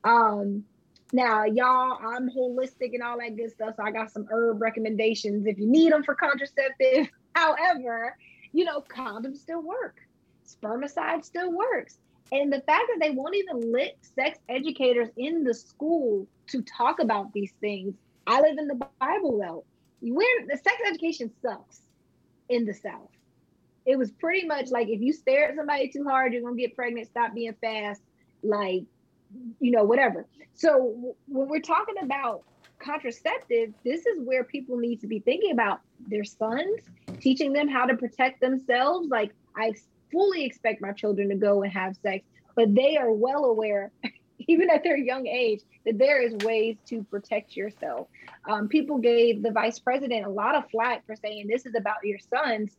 Um, 0.04 0.64
now, 1.12 1.44
y'all, 1.44 1.98
I'm 2.04 2.30
holistic 2.30 2.92
and 2.92 3.02
all 3.02 3.18
that 3.18 3.36
good 3.36 3.50
stuff. 3.50 3.76
So 3.76 3.82
I 3.82 3.90
got 3.90 4.10
some 4.10 4.26
herb 4.30 4.60
recommendations 4.60 5.46
if 5.46 5.58
you 5.58 5.66
need 5.66 5.92
them 5.92 6.02
for 6.02 6.14
contraceptive. 6.14 7.08
However, 7.34 8.16
you 8.52 8.64
know, 8.64 8.82
condoms 8.82 9.38
still 9.38 9.62
work, 9.62 10.00
spermicide 10.46 11.24
still 11.24 11.52
works. 11.52 11.98
And 12.30 12.52
the 12.52 12.60
fact 12.60 12.84
that 12.88 12.98
they 13.00 13.10
won't 13.10 13.36
even 13.36 13.72
let 13.72 13.96
sex 14.14 14.38
educators 14.50 15.08
in 15.16 15.44
the 15.44 15.54
school 15.54 16.26
to 16.48 16.62
talk 16.62 17.00
about 17.00 17.32
these 17.32 17.52
things. 17.60 17.94
I 18.26 18.42
live 18.42 18.58
in 18.58 18.68
the 18.68 18.86
Bible 19.00 19.38
Belt. 19.38 19.64
Where 20.00 20.46
the 20.46 20.56
sex 20.56 20.76
education 20.86 21.30
sucks 21.40 21.80
in 22.50 22.66
the 22.66 22.74
South. 22.74 23.10
It 23.86 23.96
was 23.96 24.10
pretty 24.10 24.46
much 24.46 24.70
like 24.70 24.88
if 24.88 25.00
you 25.00 25.12
stare 25.14 25.48
at 25.48 25.56
somebody 25.56 25.88
too 25.88 26.04
hard, 26.04 26.34
you're 26.34 26.42
gonna 26.42 26.54
get 26.54 26.76
pregnant. 26.76 27.08
Stop 27.08 27.34
being 27.34 27.54
fast. 27.62 28.02
Like 28.42 28.84
you 29.60 29.70
know, 29.70 29.84
whatever. 29.84 30.26
So 30.54 31.14
when 31.26 31.48
we're 31.48 31.60
talking 31.60 31.96
about 32.02 32.42
contraceptive, 32.78 33.72
this 33.84 34.06
is 34.06 34.20
where 34.20 34.44
people 34.44 34.76
need 34.76 35.00
to 35.00 35.06
be 35.06 35.20
thinking 35.20 35.52
about 35.52 35.80
their 36.06 36.24
sons, 36.24 36.80
teaching 37.20 37.52
them 37.52 37.68
how 37.68 37.86
to 37.86 37.96
protect 37.96 38.40
themselves. 38.40 39.08
Like 39.08 39.32
I 39.56 39.74
fully 40.10 40.44
expect 40.44 40.80
my 40.80 40.92
children 40.92 41.28
to 41.28 41.34
go 41.34 41.62
and 41.62 41.72
have 41.72 41.96
sex, 41.96 42.24
but 42.54 42.74
they 42.74 42.96
are 42.96 43.12
well 43.12 43.44
aware, 43.44 43.90
even 44.48 44.70
at 44.70 44.82
their 44.82 44.96
young 44.96 45.26
age, 45.26 45.60
that 45.84 45.98
there 45.98 46.22
is 46.22 46.34
ways 46.44 46.76
to 46.86 47.02
protect 47.04 47.56
yourself. 47.56 48.08
Um, 48.48 48.68
people 48.68 48.98
gave 48.98 49.42
the 49.42 49.50
vice 49.50 49.78
president 49.78 50.26
a 50.26 50.30
lot 50.30 50.54
of 50.54 50.70
flack 50.70 51.04
for 51.06 51.16
saying 51.16 51.48
this 51.48 51.66
is 51.66 51.74
about 51.74 52.04
your 52.04 52.18
sons. 52.18 52.76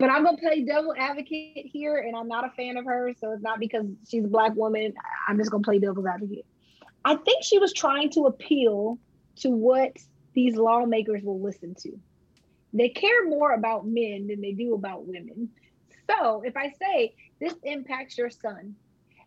But 0.00 0.08
I'm 0.08 0.24
gonna 0.24 0.38
play 0.38 0.64
devil 0.64 0.94
advocate 0.98 1.66
here, 1.66 1.98
and 1.98 2.16
I'm 2.16 2.26
not 2.26 2.46
a 2.46 2.50
fan 2.52 2.78
of 2.78 2.86
her, 2.86 3.12
so 3.20 3.32
it's 3.32 3.42
not 3.42 3.60
because 3.60 3.84
she's 4.08 4.24
a 4.24 4.28
black 4.28 4.54
woman. 4.56 4.94
I'm 5.28 5.36
just 5.36 5.50
gonna 5.50 5.62
play 5.62 5.78
devil's 5.78 6.06
advocate. 6.06 6.46
I 7.04 7.16
think 7.16 7.44
she 7.44 7.58
was 7.58 7.74
trying 7.74 8.08
to 8.12 8.24
appeal 8.24 8.98
to 9.40 9.50
what 9.50 9.92
these 10.32 10.56
lawmakers 10.56 11.22
will 11.22 11.42
listen 11.42 11.74
to. 11.82 12.00
They 12.72 12.88
care 12.88 13.28
more 13.28 13.52
about 13.52 13.86
men 13.86 14.26
than 14.28 14.40
they 14.40 14.52
do 14.52 14.72
about 14.72 15.06
women. 15.06 15.50
So 16.10 16.42
if 16.46 16.56
I 16.56 16.72
say 16.80 17.14
this 17.38 17.54
impacts 17.62 18.16
your 18.16 18.30
son, 18.30 18.76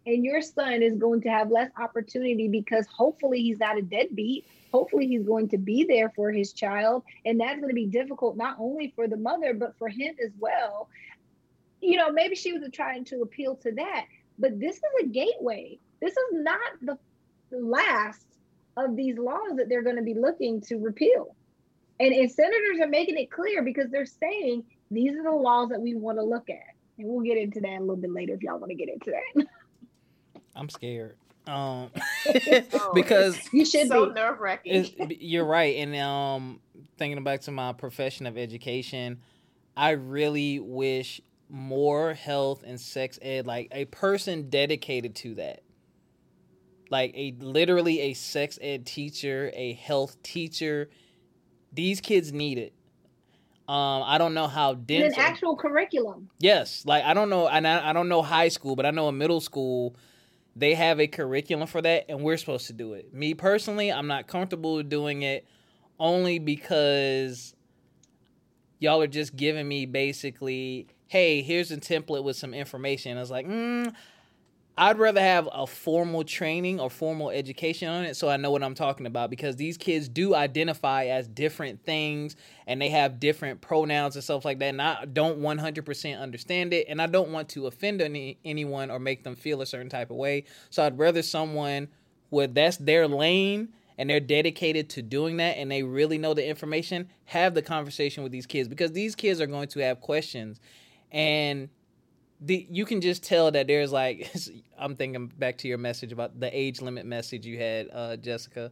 and 0.05 0.25
your 0.25 0.41
son 0.41 0.81
is 0.81 0.95
going 0.95 1.21
to 1.21 1.29
have 1.29 1.49
less 1.49 1.71
opportunity 1.77 2.47
because 2.47 2.85
hopefully 2.87 3.41
he's 3.41 3.59
not 3.59 3.77
a 3.77 3.81
deadbeat. 3.81 4.45
Hopefully 4.71 5.07
he's 5.07 5.23
going 5.23 5.47
to 5.49 5.57
be 5.57 5.85
there 5.85 6.11
for 6.15 6.31
his 6.31 6.51
child. 6.51 7.03
And 7.25 7.39
that's 7.39 7.59
going 7.59 7.69
to 7.69 7.75
be 7.75 7.85
difficult 7.85 8.35
not 8.35 8.57
only 8.59 8.91
for 8.95 9.07
the 9.07 9.17
mother, 9.17 9.53
but 9.53 9.77
for 9.77 9.87
him 9.87 10.15
as 10.23 10.31
well. 10.39 10.89
You 11.79 11.97
know, 11.97 12.11
maybe 12.11 12.35
she 12.35 12.53
was 12.53 12.67
trying 12.71 13.05
to 13.05 13.21
appeal 13.21 13.55
to 13.57 13.71
that, 13.73 14.05
but 14.39 14.59
this 14.59 14.77
is 14.77 14.83
a 15.01 15.05
gateway. 15.05 15.79
This 16.01 16.13
is 16.13 16.27
not 16.31 16.59
the 16.81 16.97
last 17.51 18.25
of 18.75 18.95
these 18.95 19.17
laws 19.17 19.57
that 19.57 19.69
they're 19.69 19.83
going 19.83 19.97
to 19.97 20.01
be 20.01 20.15
looking 20.15 20.59
to 20.61 20.77
repeal. 20.77 21.35
And, 21.99 22.13
and 22.13 22.31
senators 22.31 22.79
are 22.81 22.87
making 22.87 23.17
it 23.17 23.29
clear 23.29 23.63
because 23.63 23.91
they're 23.91 24.05
saying 24.05 24.63
these 24.91 25.15
are 25.15 25.23
the 25.23 25.31
laws 25.31 25.69
that 25.69 25.81
we 25.81 25.93
want 25.95 26.17
to 26.17 26.23
look 26.23 26.49
at. 26.49 26.75
And 26.97 27.07
we'll 27.07 27.23
get 27.23 27.37
into 27.37 27.61
that 27.61 27.77
a 27.77 27.79
little 27.79 27.95
bit 27.95 28.11
later 28.11 28.33
if 28.33 28.43
y'all 28.43 28.57
want 28.57 28.71
to 28.71 28.75
get 28.75 28.89
into 28.89 29.11
that. 29.11 29.45
I'm 30.55 30.69
scared. 30.69 31.17
Um, 31.47 31.91
because 32.93 33.37
you 33.51 33.65
should 33.65 33.87
so 33.87 34.07
be 34.07 34.13
nerve 34.13 34.39
wracking. 34.39 35.17
You're 35.19 35.45
right, 35.45 35.77
and 35.77 35.95
um, 35.95 36.59
thinking 36.97 37.23
back 37.23 37.41
to 37.41 37.51
my 37.51 37.73
profession 37.73 38.25
of 38.25 38.37
education, 38.37 39.19
I 39.75 39.91
really 39.91 40.59
wish 40.59 41.21
more 41.49 42.13
health 42.13 42.63
and 42.65 42.79
sex 42.79 43.19
ed, 43.21 43.45
like 43.45 43.67
a 43.71 43.85
person 43.85 44.49
dedicated 44.49 45.15
to 45.15 45.35
that, 45.35 45.63
like 46.89 47.11
a 47.15 47.35
literally 47.39 47.99
a 48.01 48.13
sex 48.13 48.57
ed 48.61 48.85
teacher, 48.85 49.51
a 49.53 49.73
health 49.73 50.21
teacher. 50.23 50.89
These 51.73 52.01
kids 52.01 52.31
need 52.31 52.57
it. 52.57 52.73
Um, 53.67 54.03
I 54.05 54.17
don't 54.17 54.33
know 54.33 54.47
how 54.47 54.73
dense 54.73 55.15
an 55.15 55.21
actual 55.21 55.55
curriculum. 55.55 56.29
Yes, 56.39 56.83
like 56.85 57.03
I 57.03 57.13
don't 57.13 57.29
know, 57.29 57.47
and 57.47 57.67
I, 57.67 57.89
I 57.89 57.93
don't 57.93 58.09
know 58.09 58.21
high 58.21 58.49
school, 58.49 58.75
but 58.75 58.85
I 58.85 58.91
know 58.91 59.09
in 59.09 59.17
middle 59.17 59.41
school 59.41 59.95
they 60.55 60.75
have 60.75 60.99
a 60.99 61.07
curriculum 61.07 61.67
for 61.67 61.81
that, 61.81 62.05
and 62.09 62.21
we're 62.21 62.37
supposed 62.37 62.67
to 62.67 62.73
do 62.73 62.93
it. 62.93 63.13
Me 63.13 63.33
personally, 63.33 63.91
I'm 63.91 64.07
not 64.07 64.27
comfortable 64.27 64.81
doing 64.83 65.23
it, 65.23 65.47
only 65.99 66.39
because 66.39 67.55
y'all 68.79 69.01
are 69.01 69.07
just 69.07 69.35
giving 69.35 69.67
me 69.67 69.85
basically, 69.85 70.87
hey, 71.07 71.41
here's 71.41 71.71
a 71.71 71.77
template 71.77 72.23
with 72.23 72.35
some 72.35 72.53
information. 72.53 73.17
I 73.17 73.21
was 73.21 73.31
like, 73.31 73.47
mm, 73.47 73.93
I'd 74.75 74.97
rather 74.97 75.21
have 75.21 75.47
a 75.51 75.67
formal 75.67 76.23
training 76.23 76.79
or 76.79 76.89
formal 76.89 77.29
education 77.29 77.87
on 77.87 78.05
it 78.05 78.15
so 78.15 78.27
I 78.27 78.37
know 78.37 78.49
what 78.49 78.63
I'm 78.63 78.73
talking 78.73 79.05
about 79.05 79.29
because 79.29 79.55
these 79.55 79.77
kids 79.77 80.09
do 80.09 80.33
identify 80.33 81.05
as 81.05 81.27
different 81.27 81.83
things 81.85 82.35
and 82.65 82.81
they 82.81 82.89
have 82.89 83.19
different 83.19 83.61
pronouns 83.61 84.15
and 84.15 84.23
stuff 84.23 84.45
like 84.45 84.57
that. 84.59 84.69
And 84.69 84.81
I 84.81 85.05
don't 85.05 85.39
100% 85.39 86.19
understand 86.19 86.73
it 86.73 86.87
and 86.89 86.99
I 86.99 87.05
don't 87.05 87.29
want 87.29 87.49
to 87.49 87.67
offend 87.67 88.01
any, 88.01 88.39
anyone 88.43 88.89
or 88.89 88.97
make 88.97 89.23
them 89.23 89.35
feel 89.35 89.61
a 89.61 89.65
certain 89.65 89.89
type 89.89 90.09
of 90.09 90.17
way. 90.17 90.45
So 90.71 90.83
I'd 90.83 90.97
rather 90.97 91.21
someone 91.21 91.89
where 92.31 92.47
that's 92.47 92.77
their 92.77 93.07
lane 93.07 93.69
and 93.99 94.09
they're 94.09 94.19
dedicated 94.19 94.89
to 94.89 95.03
doing 95.03 95.37
that 95.37 95.57
and 95.57 95.71
they 95.71 95.83
really 95.83 96.17
know 96.17 96.33
the 96.33 96.47
information, 96.47 97.09
have 97.25 97.53
the 97.53 97.61
conversation 97.61 98.23
with 98.23 98.31
these 98.31 98.47
kids 98.47 98.67
because 98.67 98.91
these 98.93 99.13
kids 99.13 99.39
are 99.39 99.45
going 99.45 99.67
to 99.67 99.79
have 99.81 100.01
questions. 100.01 100.59
And 101.11 101.69
the 102.43 102.67
you 102.69 102.85
can 102.85 103.01
just 103.01 103.23
tell 103.23 103.51
that 103.51 103.67
there's 103.67 103.91
like 103.91 104.31
I'm 104.77 104.95
thinking 104.95 105.27
back 105.27 105.57
to 105.59 105.67
your 105.67 105.77
message 105.77 106.11
about 106.11 106.39
the 106.39 106.55
age 106.57 106.81
limit 106.81 107.05
message 107.05 107.45
you 107.45 107.57
had, 107.57 107.89
uh, 107.91 108.17
Jessica, 108.17 108.71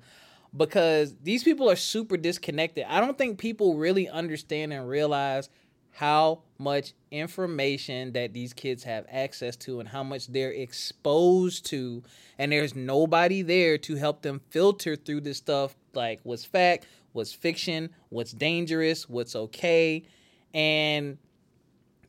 because 0.56 1.16
these 1.24 1.44
people 1.44 1.70
are 1.70 1.76
super 1.76 2.18
disconnected. 2.18 2.86
I 2.88 3.00
don't 3.00 3.18
think 3.18 3.40
people 3.40 3.76
really 3.76 4.10
understand 4.10 4.74
and 4.74 4.88
realize 4.88 5.50
how 5.94 6.42
much 6.58 6.94
information 7.12 8.14
that 8.14 8.34
these 8.34 8.54
kids 8.54 8.84
have 8.84 9.06
access 9.12 9.56
to 9.58 9.80
and 9.80 9.90
how 9.90 10.04
much 10.04 10.28
they're 10.28 10.52
exposed 10.54 11.66
to. 11.68 12.02
And 12.38 12.52
there's 12.52 12.76
nobody 12.76 13.42
there 13.42 13.78
to 13.80 13.96
help 13.96 14.22
them 14.22 14.42
filter 14.50 14.96
through 14.96 15.22
this 15.22 15.38
stuff 15.38 15.76
like 15.94 16.22
what's 16.24 16.46
fact 16.46 16.86
what's 17.12 17.34
fiction 17.34 17.90
what's 18.10 18.32
dangerous 18.32 19.10
what's 19.10 19.36
okay. 19.36 20.04
And 20.54 21.18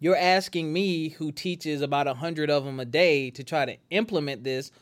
you're 0.03 0.17
asking 0.17 0.73
me, 0.73 1.11
who 1.11 1.31
teaches 1.31 1.81
about 1.81 2.09
a 2.09 2.15
hundred 2.15 2.51
of 2.51 2.65
them 2.65 2.81
a 2.81 2.85
day, 2.85 3.31
to 3.31 3.45
try 3.45 3.65
to 3.65 3.77
implement 3.91 4.43
this 4.43 4.73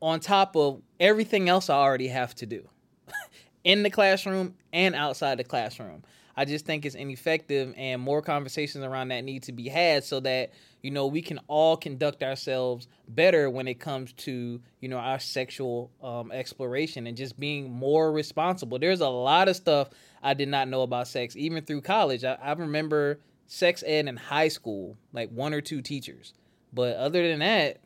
on 0.00 0.20
top 0.20 0.54
of 0.54 0.80
everything 1.00 1.48
else 1.48 1.68
I 1.68 1.74
already 1.74 2.06
have 2.06 2.32
to 2.36 2.46
do 2.46 2.68
in 3.64 3.82
the 3.82 3.90
classroom 3.90 4.54
and 4.72 4.94
outside 4.94 5.40
the 5.40 5.42
classroom. 5.42 6.04
I 6.36 6.44
just 6.44 6.64
think 6.64 6.86
it's 6.86 6.94
ineffective, 6.94 7.74
and 7.76 8.00
more 8.00 8.22
conversations 8.22 8.84
around 8.84 9.08
that 9.08 9.24
need 9.24 9.42
to 9.42 9.52
be 9.52 9.68
had 9.68 10.04
so 10.04 10.20
that 10.20 10.52
you 10.80 10.92
know 10.92 11.08
we 11.08 11.22
can 11.22 11.40
all 11.48 11.76
conduct 11.76 12.22
ourselves 12.22 12.86
better 13.08 13.50
when 13.50 13.66
it 13.66 13.80
comes 13.80 14.12
to 14.12 14.60
you 14.78 14.88
know 14.88 14.98
our 14.98 15.18
sexual 15.18 15.90
um, 16.00 16.30
exploration 16.30 17.08
and 17.08 17.16
just 17.16 17.40
being 17.40 17.68
more 17.68 18.12
responsible. 18.12 18.78
There's 18.78 19.00
a 19.00 19.08
lot 19.08 19.48
of 19.48 19.56
stuff 19.56 19.88
I 20.22 20.34
did 20.34 20.48
not 20.48 20.68
know 20.68 20.82
about 20.82 21.08
sex 21.08 21.34
even 21.34 21.64
through 21.64 21.80
college. 21.80 22.22
I, 22.22 22.34
I 22.40 22.52
remember 22.52 23.18
sex 23.48 23.82
ed 23.84 24.06
in 24.06 24.16
high 24.16 24.48
school, 24.48 24.96
like 25.12 25.30
one 25.30 25.52
or 25.52 25.60
two 25.60 25.82
teachers. 25.82 26.34
But 26.72 26.96
other 26.96 27.26
than 27.26 27.40
that, 27.40 27.80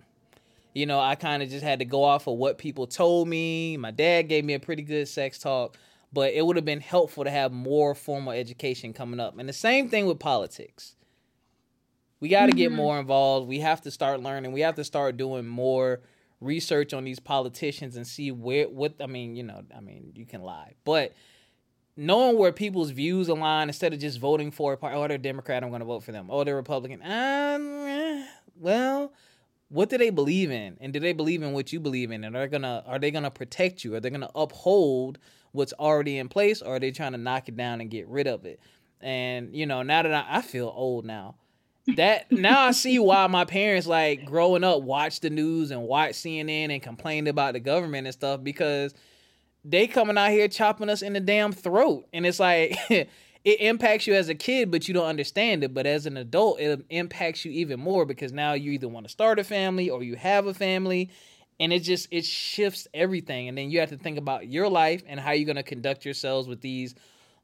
you 0.75 0.87
know, 0.87 1.01
I 1.01 1.15
kind 1.15 1.43
of 1.43 1.49
just 1.49 1.65
had 1.65 1.79
to 1.79 1.85
go 1.85 2.03
off 2.03 2.27
of 2.27 2.37
what 2.37 2.59
people 2.59 2.87
told 2.87 3.29
me. 3.29 3.77
My 3.77 3.91
dad 3.91 4.23
gave 4.23 4.45
me 4.45 4.55
a 4.55 4.61
pretty 4.61 4.83
good 4.83 5.07
sex 5.09 5.39
talk, 5.39 5.79
but 6.13 6.35
it 6.35 6.45
would 6.45 6.57
have 6.57 6.65
been 6.65 6.81
helpful 6.81 7.25
to 7.25 7.31
have 7.31 7.53
more 7.53 7.95
formal 7.95 8.33
education 8.33 8.93
coming 8.93 9.21
up. 9.21 9.39
And 9.39 9.49
the 9.49 9.55
same 9.55 9.89
thing 9.89 10.07
with 10.07 10.19
politics. 10.19 10.97
We 12.21 12.29
got 12.29 12.47
to 12.47 12.53
mm-hmm. 12.53 12.59
get 12.59 12.73
more 12.73 12.99
involved. 12.99 13.49
We 13.49 13.61
have 13.61 13.81
to 13.83 13.91
start 13.91 14.21
learning. 14.21 14.53
We 14.53 14.61
have 14.61 14.77
to 14.77 14.85
start 14.85 15.17
doing 15.17 15.47
more 15.47 16.01
research 16.41 16.93
on 16.93 17.05
these 17.05 17.21
politicians 17.21 17.97
and 17.97 18.07
see 18.07 18.31
where 18.31 18.67
what 18.67 18.95
I 19.01 19.07
mean, 19.07 19.37
you 19.37 19.43
know, 19.43 19.63
I 19.77 19.81
mean, 19.81 20.13
you 20.15 20.27
can 20.27 20.43
lie. 20.43 20.75
But 20.85 21.15
knowing 21.97 22.39
where 22.39 22.53
people's 22.53 22.91
views 22.91 23.29
align 23.29 23.69
instead 23.69 23.93
of 23.93 23.99
just 23.99 24.19
voting 24.19 24.51
for 24.51 24.73
a 24.73 24.77
party. 24.77 24.97
Oh, 24.97 25.07
they're 25.07 25.19
Democrat, 25.19 25.63
I'm 25.63 25.71
going 25.71 25.81
to 25.81 25.87
vote 25.87 26.03
for 26.03 26.13
them. 26.13 26.29
Oh, 26.31 26.45
they're 26.45 26.57
Republican. 26.57 27.01
Um, 27.03 28.27
well, 28.59 29.13
what 29.73 29.89
do 29.89 29.97
they 29.97 30.11
believe 30.11 30.51
in, 30.51 30.77
and 30.81 30.93
do 30.93 31.01
they 31.01 31.15
believe 31.15 31.43
in 31.43 31.53
what 31.53 31.73
you 31.73 31.81
believe 31.81 32.11
in? 32.11 32.25
And 32.25 32.37
are 32.37 32.47
gonna 32.47 32.85
are 32.87 32.99
they 32.99 33.11
gonna 33.11 33.31
protect 33.31 33.85
you? 33.85 33.95
Are 33.95 34.01
they 34.01 34.11
gonna 34.11 34.31
uphold 34.35 35.19
what's 35.53 35.73
already 35.73 36.19
in 36.19 36.29
place, 36.29 36.61
or 36.61 36.77
are 36.77 36.79
they 36.79 36.91
trying 36.91 37.13
to 37.13 37.19
knock 37.19 37.49
it 37.49 37.57
down 37.57 37.81
and 37.81 37.91
get 37.91 38.07
rid 38.07 38.27
of 38.27 38.45
it? 38.45 38.61
And 39.01 39.57
you 39.57 39.65
know, 39.65 39.83
now 39.83 40.03
that 40.03 40.13
I, 40.13 40.27
I 40.29 40.43
feel 40.43 40.71
old 40.75 41.07
now, 41.07 41.37
that 41.97 42.31
now 42.31 42.61
I 42.61 42.73
see 42.73 42.99
why 42.99 43.27
my 43.29 43.47
parents 43.47 43.87
like 43.87 44.27
growing 44.27 44.63
up 44.63 44.83
watched 44.83 45.23
the 45.23 45.31
news 45.31 45.71
and 45.71 45.83
watched 45.85 46.17
CNN 46.17 46.71
and 46.71 46.83
complained 46.83 47.29
about 47.29 47.55
the 47.55 47.61
government 47.61 48.07
and 48.07 48.13
stuff 48.13 48.45
because 48.45 48.93
they 49.65 49.87
coming 49.87 50.19
out 50.19 50.31
here 50.31 50.49
chopping 50.49 50.89
us 50.89 51.03
in 51.03 51.13
the 51.13 51.21
damn 51.21 51.53
throat. 51.53 52.07
And 52.13 52.27
it's 52.27 52.41
like 52.41 52.77
it 52.91 53.09
impacts 53.45 54.07
you 54.07 54.15
as 54.15 54.29
a 54.29 54.35
kid, 54.35 54.71
but 54.71 54.89
you 54.89 54.95
don't 54.95 55.07
understand 55.07 55.65
it. 55.65 55.75
But 55.75 55.87
as 55.87 56.07
an 56.07 56.17
adult, 56.17 56.61
it 56.61 56.85
impacts 56.91 57.45
you 57.45 57.53
even 57.53 57.81
more 57.81 58.05
because 58.05 58.33
now 58.33 58.53
you 58.53 58.73
either 58.73 58.89
want 58.89 59.07
to 59.07 59.13
start 59.13 59.39
a 59.39 59.45
family 59.45 59.91
or 59.91 60.03
you 60.03 60.17
have 60.17 60.47
a 60.47 60.55
family. 60.55 61.11
And 61.61 61.73
it 61.73 61.81
just 61.81 62.09
it 62.11 62.25
shifts 62.25 62.89
everything. 62.93 63.49
And 63.49 63.57
then 63.57 63.71
you 63.71 63.81
have 63.81 63.91
to 63.91 63.99
think 63.99 64.19
about 64.19 64.49
your 64.49 64.69
life 64.69 65.03
and 65.07 65.21
how 65.21 65.33
you're 65.33 65.47
gonna 65.47 65.63
conduct 65.63 66.05
yourselves 66.05 66.49
with 66.49 66.61
these 66.61 66.95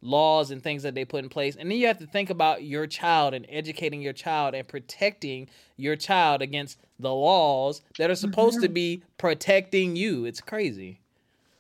laws 0.01 0.51
and 0.51 0.63
things 0.63 0.83
that 0.85 0.95
they 0.95 1.05
put 1.05 1.25
in 1.25 1.29
place. 1.29 1.57
And 1.57 1.71
then 1.71 1.79
you 1.79 1.87
have 1.89 1.99
to 1.99 2.07
think 2.07 2.31
about 2.31 2.65
your 2.65 2.87
child 2.87 3.35
and 3.35 3.47
educating 3.49 4.01
your 4.01 4.13
child 4.13 4.55
and 4.55 4.67
protecting 4.67 5.49
your 5.77 5.97
child 5.97 6.43
against 6.43 6.79
the 6.99 7.13
laws 7.13 7.83
that 7.99 8.11
are 8.11 8.17
supposed 8.17 8.57
mm-hmm. 8.57 8.67
to 8.67 8.69
be 8.69 9.03
protecting 9.19 9.97
you. 9.97 10.25
It's 10.25 10.41
crazy. 10.41 11.01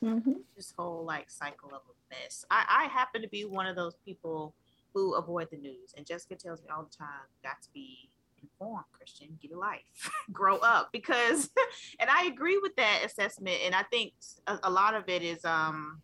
Mm-hmm. 0.02 0.32
This 0.56 0.72
whole 0.76 1.04
like 1.04 1.30
cycle 1.30 1.70
of 1.70 1.82
a 1.82 2.14
mess. 2.14 2.44
I, 2.50 2.64
I 2.68 2.84
happen 2.88 3.22
to 3.22 3.28
be 3.28 3.44
one 3.44 3.66
of 3.66 3.76
those 3.76 3.96
people 4.04 4.54
who 4.94 5.14
avoid 5.14 5.48
the 5.50 5.58
news, 5.58 5.94
and 5.96 6.06
Jessica 6.06 6.36
tells 6.36 6.62
me 6.62 6.68
all 6.74 6.84
the 6.84 6.96
time, 6.96 7.26
"Got 7.42 7.60
to 7.62 7.68
be 7.72 8.10
informed, 8.40 8.84
Christian. 8.92 9.38
Get 9.42 9.52
a 9.52 9.58
life, 9.58 10.10
grow 10.32 10.58
up." 10.58 10.90
Because, 10.92 11.50
and 12.00 12.08
I 12.08 12.24
agree 12.24 12.58
with 12.58 12.76
that 12.76 13.02
assessment, 13.04 13.56
and 13.64 13.74
I 13.74 13.82
think 13.84 14.12
a, 14.46 14.58
a 14.64 14.70
lot 14.70 14.94
of 14.94 15.08
it 15.08 15.22
is 15.22 15.44
um 15.44 16.00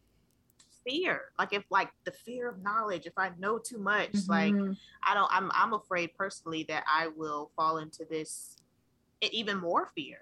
fear. 0.84 1.22
Like 1.38 1.52
if 1.52 1.64
like 1.70 1.90
the 2.04 2.12
fear 2.12 2.48
of 2.48 2.62
knowledge, 2.62 3.06
if 3.06 3.14
I 3.16 3.30
know 3.38 3.58
too 3.58 3.78
much, 3.78 4.12
mm-hmm. 4.12 4.30
like 4.30 4.76
I 5.06 5.14
don't 5.14 5.28
I'm 5.30 5.50
I'm 5.54 5.72
afraid 5.72 6.10
personally 6.16 6.64
that 6.68 6.84
I 6.92 7.08
will 7.08 7.50
fall 7.56 7.78
into 7.78 8.04
this 8.08 8.56
even 9.32 9.58
more 9.58 9.90
fear 9.94 10.18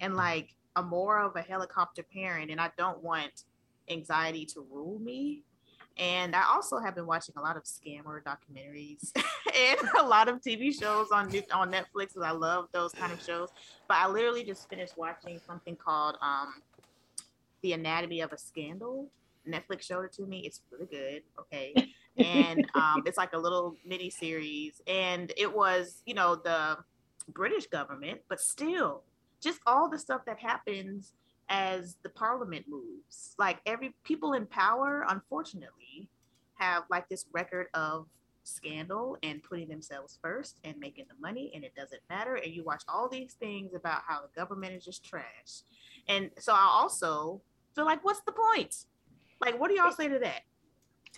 and 0.00 0.16
like 0.16 0.55
a 0.76 0.82
more 0.82 1.20
of 1.20 1.34
a 1.36 1.42
helicopter 1.42 2.02
parent 2.02 2.50
and 2.50 2.60
I 2.60 2.70
don't 2.78 3.02
want 3.02 3.44
anxiety 3.88 4.44
to 4.46 4.64
rule 4.70 4.98
me. 4.98 5.42
And 5.98 6.36
I 6.36 6.44
also 6.52 6.78
have 6.78 6.94
been 6.94 7.06
watching 7.06 7.34
a 7.38 7.40
lot 7.40 7.56
of 7.56 7.64
scammer 7.64 8.20
documentaries 8.22 9.12
and 9.56 9.88
a 9.98 10.02
lot 10.02 10.28
of 10.28 10.42
TV 10.42 10.78
shows 10.78 11.10
on 11.10 11.32
on 11.52 11.72
Netflix 11.72 12.08
because 12.12 12.22
I 12.22 12.32
love 12.32 12.68
those 12.72 12.92
kind 12.92 13.12
of 13.12 13.22
shows. 13.22 13.48
But 13.88 13.96
I 13.96 14.08
literally 14.08 14.44
just 14.44 14.68
finished 14.68 14.98
watching 14.98 15.40
something 15.46 15.74
called 15.74 16.16
um, 16.20 16.60
The 17.62 17.72
Anatomy 17.72 18.20
of 18.20 18.32
a 18.32 18.38
Scandal. 18.38 19.08
Netflix 19.48 19.82
showed 19.82 20.04
it 20.04 20.12
to 20.14 20.26
me. 20.26 20.40
It's 20.40 20.60
really 20.70 20.86
good. 20.86 21.22
Okay. 21.40 21.72
And 22.18 22.66
um, 22.74 23.02
it's 23.06 23.16
like 23.16 23.32
a 23.32 23.38
little 23.38 23.74
mini 23.86 24.10
series. 24.10 24.82
And 24.86 25.32
it 25.38 25.54
was, 25.54 26.02
you 26.04 26.12
know, 26.12 26.36
the 26.36 26.76
British 27.32 27.68
government, 27.68 28.20
but 28.28 28.40
still 28.40 29.02
just 29.42 29.60
all 29.66 29.88
the 29.88 29.98
stuff 29.98 30.24
that 30.26 30.38
happens 30.38 31.12
as 31.48 31.96
the 32.02 32.08
parliament 32.08 32.66
moves. 32.68 33.34
Like 33.38 33.60
every 33.66 33.94
people 34.04 34.32
in 34.32 34.46
power, 34.46 35.06
unfortunately, 35.08 36.08
have 36.54 36.84
like 36.90 37.08
this 37.08 37.26
record 37.32 37.66
of 37.74 38.06
scandal 38.42 39.18
and 39.22 39.42
putting 39.42 39.68
themselves 39.68 40.18
first 40.22 40.58
and 40.64 40.76
making 40.78 41.04
the 41.08 41.20
money 41.20 41.50
and 41.54 41.64
it 41.64 41.74
doesn't 41.74 42.00
matter. 42.08 42.36
And 42.36 42.52
you 42.52 42.64
watch 42.64 42.82
all 42.88 43.08
these 43.08 43.34
things 43.34 43.74
about 43.74 44.02
how 44.06 44.22
the 44.22 44.28
government 44.34 44.74
is 44.74 44.84
just 44.84 45.04
trash. 45.04 45.62
And 46.08 46.30
so 46.38 46.52
i 46.52 46.68
also 46.72 47.40
feel 47.74 47.84
like 47.84 48.04
what's 48.04 48.20
the 48.20 48.32
point? 48.32 48.86
Like 49.40 49.60
what 49.60 49.68
do 49.68 49.74
y'all 49.74 49.92
say 49.92 50.08
to 50.08 50.18
that 50.20 50.42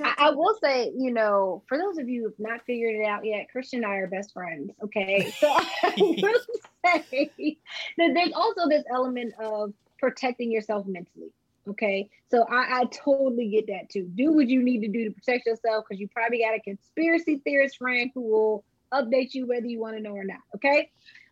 I, 0.01 0.15
I, 0.19 0.31
will 0.31 0.57
say, 0.63 0.93
you 0.97 1.13
know, 1.13 1.63
for 1.69 1.79
those 1.79 1.99
of 1.99 2.09
you 2.09 2.25
who've 2.25 2.39
not 2.39 2.65
figured 2.67 2.95
it 2.95 3.05
out 3.05 3.25
yet, 3.25 3.51
Christian 3.51 3.83
and 3.83 3.93
I 3.93 3.97
are 3.97 4.07
best 4.07 4.33
friends. 4.33 4.71
Okay. 4.83 5.33
So 5.41 5.49
I 5.51 5.95
will 5.99 6.15
say 6.85 7.59
that 7.99 8.15
there's 8.15 8.33
also 8.33 8.69
this 8.69 8.85
element 8.91 9.35
of 9.41 9.73
protecting 9.99 10.51
yourself 10.51 10.87
mentally. 10.87 11.31
Okay. 11.69 12.09
So 12.31 12.45
I, 12.45 12.81
I 12.81 12.85
totally 12.87 13.49
get 13.49 13.67
that 13.67 13.91
too. 13.91 14.11
Do 14.15 14.33
what 14.33 14.49
you 14.49 14.63
need 14.63 14.81
to 14.81 14.89
do 14.89 15.05
to 15.05 15.11
protect 15.11 15.47
yourself 15.47 15.85
because 15.89 16.01
you 16.01 16.09
probably 16.09 16.41
got 16.41 16.55
a 16.55 16.61
conspiracy 16.61 17.41
theorist 17.45 17.79
friend 17.79 18.11
who 18.15 18.23
will 18.23 18.65
update 18.93 19.35
you 19.35 19.47
whether 19.47 19.67
you 19.67 19.81
want 19.81 19.97
to 19.97 20.03
know 20.03 20.13
or 20.13 20.25
not. 20.25 20.41
Okay. 20.55 20.91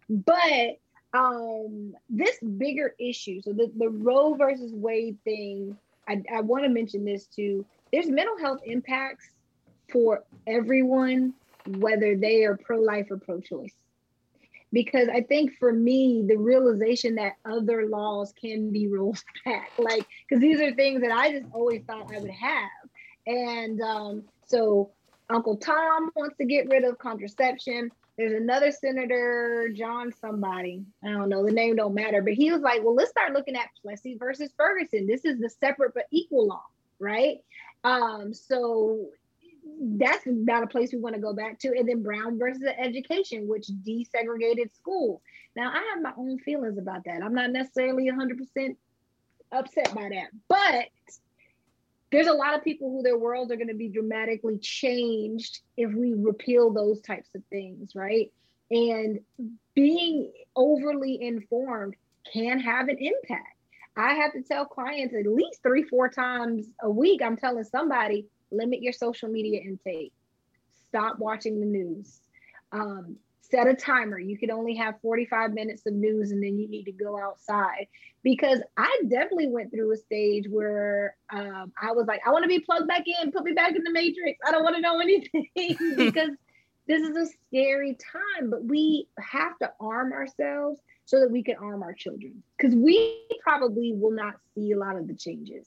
But 0.08 0.78
um 1.14 1.94
this 2.10 2.38
bigger 2.40 2.94
issue, 2.98 3.40
so 3.42 3.52
the, 3.52 3.72
the 3.76 3.88
Roe 3.88 4.34
versus 4.34 4.72
Wade 4.72 5.16
thing, 5.24 5.76
I, 6.08 6.22
I 6.34 6.40
want 6.40 6.64
to 6.64 6.70
mention 6.70 7.04
this 7.04 7.26
too. 7.26 7.64
There's 7.92 8.08
mental 8.08 8.38
health 8.38 8.60
impacts 8.64 9.28
for 9.92 10.24
everyone, 10.46 11.34
whether 11.78 12.16
they 12.16 12.44
are 12.44 12.56
pro 12.56 12.80
life 12.80 13.10
or 13.10 13.18
pro 13.18 13.40
choice 13.40 13.74
because 14.72 15.08
I 15.08 15.22
think 15.22 15.56
for 15.58 15.72
me, 15.72 16.24
the 16.26 16.36
realization 16.36 17.14
that 17.14 17.34
other 17.44 17.86
laws 17.86 18.34
can 18.38 18.70
be 18.70 18.88
rolled 18.88 19.22
back, 19.44 19.70
like, 19.78 20.06
because 20.28 20.40
these 20.40 20.60
are 20.60 20.74
things 20.74 21.00
that 21.02 21.12
I 21.12 21.32
just 21.32 21.46
always 21.52 21.82
thought 21.86 22.12
I 22.14 22.18
would 22.18 22.30
have. 22.30 22.70
And 23.26 23.80
um, 23.80 24.24
so 24.46 24.90
Uncle 25.30 25.56
Tom 25.56 26.10
wants 26.14 26.36
to 26.38 26.44
get 26.44 26.68
rid 26.68 26.84
of 26.84 26.98
contraception. 26.98 27.90
There's 28.16 28.32
another 28.32 28.70
senator, 28.70 29.68
John 29.74 30.12
somebody, 30.20 30.84
I 31.04 31.08
don't 31.08 31.28
know, 31.28 31.44
the 31.44 31.52
name 31.52 31.76
don't 31.76 31.94
matter, 31.94 32.22
but 32.22 32.32
he 32.32 32.50
was 32.50 32.62
like, 32.62 32.82
well, 32.82 32.94
let's 32.94 33.10
start 33.10 33.34
looking 33.34 33.56
at 33.56 33.68
Plessy 33.82 34.16
versus 34.16 34.50
Ferguson. 34.56 35.06
This 35.06 35.24
is 35.24 35.38
the 35.38 35.50
separate 35.50 35.92
but 35.94 36.06
equal 36.10 36.46
law, 36.46 36.64
right? 36.98 37.38
Um, 37.84 38.32
so 38.32 39.08
that's 39.80 40.24
not 40.26 40.62
a 40.62 40.66
place 40.66 40.92
we 40.92 40.98
want 40.98 41.14
to 41.14 41.20
go 41.20 41.34
back 41.34 41.58
to. 41.60 41.68
And 41.76 41.88
then 41.88 42.02
Brown 42.02 42.38
versus 42.38 42.62
education, 42.78 43.46
which 43.48 43.66
desegregated 43.66 44.74
schools. 44.74 45.20
Now, 45.54 45.70
I 45.70 45.92
have 45.92 46.02
my 46.02 46.12
own 46.16 46.38
feelings 46.38 46.78
about 46.78 47.04
that. 47.04 47.22
I'm 47.22 47.34
not 47.34 47.50
necessarily 47.50 48.10
100% 48.10 48.76
upset 49.52 49.94
by 49.94 50.08
that, 50.08 50.28
but 50.48 50.86
there's 52.16 52.28
a 52.28 52.32
lot 52.32 52.54
of 52.54 52.64
people 52.64 52.90
who 52.90 53.02
their 53.02 53.18
worlds 53.18 53.52
are 53.52 53.56
going 53.56 53.68
to 53.68 53.74
be 53.74 53.88
dramatically 53.88 54.56
changed 54.58 55.60
if 55.76 55.92
we 55.92 56.14
repeal 56.14 56.72
those 56.72 57.00
types 57.02 57.28
of 57.34 57.42
things, 57.50 57.94
right? 57.94 58.32
And 58.70 59.20
being 59.74 60.32
overly 60.54 61.22
informed 61.22 61.94
can 62.32 62.58
have 62.58 62.88
an 62.88 62.96
impact. 62.98 63.56
I 63.96 64.14
have 64.14 64.32
to 64.32 64.42
tell 64.42 64.64
clients 64.64 65.14
at 65.14 65.30
least 65.30 65.62
three, 65.62 65.82
four 65.82 66.08
times 66.08 66.66
a 66.82 66.90
week, 66.90 67.20
I'm 67.22 67.36
telling 67.36 67.64
somebody, 67.64 68.26
limit 68.50 68.80
your 68.80 68.92
social 68.92 69.28
media 69.28 69.60
intake 69.60 70.12
stop 70.88 71.18
watching 71.18 71.60
the 71.60 71.66
news 71.66 72.20
um, 72.72 73.16
set 73.50 73.66
a 73.66 73.74
timer. 73.74 74.18
You 74.18 74.38
can 74.38 74.50
only 74.50 74.74
have 74.76 75.00
45 75.00 75.52
minutes 75.52 75.86
of 75.86 75.94
news 75.94 76.30
and 76.30 76.42
then 76.42 76.58
you 76.58 76.68
need 76.68 76.84
to 76.84 76.92
go 76.92 77.18
outside. 77.18 77.86
Because 78.22 78.60
i 78.76 79.02
definitely 79.08 79.48
went 79.48 79.70
through 79.70 79.92
a 79.92 79.96
stage 79.96 80.46
where 80.50 81.14
um, 81.32 81.72
i 81.80 81.92
was 81.92 82.06
like 82.08 82.20
i 82.26 82.30
want 82.30 82.42
to 82.42 82.48
be 82.48 82.58
plugged 82.58 82.88
back 82.88 83.04
in 83.06 83.30
put 83.30 83.44
me 83.44 83.52
back 83.52 83.76
in 83.76 83.84
the 83.84 83.92
matrix. 83.92 84.38
I 84.44 84.50
don't 84.50 84.64
want 84.64 84.74
to 84.74 84.82
know 84.82 84.98
anything 85.00 85.38
because 85.96 86.30
this 86.88 87.02
is 87.02 87.16
a 87.16 87.26
scary 87.46 87.96
time 88.12 88.50
but 88.50 88.64
we 88.64 89.06
have 89.18 89.56
to 89.58 89.70
arm 89.80 90.12
ourselves 90.12 90.80
so 91.06 91.20
that 91.20 91.30
we 91.30 91.42
can 91.42 91.56
arm 91.56 91.82
our 91.82 91.94
children. 91.94 92.42
Because 92.58 92.74
we 92.74 93.26
probably 93.40 93.92
will 93.94 94.10
not 94.10 94.34
see 94.54 94.72
a 94.72 94.78
lot 94.78 94.96
of 94.96 95.06
the 95.06 95.14
changes. 95.14 95.66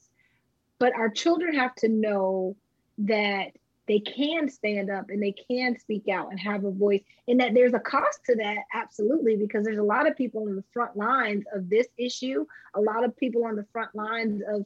But 0.77 0.93
our 0.93 1.09
children 1.09 1.55
have 1.55 1.73
to 1.75 1.89
know 1.89 2.55
that 2.99 3.51
they 3.89 3.99
can 3.99 4.47
stand 4.47 4.89
up 4.89 5.09
and 5.09 5.21
they 5.21 5.33
can 5.33 5.77
speak 5.77 6.07
out 6.07 6.31
and 6.31 6.39
have 6.39 6.63
a 6.63 6.71
voice 6.71 7.01
and 7.27 7.41
that 7.41 7.53
there's 7.53 7.73
a 7.73 7.79
cost 7.79 8.21
to 8.25 8.35
that 8.35 8.59
absolutely 8.73 9.35
because 9.35 9.65
there's 9.65 9.79
a 9.79 9.83
lot 9.83 10.07
of 10.07 10.15
people 10.15 10.43
on 10.43 10.55
the 10.55 10.63
front 10.71 10.95
lines 10.95 11.43
of 11.53 11.69
this 11.69 11.87
issue 11.97 12.45
a 12.75 12.79
lot 12.79 13.03
of 13.03 13.17
people 13.17 13.43
on 13.45 13.57
the 13.57 13.65
front 13.73 13.93
lines 13.93 14.41
of 14.47 14.65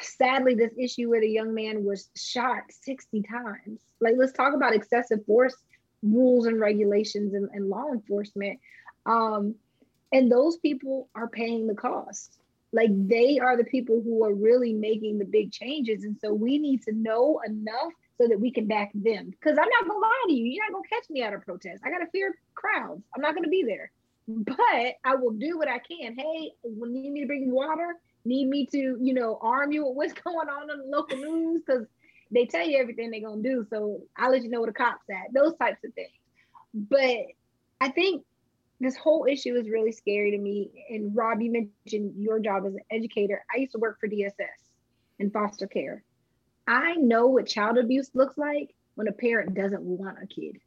sadly 0.00 0.54
this 0.54 0.72
issue 0.78 1.08
where 1.08 1.20
the 1.20 1.28
young 1.28 1.54
man 1.54 1.84
was 1.84 2.10
shot 2.16 2.62
60 2.68 3.22
times. 3.22 3.80
Like 4.00 4.14
let's 4.16 4.32
talk 4.32 4.54
about 4.54 4.74
excessive 4.74 5.24
force 5.26 5.56
rules 6.02 6.46
and 6.46 6.60
regulations 6.60 7.34
and, 7.34 7.48
and 7.52 7.68
law 7.68 7.92
enforcement. 7.92 8.60
Um, 9.06 9.54
and 10.12 10.30
those 10.30 10.56
people 10.58 11.08
are 11.14 11.28
paying 11.28 11.66
the 11.66 11.74
cost. 11.74 12.38
Like 12.72 12.90
they 13.08 13.38
are 13.38 13.56
the 13.56 13.64
people 13.64 14.00
who 14.02 14.24
are 14.24 14.34
really 14.34 14.72
making 14.72 15.18
the 15.18 15.24
big 15.24 15.52
changes 15.52 16.04
and 16.04 16.16
so 16.20 16.32
we 16.32 16.58
need 16.58 16.82
to 16.82 16.92
know 16.92 17.40
enough 17.46 17.92
so 18.20 18.28
that 18.28 18.40
we 18.40 18.50
can 18.52 18.66
back 18.66 18.90
them. 18.94 19.30
Because 19.30 19.58
i'm 19.58 19.68
not 19.68 19.88
gonna 19.88 20.00
lie 20.00 20.24
to 20.26 20.32
you 20.32 20.44
you're 20.46 20.64
not 20.64 20.72
gonna 20.72 20.88
catch 20.88 21.08
me 21.10 21.22
at 21.22 21.32
a 21.32 21.38
protest. 21.38 21.82
I 21.84 21.90
gotta 21.90 22.10
fear 22.12 22.34
crowds. 22.54 23.02
I'm 23.14 23.22
not 23.22 23.34
gonna 23.34 23.48
be 23.48 23.64
there. 23.64 23.90
But 24.26 24.94
i 25.04 25.14
will 25.14 25.32
do 25.32 25.58
what 25.58 25.68
i 25.68 25.78
can. 25.78 26.16
Hey 26.16 26.52
when 26.62 26.94
you 26.94 27.02
need 27.02 27.12
me 27.12 27.20
to 27.22 27.26
bring 27.26 27.50
water 27.50 27.96
need 28.24 28.48
me 28.48 28.66
to 28.66 28.98
you 29.00 29.14
know 29.14 29.38
arm 29.40 29.72
you 29.72 29.86
with 29.86 29.96
what's 29.96 30.12
going 30.24 30.48
on 30.48 30.70
on 30.70 30.78
the 30.78 30.84
local 30.84 31.16
news 31.16 31.62
because 31.66 31.86
they 32.30 32.44
tell 32.44 32.66
you 32.66 32.78
everything 32.78 33.10
they're 33.10 33.20
gonna 33.20 33.42
do. 33.42 33.66
So 33.70 34.02
i'll 34.16 34.30
let 34.30 34.42
you 34.42 34.50
know 34.50 34.60
where 34.60 34.70
the 34.70 34.74
cops 34.74 35.04
at 35.10 35.32
those 35.32 35.54
types 35.56 35.82
of 35.84 35.94
things. 35.94 36.12
But 36.74 37.26
i 37.80 37.88
think 37.90 38.24
this 38.80 38.96
whole 38.96 39.26
issue 39.28 39.56
is 39.56 39.68
really 39.68 39.92
scary 39.92 40.30
to 40.30 40.38
me. 40.38 40.70
And 40.90 41.14
Rob, 41.14 41.40
you 41.40 41.50
mentioned 41.50 42.14
your 42.16 42.38
job 42.38 42.64
as 42.66 42.74
an 42.74 42.80
educator. 42.90 43.44
I 43.52 43.58
used 43.58 43.72
to 43.72 43.78
work 43.78 43.98
for 44.00 44.08
DSS 44.08 44.32
in 45.18 45.30
foster 45.30 45.66
care. 45.66 46.04
I 46.68 46.96
know 46.96 47.28
what 47.28 47.46
child 47.46 47.78
abuse 47.78 48.10
looks 48.12 48.36
like 48.36 48.74
when 48.94 49.08
a 49.08 49.12
parent 49.12 49.54
doesn't 49.54 49.82
want 49.82 50.18
a 50.22 50.26
kid. 50.26 50.58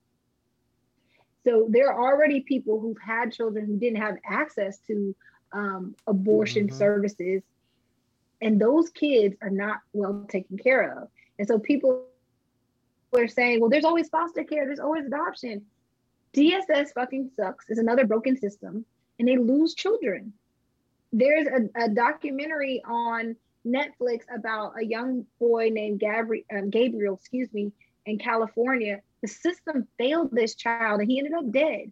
So 1.44 1.68
there 1.70 1.92
are 1.92 2.12
already 2.12 2.42
people 2.42 2.80
who've 2.80 3.00
had 3.00 3.32
children 3.32 3.68
who 3.68 3.78
didn't 3.78 4.02
have 4.02 4.18
access 4.26 4.80
to 4.88 5.16
um, 5.54 5.96
abortion 6.08 6.68
mm-hmm. 6.68 6.78
services, 6.78 7.44
and 8.42 8.60
those 8.60 8.90
kids 8.90 9.36
are 9.42 9.52
not 9.52 9.78
well 9.94 10.26
taken 10.28 10.58
care 10.58 10.98
of. 10.98 11.10
And 11.38 11.48
so 11.48 11.60
people 11.60 12.06
are 13.16 13.28
saying, 13.28 13.60
well, 13.60 13.70
there's 13.70 13.86
always 13.86 14.10
foster 14.10 14.44
care, 14.44 14.66
there's 14.66 14.80
always 14.80 15.06
adoption. 15.06 15.64
DSS 16.34 16.94
fucking 16.96 17.30
sucks. 17.36 17.66
It's 17.70 17.80
another 17.80 18.06
broken 18.08 18.38
system, 18.38 18.86
and 19.20 19.28
they 19.28 19.38
lose 19.38 19.76
children. 19.76 20.34
There's 21.14 21.46
a, 21.46 21.84
a 21.84 21.90
documentary 21.90 22.82
on 22.88 23.36
Netflix 23.66 24.22
about 24.34 24.74
a 24.80 24.86
young 24.86 25.26
boy 25.40 25.70
named 25.72 26.00
Gabriel, 26.00 26.44
um, 26.56 26.70
Gabriel, 26.70 27.16
excuse 27.16 27.52
me, 27.54 27.72
in 28.06 28.18
California. 28.18 29.02
The 29.22 29.28
system 29.28 29.88
failed 29.98 30.32
this 30.32 30.56
child, 30.56 31.02
and 31.02 31.10
he 31.10 31.20
ended 31.20 31.34
up 31.34 31.52
dead. 31.52 31.92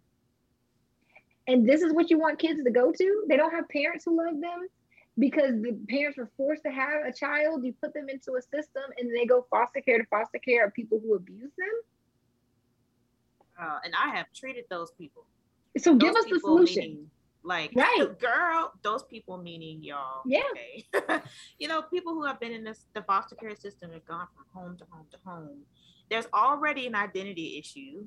And 1.46 1.68
this 1.68 1.82
is 1.82 1.92
what 1.92 2.10
you 2.10 2.18
want 2.18 2.38
kids 2.38 2.62
to 2.62 2.70
go 2.70 2.92
to? 2.92 3.24
They 3.28 3.36
don't 3.36 3.52
have 3.52 3.68
parents 3.68 4.04
who 4.04 4.16
love 4.16 4.40
them 4.40 4.68
because 5.18 5.60
the 5.62 5.78
parents 5.88 6.18
were 6.18 6.30
forced 6.36 6.62
to 6.64 6.70
have 6.70 7.04
a 7.06 7.12
child. 7.12 7.64
You 7.64 7.74
put 7.80 7.94
them 7.94 8.08
into 8.08 8.34
a 8.34 8.42
system, 8.42 8.84
and 8.98 9.14
they 9.14 9.26
go 9.26 9.46
foster 9.50 9.80
care 9.80 9.98
to 9.98 10.04
foster 10.06 10.38
care 10.38 10.66
of 10.66 10.74
people 10.74 11.00
who 11.02 11.14
abuse 11.14 11.50
them 11.56 11.68
uh, 13.60 13.78
and 13.84 13.94
I 13.94 14.16
have 14.16 14.26
treated 14.34 14.64
those 14.70 14.90
people. 14.92 15.26
So 15.78 15.92
those 15.92 16.00
give 16.00 16.16
us 16.16 16.24
the 16.30 16.40
solution. 16.40 17.10
Like, 17.42 17.72
right. 17.74 18.06
girl, 18.18 18.72
those 18.82 19.02
people 19.04 19.38
meaning 19.38 19.82
y'all. 19.82 20.22
Yeah. 20.26 20.40
Okay. 20.52 21.20
you 21.58 21.68
know, 21.68 21.82
people 21.82 22.12
who 22.14 22.24
have 22.24 22.40
been 22.40 22.52
in 22.52 22.64
this 22.64 22.86
the 22.94 23.02
foster 23.02 23.34
care 23.36 23.56
system 23.56 23.92
have 23.92 24.04
gone 24.06 24.26
from 24.34 24.62
home 24.62 24.76
to 24.78 24.84
home 24.90 25.06
to 25.10 25.18
home. 25.24 25.62
There's 26.10 26.26
already 26.34 26.86
an 26.86 26.94
identity 26.94 27.58
issue. 27.58 28.06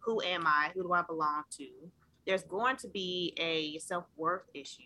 Who 0.00 0.20
am 0.22 0.46
I? 0.46 0.70
Who 0.74 0.82
do 0.82 0.92
I 0.92 1.02
belong 1.02 1.44
to? 1.58 1.66
There's 2.26 2.42
going 2.42 2.76
to 2.78 2.88
be 2.88 3.34
a 3.38 3.78
self 3.78 4.04
worth 4.16 4.44
issue. 4.54 4.82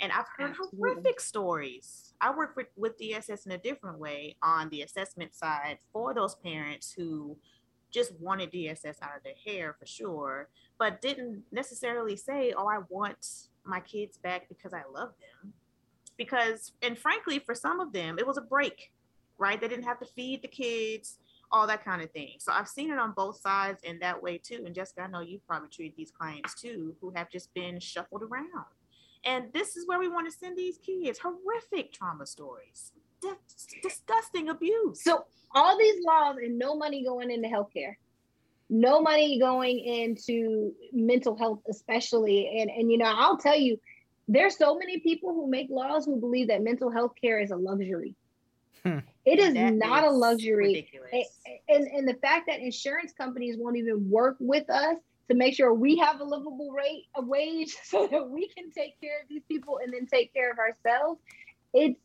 And 0.00 0.12
I've 0.12 0.26
heard 0.36 0.50
Absolutely. 0.50 0.78
horrific 0.78 1.20
stories. 1.20 2.12
I 2.20 2.34
work 2.34 2.54
with, 2.54 2.66
with 2.76 2.98
DSS 2.98 3.46
in 3.46 3.52
a 3.52 3.58
different 3.58 3.98
way 3.98 4.36
on 4.42 4.68
the 4.68 4.82
assessment 4.82 5.34
side 5.34 5.78
for 5.92 6.12
those 6.12 6.34
parents 6.34 6.92
who 6.96 7.38
just 7.96 8.12
wanted 8.20 8.52
DSS 8.52 9.02
out 9.02 9.16
of 9.16 9.22
their 9.24 9.32
hair 9.44 9.74
for 9.78 9.86
sure, 9.86 10.48
but 10.78 11.00
didn't 11.00 11.42
necessarily 11.50 12.14
say, 12.14 12.52
oh, 12.56 12.68
I 12.68 12.80
want 12.90 13.48
my 13.64 13.80
kids 13.80 14.18
back 14.18 14.48
because 14.48 14.74
I 14.74 14.82
love 14.92 15.12
them. 15.18 15.54
Because, 16.18 16.72
and 16.82 16.98
frankly, 16.98 17.38
for 17.38 17.54
some 17.54 17.80
of 17.80 17.92
them, 17.94 18.18
it 18.18 18.26
was 18.26 18.36
a 18.36 18.42
break, 18.42 18.92
right? 19.38 19.58
They 19.58 19.68
didn't 19.68 19.86
have 19.86 19.98
to 20.00 20.06
feed 20.06 20.42
the 20.42 20.48
kids, 20.48 21.18
all 21.50 21.66
that 21.66 21.84
kind 21.84 22.02
of 22.02 22.10
thing. 22.10 22.34
So 22.38 22.52
I've 22.52 22.68
seen 22.68 22.90
it 22.90 22.98
on 22.98 23.12
both 23.16 23.40
sides 23.40 23.80
in 23.82 23.98
that 24.00 24.22
way 24.22 24.36
too. 24.38 24.64
And 24.66 24.74
Jessica, 24.74 25.02
I 25.02 25.06
know 25.06 25.20
you've 25.20 25.46
probably 25.46 25.68
treated 25.70 25.96
these 25.96 26.10
clients 26.10 26.60
too 26.60 26.94
who 27.00 27.12
have 27.16 27.30
just 27.30 27.52
been 27.54 27.80
shuffled 27.80 28.22
around. 28.22 28.66
And 29.24 29.52
this 29.54 29.76
is 29.76 29.88
where 29.88 29.98
we 29.98 30.08
want 30.08 30.30
to 30.30 30.36
send 30.36 30.56
these 30.56 30.78
kids 30.78 31.18
horrific 31.18 31.92
trauma 31.92 32.26
stories, 32.26 32.92
disgusting 33.82 34.48
abuse. 34.48 35.02
So 35.02 35.24
all 35.54 35.78
these 35.78 36.04
laws 36.04 36.36
and 36.36 36.58
no 36.58 36.76
money 36.76 37.04
going 37.04 37.30
into 37.30 37.48
healthcare. 37.48 37.94
No 38.68 39.00
money 39.00 39.38
going 39.38 39.78
into 39.78 40.72
mental 40.92 41.36
health 41.36 41.60
especially. 41.68 42.60
And 42.60 42.70
and 42.70 42.90
you 42.90 42.98
know 42.98 43.06
i'll 43.06 43.38
tell 43.38 43.56
you 43.56 43.78
there's 44.28 44.58
so 44.58 44.76
many 44.76 44.98
people 44.98 45.32
who 45.32 45.48
make 45.48 45.68
laws 45.70 46.04
who 46.04 46.18
believe 46.18 46.48
that 46.48 46.62
mental 46.62 46.90
health 46.90 47.12
care 47.20 47.40
is 47.40 47.50
a 47.50 47.56
luxury. 47.56 48.14
Hmm. 48.82 48.98
it 49.24 49.40
is 49.40 49.54
that 49.54 49.74
not 49.74 50.04
is 50.04 50.12
a 50.12 50.14
luxury 50.14 50.88
and, 51.12 51.24
and, 51.68 51.86
and 51.88 52.08
the 52.08 52.14
fact 52.14 52.46
that 52.46 52.60
insurance 52.60 53.12
companies 53.12 53.56
won't 53.58 53.76
even 53.76 54.08
work 54.08 54.36
with 54.38 54.68
us 54.70 54.96
to 55.28 55.34
make 55.34 55.56
sure 55.56 55.74
we 55.74 55.96
have 55.96 56.20
a 56.20 56.24
livable 56.24 56.70
rate 56.70 57.06
of 57.16 57.26
wage 57.26 57.74
so 57.84 58.06
that 58.06 58.28
we 58.28 58.48
can 58.48 58.70
take 58.70 59.00
care 59.00 59.20
of 59.22 59.28
these 59.28 59.42
people 59.48 59.80
and 59.82 59.92
then 59.92 60.06
take 60.06 60.32
care 60.32 60.52
of 60.52 60.58
ourselves 60.58 61.20
it's 61.72 61.98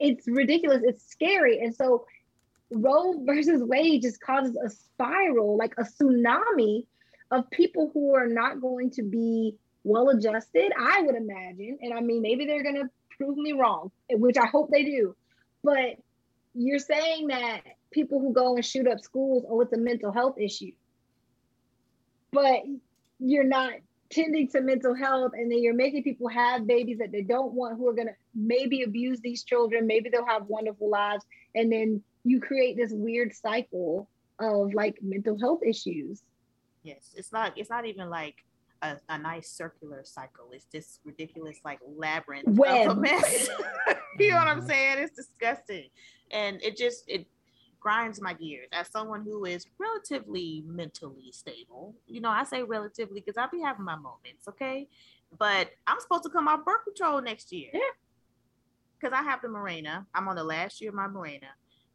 it's 0.00 0.26
ridiculous 0.26 0.82
it's 0.84 1.08
scary 1.08 1.60
and 1.60 1.74
so 1.74 2.06
Roe 2.70 3.14
versus 3.24 3.62
Wade 3.62 4.02
just 4.02 4.20
causes 4.20 4.56
a 4.56 4.70
spiral, 4.70 5.56
like 5.56 5.74
a 5.78 5.82
tsunami 5.82 6.86
of 7.30 7.48
people 7.50 7.90
who 7.92 8.14
are 8.14 8.26
not 8.26 8.60
going 8.60 8.90
to 8.92 9.02
be 9.02 9.56
well 9.84 10.10
adjusted, 10.10 10.72
I 10.78 11.02
would 11.02 11.14
imagine. 11.14 11.78
And 11.80 11.94
I 11.94 12.00
mean, 12.00 12.22
maybe 12.22 12.46
they're 12.46 12.62
going 12.62 12.76
to 12.76 12.90
prove 13.16 13.36
me 13.36 13.52
wrong, 13.52 13.90
which 14.10 14.36
I 14.36 14.46
hope 14.46 14.70
they 14.70 14.84
do. 14.84 15.14
But 15.62 15.96
you're 16.54 16.78
saying 16.78 17.28
that 17.28 17.60
people 17.90 18.20
who 18.20 18.32
go 18.32 18.56
and 18.56 18.64
shoot 18.64 18.88
up 18.88 19.00
schools, 19.00 19.44
oh, 19.48 19.60
it's 19.60 19.72
a 19.72 19.78
mental 19.78 20.12
health 20.12 20.38
issue. 20.38 20.72
But 22.32 22.62
you're 23.18 23.44
not 23.44 23.74
tending 24.10 24.48
to 24.48 24.60
mental 24.60 24.94
health 24.94 25.32
and 25.34 25.50
then 25.50 25.62
you're 25.62 25.74
making 25.74 26.02
people 26.02 26.28
have 26.28 26.66
babies 26.66 26.98
that 26.98 27.12
they 27.12 27.22
don't 27.22 27.52
want 27.52 27.76
who 27.76 27.88
are 27.88 27.92
going 27.92 28.08
to 28.08 28.14
maybe 28.34 28.82
abuse 28.82 29.20
these 29.20 29.42
children 29.42 29.86
maybe 29.86 30.08
they'll 30.08 30.26
have 30.26 30.46
wonderful 30.46 30.88
lives 30.88 31.24
and 31.54 31.72
then 31.72 32.02
you 32.24 32.40
create 32.40 32.76
this 32.76 32.92
weird 32.92 33.34
cycle 33.34 34.08
of 34.38 34.74
like 34.74 34.98
mental 35.02 35.38
health 35.38 35.60
issues. 35.66 36.22
Yes, 36.82 37.12
it's 37.14 37.32
not. 37.32 37.52
It's 37.56 37.70
not 37.70 37.86
even 37.86 38.08
like 38.08 38.36
a, 38.82 38.96
a 39.08 39.18
nice 39.18 39.50
circular 39.50 40.02
cycle. 40.04 40.48
It's 40.52 40.66
just 40.72 41.00
ridiculous, 41.04 41.58
like 41.64 41.78
labyrinth 41.86 42.48
Web. 42.48 42.90
of 42.90 42.98
a 42.98 43.00
mess. 43.00 43.48
you 44.18 44.30
know 44.30 44.36
what 44.36 44.48
I'm 44.48 44.58
mm-hmm. 44.60 44.68
saying? 44.68 44.98
It's 44.98 45.16
disgusting, 45.16 45.88
and 46.30 46.62
it 46.62 46.76
just 46.76 47.04
it 47.06 47.26
grinds 47.80 48.20
my 48.20 48.32
gears. 48.32 48.68
As 48.72 48.88
someone 48.88 49.24
who 49.24 49.44
is 49.44 49.66
relatively 49.78 50.62
mentally 50.66 51.32
stable, 51.32 51.94
you 52.06 52.20
know, 52.20 52.30
I 52.30 52.44
say 52.44 52.62
relatively 52.62 53.20
because 53.20 53.36
I'll 53.36 53.50
be 53.50 53.60
having 53.60 53.84
my 53.84 53.96
moments, 53.96 54.48
okay? 54.48 54.88
But 55.38 55.70
I'm 55.86 56.00
supposed 56.00 56.24
to 56.24 56.30
come 56.30 56.48
off 56.48 56.64
birth 56.64 56.84
control 56.84 57.20
next 57.22 57.52
year. 57.52 57.70
Yeah. 57.72 57.80
Because 59.00 59.16
I 59.18 59.22
have 59.22 59.40
the 59.40 59.48
Mirena. 59.48 60.04
I'm 60.14 60.28
on 60.28 60.36
the 60.36 60.44
last 60.44 60.80
year 60.80 60.90
of 60.90 60.96
my 60.96 61.06
Mirena 61.06 61.48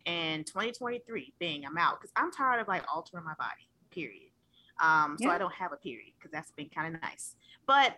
and 0.06 0.46
2023 0.46 1.34
being 1.40 1.66
I'm 1.66 1.78
out 1.78 2.00
because 2.00 2.12
I'm 2.16 2.32
tired 2.32 2.62
of 2.62 2.68
like 2.68 2.84
altering 2.94 3.24
my 3.24 3.34
body, 3.38 3.68
period. 3.92 4.32
Um, 4.82 5.18
so 5.20 5.28
yeah. 5.28 5.36
I 5.36 5.38
don't 5.38 5.54
have 5.54 5.72
a 5.72 5.78
period 5.78 6.14
because 6.18 6.32
that's 6.32 6.52
been 6.52 6.70
kind 6.70 6.96
of 6.96 7.02
nice. 7.02 7.36
But 7.66 7.98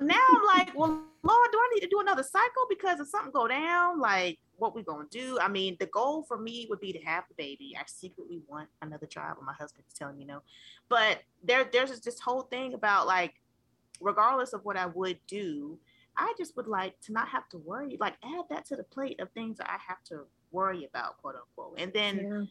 now 0.00 0.20
I'm 0.28 0.58
like, 0.58 0.76
well, 0.76 0.90
Lord, 1.22 1.48
do 1.52 1.58
I 1.58 1.70
need 1.74 1.80
to 1.80 1.88
do 1.88 2.00
another 2.00 2.22
cycle 2.22 2.66
because 2.68 3.00
if 3.00 3.08
something 3.08 3.32
go 3.32 3.48
down, 3.48 3.98
like 3.98 4.38
what 4.56 4.74
we 4.74 4.82
gonna 4.82 5.06
do? 5.10 5.38
I 5.40 5.48
mean, 5.48 5.76
the 5.80 5.86
goal 5.86 6.24
for 6.28 6.38
me 6.38 6.66
would 6.68 6.80
be 6.80 6.92
to 6.92 7.00
have 7.00 7.24
the 7.28 7.34
baby. 7.34 7.76
I 7.78 7.84
secretly 7.86 8.42
want 8.46 8.68
another 8.82 9.06
child, 9.06 9.36
but 9.38 9.46
my 9.46 9.54
husband's 9.54 9.94
telling 9.94 10.16
me 10.16 10.24
no. 10.24 10.42
But 10.88 11.22
there, 11.42 11.64
there's 11.72 11.98
this 12.00 12.20
whole 12.20 12.42
thing 12.42 12.74
about 12.74 13.06
like, 13.06 13.34
regardless 14.00 14.52
of 14.52 14.64
what 14.64 14.76
I 14.76 14.86
would 14.86 15.18
do, 15.26 15.78
I 16.18 16.32
just 16.38 16.56
would 16.56 16.66
like 16.66 17.00
to 17.02 17.12
not 17.12 17.28
have 17.28 17.48
to 17.50 17.58
worry. 17.58 17.96
Like, 18.00 18.14
add 18.24 18.44
that 18.50 18.64
to 18.66 18.76
the 18.76 18.84
plate 18.84 19.20
of 19.20 19.30
things 19.32 19.58
that 19.58 19.68
I 19.68 19.78
have 19.86 20.02
to 20.08 20.22
worry 20.50 20.84
about, 20.84 21.18
quote 21.18 21.34
unquote. 21.36 21.78
And 21.78 21.92
then, 21.92 22.16
yeah. 22.18 22.44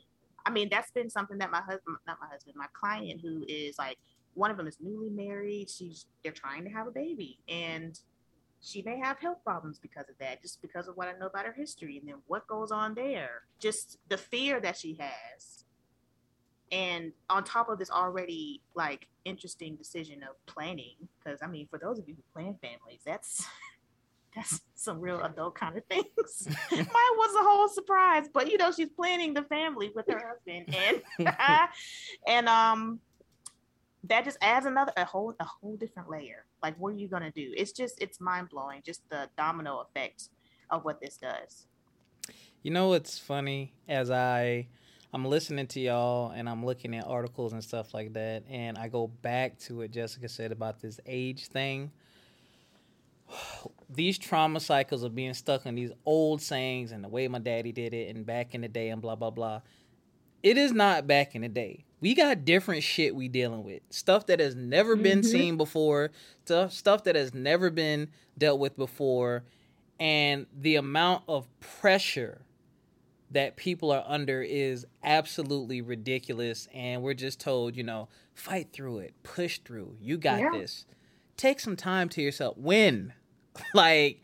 I 0.46 0.52
mean, 0.52 0.70
that's 0.70 0.92
been 0.92 1.10
something 1.10 1.38
that 1.40 1.52
my 1.52 1.62
husband, 1.62 1.98
not 2.06 2.18
my 2.22 2.28
husband, 2.28 2.56
my 2.58 2.68
client, 2.80 3.22
who 3.22 3.44
is 3.48 3.78
like, 3.78 3.98
one 4.36 4.52
of 4.52 4.58
them 4.58 4.68
is 4.68 4.78
newly 4.80 5.10
married. 5.10 5.70
She's 5.70 6.06
they're 6.24 6.32
trying 6.32 6.64
to 6.66 6.70
have 6.70 6.88
a 6.88 6.92
baby, 6.92 7.40
and 7.48 8.00
she 8.62 8.82
may 8.82 9.00
have 9.00 9.18
health 9.20 9.40
problems 9.44 9.80
because 9.80 10.10
of 10.10 10.18
that, 10.20 10.42
just 10.42 10.62
because 10.62 10.88
of 10.88 10.98
what 10.98 11.08
I 11.08 11.18
know 11.18 11.28
about 11.28 11.46
her 11.46 11.54
history, 11.54 11.98
and 11.98 12.08
then 12.08 12.16
what 12.28 12.46
goes 12.48 12.72
on 12.72 12.94
there. 12.96 13.44
Just 13.60 13.98
the 14.10 14.18
fear 14.18 14.60
that 14.60 14.78
she 14.78 14.98
has, 15.00 15.65
and 16.72 17.12
on 17.30 17.44
top 17.44 17.70
of 17.70 17.78
this 17.80 17.92
already 17.92 18.62
like 18.76 19.08
interesting 19.24 19.76
decision 19.76 20.24
of 20.24 20.36
planning, 20.46 20.96
because 21.20 21.40
I 21.42 21.48
mean, 21.48 21.68
for 21.70 21.80
those 21.80 22.00
of 22.00 22.08
you 22.08 22.16
who 22.16 22.24
plan 22.34 22.56
families, 22.62 23.02
that's 23.06 23.46
that's 24.36 24.62
some 24.76 25.00
real 25.00 25.22
adult 25.22 25.56
kind 25.56 25.78
of 25.78 25.86
things. 25.86 26.48
Mine 26.72 26.88
was 26.90 27.36
a 27.36 27.44
whole 27.44 27.70
surprise, 27.70 28.28
but 28.34 28.52
you 28.52 28.58
know, 28.58 28.72
she's 28.72 28.90
planning 28.90 29.34
the 29.34 29.44
family 29.44 29.92
with 29.96 30.06
her 30.10 30.22
husband, 30.28 30.76
and 31.20 31.70
and 32.28 32.50
um, 32.50 33.00
that 34.04 34.26
just 34.26 34.38
adds 34.42 34.66
another 34.66 34.92
a 34.98 35.06
whole 35.06 35.34
a 35.40 35.46
whole 35.46 35.78
different 35.78 36.10
layer. 36.10 36.46
Like, 36.62 36.76
what 36.78 36.94
are 36.94 36.98
you 36.98 37.08
gonna 37.08 37.32
do? 37.32 37.54
It's 37.56 37.72
just 37.72 38.02
it's 38.02 38.20
mind 38.20 38.50
blowing, 38.50 38.82
just 38.84 39.08
the 39.10 39.30
domino 39.38 39.80
effect 39.80 40.30
of 40.70 40.84
what 40.84 41.00
this 41.00 41.18
does. 41.18 41.68
You 42.64 42.72
know 42.72 42.88
what's 42.90 43.20
funny? 43.20 43.74
As 43.88 44.10
I 44.10 44.68
I'm 45.16 45.24
listening 45.24 45.68
to 45.68 45.80
y'all 45.80 46.32
and 46.32 46.50
I'm 46.50 46.66
looking 46.66 46.94
at 46.94 47.08
articles 47.08 47.54
and 47.54 47.64
stuff 47.64 47.94
like 47.94 48.12
that, 48.14 48.44
and 48.50 48.78
I 48.78 48.90
go 48.90 49.08
back 49.08 49.58
to 49.60 49.78
what 49.78 49.92
Jessica 49.92 50.28
said 50.28 50.52
about 50.52 50.82
this 50.82 51.00
age 51.06 51.48
thing 51.48 51.92
these 53.90 54.18
trauma 54.18 54.60
cycles 54.60 55.04
of 55.04 55.16
being 55.16 55.34
stuck 55.34 55.66
in 55.66 55.76
these 55.76 55.92
old 56.06 56.42
sayings 56.42 56.92
and 56.92 57.04
the 57.04 57.08
way 57.08 57.28
my 57.28 57.40
daddy 57.40 57.72
did 57.72 57.94
it 57.94 58.14
and 58.14 58.26
back 58.26 58.54
in 58.54 58.62
the 58.62 58.68
day 58.68 58.90
and 58.90 59.02
blah 59.02 59.16
blah 59.16 59.30
blah. 59.30 59.62
It 60.44 60.58
is 60.58 60.74
not 60.74 61.08
back 61.08 61.34
in 61.34 61.42
the 61.42 61.50
day. 61.50 61.86
We 62.02 62.14
got 62.14 62.46
different 62.46 62.84
shit 62.84 63.16
we 63.16 63.30
dealing 63.30 63.64
with. 63.64 63.82
Stuff 63.90 64.28
that 64.28 64.40
has 64.40 64.54
never 64.54 64.96
been 64.96 65.22
mm-hmm. 65.22 65.32
seen 65.32 65.58
before, 65.58 66.12
stuff 66.44 66.74
stuff 66.74 67.04
that 67.06 67.16
has 67.16 67.34
never 67.34 67.70
been 67.70 68.10
dealt 68.38 68.60
with 68.60 68.76
before, 68.76 69.44
and 69.98 70.46
the 70.54 70.76
amount 70.76 71.24
of 71.28 71.48
pressure 71.60 72.45
that 73.32 73.56
people 73.56 73.92
are 73.92 74.04
under 74.08 74.42
is 74.42 74.86
absolutely 75.04 75.82
ridiculous 75.82 76.68
and 76.74 77.02
we're 77.02 77.14
just 77.14 77.40
told, 77.40 77.76
you 77.76 77.84
know, 77.84 78.08
fight 78.34 78.72
through 78.72 79.00
it, 79.00 79.14
push 79.24 79.60
through. 79.60 79.96
You 80.00 80.18
got 80.18 80.40
yeah. 80.40 80.52
this. 80.54 80.86
Take 81.38 81.60
some 81.60 81.76
time 81.76 82.10
to 82.10 82.22
yourself. 82.22 82.58
Win 82.58 83.14
like 83.74 84.22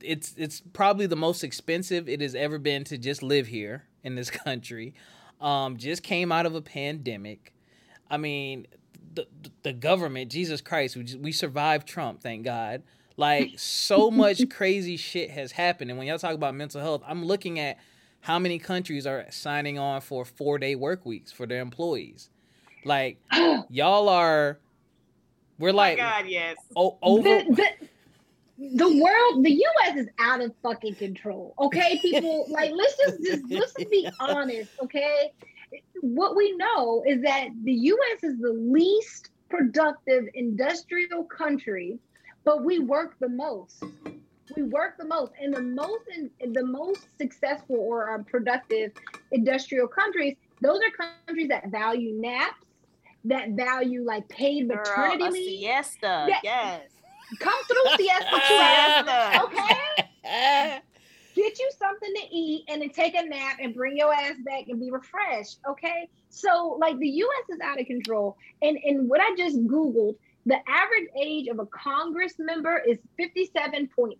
it's 0.00 0.34
it's 0.36 0.60
probably 0.72 1.06
the 1.06 1.16
most 1.16 1.44
expensive 1.44 2.08
it 2.08 2.20
has 2.20 2.34
ever 2.34 2.58
been 2.58 2.84
to 2.84 2.98
just 2.98 3.22
live 3.22 3.46
here 3.46 3.84
in 4.02 4.14
this 4.14 4.30
country. 4.44 4.94
Um, 5.40 5.76
just 5.76 6.02
came 6.02 6.32
out 6.32 6.46
of 6.46 6.54
a 6.54 6.62
pandemic. 6.62 7.52
I 8.10 8.16
mean, 8.16 8.66
the 9.14 9.26
the 9.62 9.72
government, 9.72 10.30
Jesus 10.30 10.60
Christ, 10.60 10.96
we 10.96 11.04
just, 11.04 11.18
we 11.18 11.32
survived 11.32 11.88
Trump, 11.88 12.22
thank 12.22 12.44
God. 12.44 12.82
Like 13.16 13.52
so 13.56 14.10
much 14.10 14.48
crazy 14.50 14.96
shit 14.96 15.30
has 15.30 15.52
happened, 15.52 15.90
and 15.90 15.98
when 15.98 16.06
y'all 16.06 16.18
talk 16.18 16.34
about 16.34 16.54
mental 16.54 16.80
health, 16.80 17.02
I'm 17.06 17.24
looking 17.24 17.58
at 17.58 17.78
how 18.24 18.38
many 18.38 18.58
countries 18.58 19.06
are 19.06 19.26
signing 19.28 19.78
on 19.78 20.00
for 20.00 20.24
four 20.24 20.58
day 20.58 20.74
work 20.74 21.04
weeks 21.04 21.30
for 21.30 21.46
their 21.46 21.60
employees. 21.60 22.30
Like 22.82 23.18
y'all 23.68 24.08
are, 24.08 24.58
we're 25.58 25.68
oh 25.68 25.74
like, 25.74 25.98
oh 25.98 26.02
God, 26.02 26.24
yes, 26.26 26.56
o- 26.74 26.96
over. 27.02 27.22
The, 27.22 27.68
the, 28.58 28.76
the 28.76 29.02
world, 29.02 29.44
the 29.44 29.52
U.S. 29.52 29.96
is 29.98 30.08
out 30.18 30.40
of 30.40 30.54
fucking 30.62 30.94
control. 30.94 31.52
Okay, 31.58 31.98
people, 32.02 32.46
like 32.48 32.72
let's 32.74 32.96
just, 32.96 33.22
just 33.22 33.42
let's 33.50 33.74
just 33.74 33.90
be 33.90 34.08
honest. 34.18 34.70
Okay, 34.82 35.30
what 36.00 36.34
we 36.34 36.56
know 36.56 37.04
is 37.06 37.20
that 37.24 37.48
the 37.64 37.74
U.S. 37.74 38.24
is 38.24 38.38
the 38.40 38.54
least 38.54 39.28
productive 39.50 40.24
industrial 40.32 41.24
country, 41.24 41.98
but 42.42 42.64
we 42.64 42.78
work 42.78 43.16
the 43.20 43.28
most. 43.28 43.84
We 44.56 44.64
work 44.64 44.96
the 44.98 45.06
most, 45.06 45.32
and 45.40 45.54
the 45.54 45.62
most 45.62 46.02
in, 46.14 46.52
the 46.52 46.64
most 46.64 47.06
successful 47.18 47.76
or 47.76 48.14
uh, 48.14 48.22
productive 48.24 48.92
industrial 49.32 49.88
countries. 49.88 50.36
Those 50.60 50.80
are 50.80 51.14
countries 51.26 51.48
that 51.48 51.68
value 51.68 52.14
naps, 52.20 52.64
that 53.24 53.50
value 53.50 54.04
like 54.04 54.28
paid 54.28 54.68
maternity 54.68 55.18
Girl, 55.18 55.30
leave. 55.30 55.60
Siesta, 55.60 56.26
That- 56.28 56.40
yes. 56.42 56.82
Come 57.40 57.64
through 57.64 57.96
siesta, 57.96 58.40
Siesta. 58.46 59.42
okay? 59.44 60.80
get 61.34 61.58
you 61.58 61.70
something 61.78 62.12
to 62.14 62.34
eat 62.34 62.64
and 62.68 62.80
then 62.82 62.90
take 62.90 63.14
a 63.16 63.24
nap 63.24 63.56
and 63.60 63.74
bring 63.74 63.96
your 63.96 64.12
ass 64.14 64.36
back 64.44 64.64
and 64.68 64.78
be 64.80 64.90
refreshed 64.90 65.58
okay 65.68 66.08
so 66.30 66.76
like 66.80 66.96
the 66.98 67.08
us 67.08 67.48
is 67.50 67.58
out 67.60 67.80
of 67.80 67.86
control 67.86 68.36
and 68.62 68.78
and 68.84 69.08
what 69.08 69.20
i 69.20 69.34
just 69.36 69.58
googled 69.66 70.14
the 70.46 70.56
average 70.68 71.08
age 71.20 71.48
of 71.48 71.58
a 71.58 71.66
congress 71.66 72.34
member 72.38 72.78
is 72.78 72.98
57.6 73.18 74.18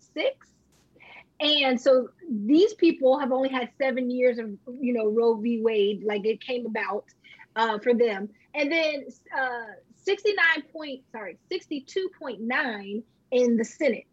and 1.40 1.80
so 1.80 2.08
these 2.30 2.74
people 2.74 3.18
have 3.18 3.32
only 3.32 3.48
had 3.48 3.70
seven 3.78 4.10
years 4.10 4.38
of 4.38 4.50
you 4.80 4.92
know 4.92 5.06
roe 5.08 5.34
v. 5.36 5.60
Wade 5.60 6.02
like 6.04 6.24
it 6.24 6.40
came 6.40 6.66
about 6.66 7.04
uh, 7.56 7.78
for 7.78 7.94
them. 7.94 8.28
And 8.54 8.70
then 8.70 9.06
uh 9.36 9.72
69 9.96 10.62
point 10.72 11.02
sorry 11.12 11.38
62.9 11.52 13.02
in 13.30 13.56
the 13.56 13.64
senate. 13.64 14.06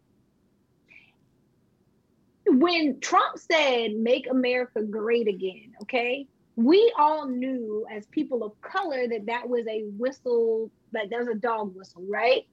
When 2.46 2.98
Trump 3.00 3.38
said 3.38 3.92
make 3.94 4.28
America 4.28 4.82
great 4.82 5.28
again, 5.28 5.74
okay, 5.82 6.26
we 6.64 6.92
all 6.98 7.26
knew 7.26 7.86
as 7.90 8.06
people 8.06 8.42
of 8.42 8.60
color 8.60 9.08
that 9.08 9.26
that 9.26 9.48
was 9.48 9.66
a 9.68 9.84
whistle, 9.96 10.70
like 10.92 11.10
that 11.10 11.18
was 11.20 11.28
a 11.28 11.34
dog 11.34 11.74
whistle, 11.74 12.02
right? 12.08 12.46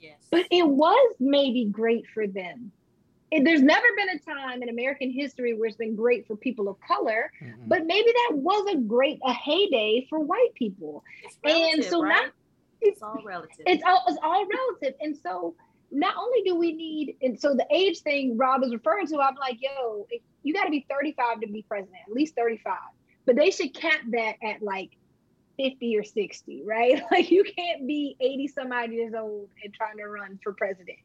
Yes. 0.00 0.18
But 0.30 0.46
it 0.50 0.66
was 0.66 1.14
maybe 1.20 1.66
great 1.66 2.06
for 2.12 2.26
them. 2.26 2.72
And 3.30 3.46
there's 3.46 3.62
never 3.62 3.86
been 3.96 4.10
a 4.10 4.18
time 4.18 4.62
in 4.62 4.68
American 4.68 5.10
history 5.10 5.54
where 5.54 5.68
it's 5.68 5.76
been 5.76 5.96
great 5.96 6.26
for 6.26 6.36
people 6.36 6.68
of 6.68 6.76
color, 6.86 7.30
Mm-mm. 7.42 7.54
but 7.66 7.86
maybe 7.86 8.12
that 8.12 8.36
was 8.36 8.74
a 8.74 8.76
great 8.76 9.20
a 9.24 9.32
heyday 9.32 10.06
for 10.10 10.18
white 10.18 10.54
people. 10.54 11.02
It's 11.22 11.38
and 11.44 11.82
so 11.84 12.02
now- 12.02 12.08
right? 12.08 12.30
it's 12.82 13.00
all 13.00 13.22
relative. 13.24 13.64
It's 13.66 13.82
all 13.84 14.04
it's 14.06 14.18
all 14.22 14.46
relative. 14.46 14.94
And 15.00 15.16
so 15.16 15.54
not 15.90 16.16
only 16.18 16.42
do 16.42 16.56
we 16.56 16.72
need, 16.72 17.16
and 17.22 17.38
so 17.38 17.54
the 17.54 17.66
age 17.70 18.00
thing 18.00 18.36
Rob 18.36 18.62
is 18.64 18.72
referring 18.72 19.06
to, 19.08 19.18
I'm 19.20 19.36
like, 19.36 19.58
yo, 19.60 20.06
you 20.42 20.52
got 20.52 20.64
to 20.64 20.70
be 20.70 20.86
35 20.90 21.40
to 21.40 21.46
be 21.46 21.62
president, 21.68 21.98
at 22.06 22.12
least 22.12 22.34
35. 22.34 22.74
But 23.26 23.36
they 23.36 23.50
should 23.50 23.74
cap 23.74 24.00
that 24.10 24.34
at 24.42 24.62
like 24.62 24.90
50 25.58 25.96
or 25.98 26.04
60, 26.04 26.62
right? 26.64 27.02
Like 27.10 27.30
you 27.30 27.44
can't 27.44 27.86
be 27.86 28.16
80 28.20 28.48
some 28.48 28.72
odd 28.72 28.90
years 28.92 29.14
old 29.14 29.48
and 29.62 29.72
trying 29.72 29.98
to 29.98 30.04
run 30.06 30.38
for 30.42 30.52
president. 30.52 30.98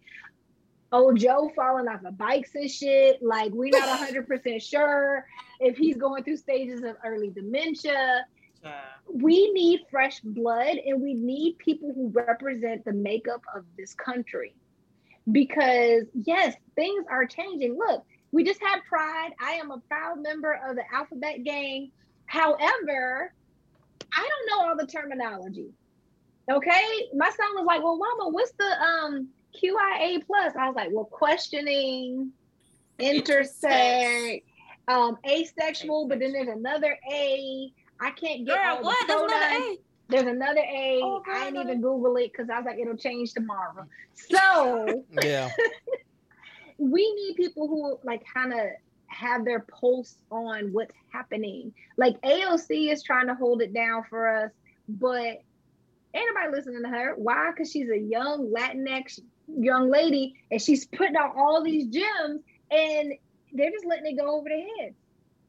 Old 0.91 1.19
Joe 1.19 1.51
falling 1.55 1.87
off 1.87 2.05
of 2.05 2.17
bikes 2.17 2.55
and 2.55 2.71
shit. 2.71 3.21
Like 3.21 3.51
we're 3.53 3.71
not 3.77 3.99
100% 3.99 4.61
sure 4.67 5.25
if 5.59 5.77
he's 5.77 5.97
going 5.97 6.23
through 6.23 6.37
stages 6.37 6.81
of 6.83 6.95
early 7.05 7.29
dementia 7.29 8.25
Yeah. 8.63 8.81
we 9.11 9.51
need 9.51 9.81
fresh 9.91 10.19
blood 10.21 10.77
and 10.85 11.01
we 11.01 11.13
need 11.13 11.57
people 11.57 11.91
who 11.93 12.09
represent 12.09 12.85
the 12.85 12.93
makeup 12.93 13.41
of 13.55 13.63
this 13.77 13.93
country 13.93 14.53
because 15.31 16.03
yes 16.13 16.55
things 16.75 17.05
are 17.09 17.25
changing 17.25 17.77
look 17.77 18.03
we 18.31 18.43
just 18.43 18.61
had 18.61 18.79
pride 18.87 19.31
i 19.41 19.51
am 19.53 19.71
a 19.71 19.79
proud 19.89 20.21
member 20.21 20.59
of 20.67 20.75
the 20.75 20.83
alphabet 20.93 21.43
gang 21.43 21.91
however 22.27 23.33
i 24.15 24.29
don't 24.29 24.59
know 24.59 24.69
all 24.69 24.77
the 24.77 24.85
terminology 24.85 25.69
okay 26.49 27.09
my 27.15 27.29
son 27.29 27.47
was 27.55 27.65
like 27.65 27.83
well 27.83 27.97
mama 27.97 28.29
what's 28.29 28.51
the 28.53 28.81
um 28.81 29.27
qia 29.55 30.23
plus 30.25 30.53
i 30.55 30.67
was 30.67 30.75
like 30.75 30.89
well 30.91 31.05
questioning 31.05 32.31
intersect 32.99 34.45
um 34.87 35.17
asexual 35.29 36.07
but 36.07 36.19
then 36.19 36.31
there's 36.31 36.47
another 36.47 36.97
a 37.11 37.71
i 37.99 38.11
can't 38.11 38.45
get 38.45 38.57
all 38.59 38.75
Girl, 38.75 38.77
the 38.77 38.83
what? 38.83 39.07
There's 39.07 39.21
another 39.21 39.45
pronouns. 39.45 39.63
A. 39.63 39.77
There's 40.09 40.27
another 40.27 40.61
A. 40.61 40.99
Oh, 41.03 41.23
I 41.29 41.45
didn't 41.45 41.61
even 41.63 41.81
Google 41.81 42.15
it 42.15 42.31
because 42.31 42.49
I 42.49 42.57
was 42.57 42.65
like, 42.65 42.79
it'll 42.79 42.95
change 42.95 43.33
tomorrow. 43.33 43.85
So 44.13 45.03
Yeah. 45.21 45.49
we 46.77 47.13
need 47.13 47.35
people 47.35 47.67
who 47.67 47.99
like 48.03 48.23
kind 48.33 48.53
of 48.53 48.59
have 49.07 49.45
their 49.45 49.59
pulse 49.59 50.17
on 50.31 50.73
what's 50.73 50.95
happening. 51.11 51.73
Like 51.97 52.21
AOC 52.21 52.91
is 52.91 53.03
trying 53.03 53.27
to 53.27 53.35
hold 53.35 53.61
it 53.61 53.73
down 53.73 54.03
for 54.09 54.27
us, 54.27 54.51
but 54.87 55.41
ain't 56.13 56.33
nobody 56.33 56.55
listening 56.55 56.83
to 56.83 56.89
her. 56.89 57.13
Why? 57.15 57.51
Because 57.51 57.71
she's 57.71 57.89
a 57.89 57.97
young 57.97 58.53
Latinx 58.53 59.19
young 59.47 59.89
lady 59.89 60.35
and 60.51 60.61
she's 60.61 60.85
putting 60.87 61.15
out 61.15 61.33
all 61.37 61.63
these 61.63 61.87
gems 61.87 62.41
and 62.69 63.13
they're 63.53 63.71
just 63.71 63.85
letting 63.85 64.07
it 64.07 64.19
go 64.19 64.37
over 64.37 64.49
their 64.49 64.65
heads. 64.79 64.95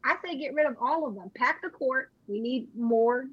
I 0.04 0.16
say 0.24 0.38
get 0.38 0.54
rid 0.54 0.66
of 0.66 0.76
all 0.80 1.06
of 1.06 1.14
them. 1.14 1.30
Pack 1.34 1.60
the 1.62 1.70
court. 1.70 2.10
We 2.28 2.40
need 2.40 2.68
more 2.76 3.24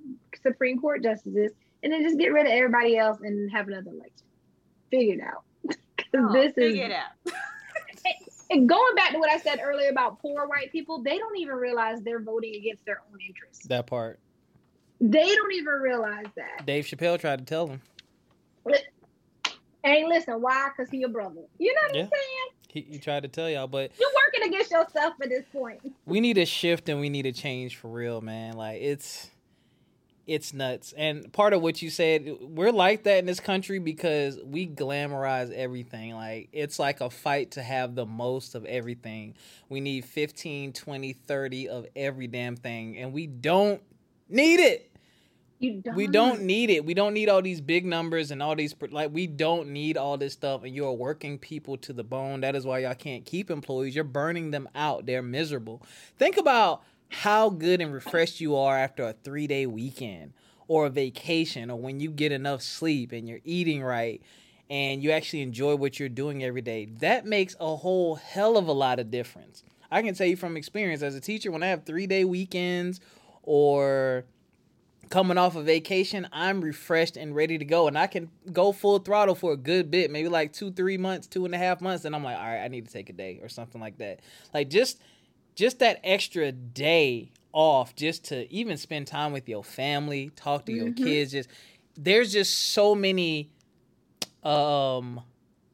Supreme 0.41 0.79
Court 0.79 1.03
justices, 1.03 1.51
and 1.83 1.93
then 1.93 2.03
just 2.03 2.17
get 2.17 2.33
rid 2.33 2.47
of 2.47 2.51
everybody 2.51 2.97
else 2.97 3.19
and 3.21 3.51
have 3.51 3.67
another 3.67 3.91
election. 3.91 4.25
Figure 4.89 5.15
it 5.15 5.21
out. 5.21 5.43
Oh, 6.17 6.31
this 6.31 6.51
is 6.51 6.53
figure 6.53 6.85
it 6.85 6.91
out. 6.93 7.33
and 8.49 8.67
going 8.69 8.95
back 8.95 9.11
to 9.11 9.17
what 9.19 9.29
I 9.29 9.37
said 9.39 9.59
earlier 9.63 9.89
about 9.89 10.19
poor 10.21 10.47
white 10.47 10.71
people, 10.71 11.01
they 11.01 11.17
don't 11.17 11.37
even 11.37 11.55
realize 11.55 12.01
they're 12.01 12.19
voting 12.21 12.55
against 12.55 12.85
their 12.85 13.01
own 13.11 13.19
interests. 13.27 13.65
That 13.67 13.87
part. 13.87 14.19
They 15.01 15.25
don't 15.35 15.53
even 15.53 15.73
realize 15.73 16.25
that. 16.35 16.65
Dave 16.65 16.85
Chappelle 16.85 17.19
tried 17.19 17.39
to 17.39 17.45
tell 17.45 17.67
them. 17.67 17.81
And 19.83 20.07
listen, 20.09 20.41
why? 20.41 20.69
Because 20.75 20.89
he 20.89 20.97
your 20.99 21.09
brother. 21.09 21.41
You 21.59 21.73
know 21.73 21.81
what 21.87 21.95
Yeah. 21.95 22.01
I'm 22.03 22.09
saying? 22.09 22.49
He, 22.69 22.81
he 22.93 22.99
tried 22.99 23.23
to 23.23 23.29
tell 23.29 23.49
y'all, 23.49 23.67
but 23.67 23.91
You're 23.99 24.09
working 24.25 24.49
against 24.49 24.71
yourself 24.71 25.13
at 25.21 25.29
this 25.29 25.45
point. 25.53 25.79
we 26.05 26.19
need 26.19 26.37
a 26.37 26.45
shift 26.45 26.89
and 26.89 26.99
we 26.99 27.09
need 27.09 27.25
a 27.25 27.31
change 27.31 27.77
for 27.77 27.87
real, 27.87 28.19
man. 28.21 28.55
Like 28.55 28.81
it's 28.81 29.29
it's 30.27 30.53
nuts. 30.53 30.93
And 30.97 31.31
part 31.33 31.53
of 31.53 31.61
what 31.61 31.81
you 31.81 31.89
said, 31.89 32.37
we're 32.41 32.71
like 32.71 33.03
that 33.03 33.19
in 33.19 33.25
this 33.25 33.39
country 33.39 33.79
because 33.79 34.39
we 34.43 34.67
glamorize 34.67 35.51
everything. 35.51 36.15
Like 36.15 36.49
it's 36.51 36.79
like 36.79 37.01
a 37.01 37.09
fight 37.09 37.51
to 37.51 37.63
have 37.63 37.95
the 37.95 38.05
most 38.05 38.55
of 38.55 38.65
everything. 38.65 39.35
We 39.69 39.81
need 39.81 40.05
15, 40.05 40.73
20, 40.73 41.13
30 41.13 41.69
of 41.69 41.85
every 41.95 42.27
damn 42.27 42.55
thing 42.55 42.97
and 42.97 43.13
we 43.13 43.27
don't 43.27 43.81
need 44.29 44.59
it. 44.59 44.91
You 45.59 45.81
don't. 45.81 45.95
We 45.95 46.07
don't 46.07 46.41
need 46.41 46.69
it. 46.69 46.85
We 46.85 46.93
don't 46.93 47.13
need 47.13 47.29
all 47.29 47.41
these 47.41 47.61
big 47.61 47.85
numbers 47.85 48.31
and 48.31 48.43
all 48.43 48.55
these 48.55 48.75
like 48.91 49.11
we 49.13 49.25
don't 49.25 49.69
need 49.69 49.95
all 49.95 50.17
this 50.17 50.33
stuff 50.33 50.63
and 50.63 50.75
you're 50.75 50.91
working 50.91 51.37
people 51.37 51.77
to 51.77 51.93
the 51.93 52.03
bone. 52.03 52.41
That 52.41 52.55
is 52.55 52.65
why 52.65 52.79
y'all 52.79 52.93
can't 52.93 53.25
keep 53.25 53.49
employees. 53.49 53.95
You're 53.95 54.03
burning 54.03 54.51
them 54.51 54.67
out. 54.75 55.05
They're 55.05 55.21
miserable. 55.21 55.81
Think 56.17 56.37
about 56.37 56.83
how 57.09 57.49
good 57.49 57.81
and 57.81 57.93
refreshed 57.93 58.41
you 58.41 58.55
are 58.55 58.77
after 58.77 59.03
a 59.03 59.13
3-day 59.13 59.65
weekend 59.65 60.33
or 60.67 60.87
a 60.87 60.89
vacation 60.89 61.69
or 61.69 61.79
when 61.79 61.99
you 61.99 62.09
get 62.09 62.31
enough 62.31 62.61
sleep 62.61 63.11
and 63.11 63.27
you're 63.27 63.39
eating 63.43 63.83
right 63.83 64.21
and 64.69 65.03
you 65.03 65.11
actually 65.11 65.41
enjoy 65.41 65.75
what 65.75 65.99
you're 65.99 66.09
doing 66.09 66.43
every 66.43 66.61
day. 66.61 66.85
That 66.99 67.25
makes 67.25 67.55
a 67.59 67.75
whole 67.75 68.15
hell 68.15 68.57
of 68.57 68.67
a 68.67 68.71
lot 68.71 68.99
of 68.99 69.11
difference. 69.11 69.63
I 69.91 70.01
can 70.01 70.15
tell 70.15 70.27
you 70.27 70.35
from 70.35 70.57
experience 70.57 71.01
as 71.01 71.15
a 71.15 71.21
teacher 71.21 71.51
when 71.51 71.63
I 71.63 71.67
have 71.67 71.85
3-day 71.85 72.25
weekends 72.25 72.99
or 73.43 74.25
coming 75.09 75.37
off 75.37 75.55
a 75.55 75.61
vacation, 75.61 76.27
I'm 76.31 76.61
refreshed 76.61 77.17
and 77.17 77.35
ready 77.35 77.57
to 77.57 77.65
go. 77.65 77.87
And 77.87 77.97
I 77.97 78.07
can 78.07 78.29
go 78.51 78.71
full 78.71 78.99
throttle 78.99 79.35
for 79.35 79.53
a 79.53 79.57
good 79.57 79.91
bit, 79.91 80.11
maybe 80.11 80.29
like 80.29 80.53
two, 80.53 80.71
three 80.71 80.97
months, 80.97 81.27
two 81.27 81.45
and 81.45 81.53
a 81.53 81.57
half 81.57 81.81
months. 81.81 82.05
And 82.05 82.15
I'm 82.15 82.23
like, 82.23 82.37
all 82.37 82.43
right, 82.43 82.63
I 82.63 82.67
need 82.67 82.87
to 82.87 82.91
take 82.91 83.09
a 83.09 83.13
day 83.13 83.39
or 83.41 83.49
something 83.49 83.79
like 83.79 83.97
that. 83.99 84.21
Like 84.53 84.69
just 84.69 84.99
just 85.55 85.79
that 85.79 85.99
extra 86.03 86.51
day 86.51 87.31
off 87.53 87.95
just 87.95 88.25
to 88.25 88.51
even 88.53 88.77
spend 88.77 89.07
time 89.07 89.31
with 89.31 89.47
your 89.47 89.63
family, 89.63 90.29
talk 90.35 90.65
to 90.65 90.73
your 90.73 90.87
Mhm. 90.87 90.95
kids. 90.97 91.31
Just 91.31 91.49
there's 91.95 92.31
just 92.33 92.53
so 92.71 92.93
many 92.93 93.49
um 94.43 95.21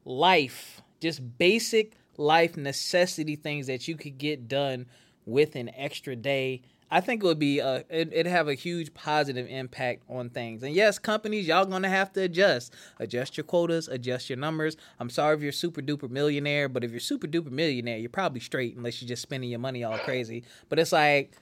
life, 0.04 0.80
just 1.00 1.36
basic 1.38 1.92
life 2.16 2.56
necessity 2.56 3.36
things 3.36 3.66
that 3.66 3.88
you 3.88 3.96
could 3.96 4.18
get 4.18 4.48
done 4.48 4.86
with 5.26 5.56
an 5.56 5.70
extra 5.76 6.14
day. 6.16 6.62
I 6.94 7.00
think 7.00 7.24
it 7.24 7.26
would 7.26 7.38
be 7.38 7.60
uh 7.60 7.82
it, 7.88 8.12
it'd 8.12 8.26
have 8.26 8.48
a 8.48 8.54
huge 8.54 8.92
positive 8.92 9.46
impact 9.48 10.02
on 10.08 10.28
things. 10.28 10.62
And 10.62 10.74
yes, 10.74 10.98
companies, 10.98 11.46
y'all 11.46 11.64
gonna 11.64 11.88
have 11.88 12.12
to 12.12 12.20
adjust. 12.22 12.74
Adjust 13.00 13.36
your 13.38 13.44
quotas, 13.44 13.88
adjust 13.88 14.28
your 14.28 14.38
numbers. 14.38 14.76
I'm 15.00 15.08
sorry 15.08 15.34
if 15.36 15.42
you're 15.42 15.52
super 15.52 15.80
duper 15.80 16.10
millionaire, 16.10 16.68
but 16.68 16.84
if 16.84 16.90
you're 16.90 17.00
super 17.00 17.26
duper 17.26 17.50
millionaire, 17.50 17.96
you're 17.96 18.10
probably 18.10 18.40
straight 18.40 18.76
unless 18.76 19.00
you're 19.00 19.08
just 19.08 19.22
spending 19.22 19.48
your 19.48 19.58
money 19.58 19.82
all 19.84 19.98
crazy. 19.98 20.44
But 20.68 20.78
it's 20.78 20.92
like, 20.92 21.32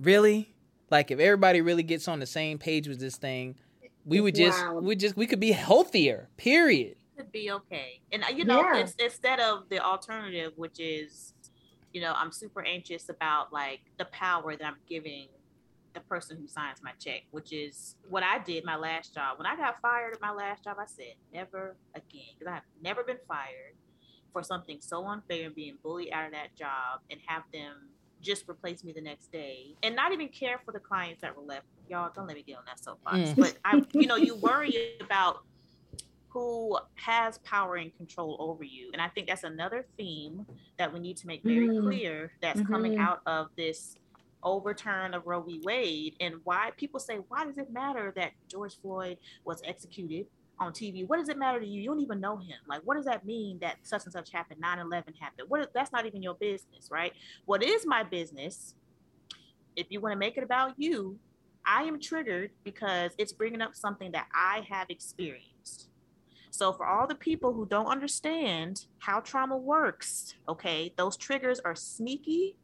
really? 0.00 0.52
Like 0.90 1.10
if 1.12 1.20
everybody 1.20 1.60
really 1.60 1.82
gets 1.84 2.08
on 2.08 2.18
the 2.20 2.26
same 2.26 2.58
page 2.58 2.88
with 2.88 2.98
this 2.98 3.16
thing, 3.16 3.54
we 4.04 4.20
would 4.20 4.34
just 4.34 4.60
Wow. 4.60 4.80
we 4.80 4.96
just 4.96 5.16
we 5.16 5.26
could 5.26 5.40
be 5.40 5.52
healthier. 5.52 6.28
Period. 6.36 6.96
could 7.16 7.32
be 7.32 7.50
okay. 7.50 8.00
And 8.12 8.22
uh, 8.24 8.26
you 8.28 8.44
know, 8.44 8.60
Yeah. 8.60 8.86
instead 8.98 9.40
of 9.40 9.68
the 9.68 9.78
alternative, 9.80 10.52
which 10.56 10.78
is, 10.78 11.32
you 11.96 12.02
know, 12.02 12.12
I'm 12.14 12.30
super 12.30 12.62
anxious 12.62 13.08
about 13.08 13.54
like 13.54 13.80
the 13.98 14.04
power 14.04 14.54
that 14.54 14.62
I'm 14.62 14.76
giving 14.86 15.28
the 15.94 16.00
person 16.00 16.36
who 16.36 16.46
signs 16.46 16.82
my 16.82 16.90
check, 17.02 17.22
which 17.30 17.54
is 17.54 17.94
what 18.10 18.22
I 18.22 18.38
did 18.38 18.66
my 18.66 18.76
last 18.76 19.14
job. 19.14 19.38
When 19.38 19.46
I 19.46 19.56
got 19.56 19.80
fired 19.80 20.12
at 20.12 20.20
my 20.20 20.30
last 20.30 20.64
job, 20.64 20.76
I 20.78 20.84
said 20.84 21.14
never 21.32 21.74
again 21.94 22.34
because 22.38 22.52
I've 22.52 22.82
never 22.82 23.02
been 23.02 23.16
fired 23.26 23.76
for 24.30 24.42
something 24.42 24.76
so 24.78 25.06
unfair 25.06 25.46
and 25.46 25.54
being 25.54 25.78
bullied 25.82 26.12
out 26.12 26.26
of 26.26 26.32
that 26.32 26.54
job 26.54 27.00
and 27.10 27.18
have 27.24 27.44
them 27.50 27.88
just 28.20 28.46
replace 28.46 28.84
me 28.84 28.92
the 28.92 29.00
next 29.00 29.32
day 29.32 29.74
and 29.82 29.96
not 29.96 30.12
even 30.12 30.28
care 30.28 30.60
for 30.66 30.72
the 30.72 30.80
clients 30.80 31.22
that 31.22 31.34
were 31.34 31.44
left. 31.44 31.64
Y'all 31.88 32.10
don't 32.14 32.26
let 32.26 32.36
me 32.36 32.42
get 32.46 32.58
on 32.58 32.64
that 32.66 32.78
soapbox. 32.78 33.16
Mm. 33.16 33.36
But 33.36 33.56
I, 33.64 33.82
you 33.94 34.06
know, 34.06 34.16
you 34.16 34.36
worry 34.36 34.98
about 35.00 35.44
who 36.36 36.76
has 36.96 37.38
power 37.38 37.76
and 37.76 37.96
control 37.96 38.36
over 38.38 38.62
you. 38.62 38.90
And 38.92 39.00
I 39.00 39.08
think 39.08 39.26
that's 39.26 39.44
another 39.44 39.86
theme 39.96 40.44
that 40.78 40.92
we 40.92 41.00
need 41.00 41.16
to 41.16 41.26
make 41.26 41.42
very 41.42 41.68
mm. 41.68 41.80
clear 41.80 42.30
that's 42.42 42.60
mm-hmm. 42.60 42.70
coming 42.70 42.98
out 42.98 43.22
of 43.24 43.48
this 43.56 43.96
overturn 44.42 45.14
of 45.14 45.26
Roe 45.26 45.40
v. 45.40 45.62
Wade 45.64 46.14
and 46.20 46.34
why 46.44 46.72
people 46.76 47.00
say, 47.00 47.20
why 47.28 47.46
does 47.46 47.56
it 47.56 47.72
matter 47.72 48.12
that 48.16 48.32
George 48.48 48.78
Floyd 48.82 49.16
was 49.46 49.62
executed 49.64 50.26
on 50.58 50.74
TV? 50.74 51.08
What 51.08 51.16
does 51.16 51.30
it 51.30 51.38
matter 51.38 51.58
to 51.58 51.66
you? 51.66 51.80
You 51.80 51.88
don't 51.88 52.00
even 52.00 52.20
know 52.20 52.36
him. 52.36 52.58
Like, 52.68 52.82
what 52.84 52.96
does 52.96 53.06
that 53.06 53.24
mean 53.24 53.58
that 53.60 53.76
such 53.82 54.04
and 54.04 54.12
such 54.12 54.30
happened, 54.30 54.60
9 54.60 54.78
11 54.78 55.14
happened? 55.18 55.48
What, 55.48 55.72
that's 55.72 55.90
not 55.90 56.04
even 56.04 56.22
your 56.22 56.34
business, 56.34 56.90
right? 56.90 57.14
What 57.46 57.62
is 57.62 57.86
my 57.86 58.02
business? 58.02 58.74
If 59.74 59.86
you 59.88 60.02
want 60.02 60.12
to 60.12 60.18
make 60.18 60.36
it 60.36 60.44
about 60.44 60.74
you, 60.76 61.18
I 61.64 61.84
am 61.84 61.98
triggered 61.98 62.50
because 62.62 63.12
it's 63.16 63.32
bringing 63.32 63.62
up 63.62 63.74
something 63.74 64.12
that 64.12 64.26
I 64.34 64.66
have 64.68 64.90
experienced. 64.90 65.55
So, 66.56 66.72
for 66.72 66.86
all 66.86 67.06
the 67.06 67.14
people 67.14 67.52
who 67.52 67.66
don't 67.66 67.86
understand 67.86 68.86
how 68.98 69.20
trauma 69.20 69.58
works, 69.58 70.36
okay, 70.48 70.94
those 70.96 71.14
triggers 71.18 71.60
are 71.60 71.74
sneaky 71.74 72.56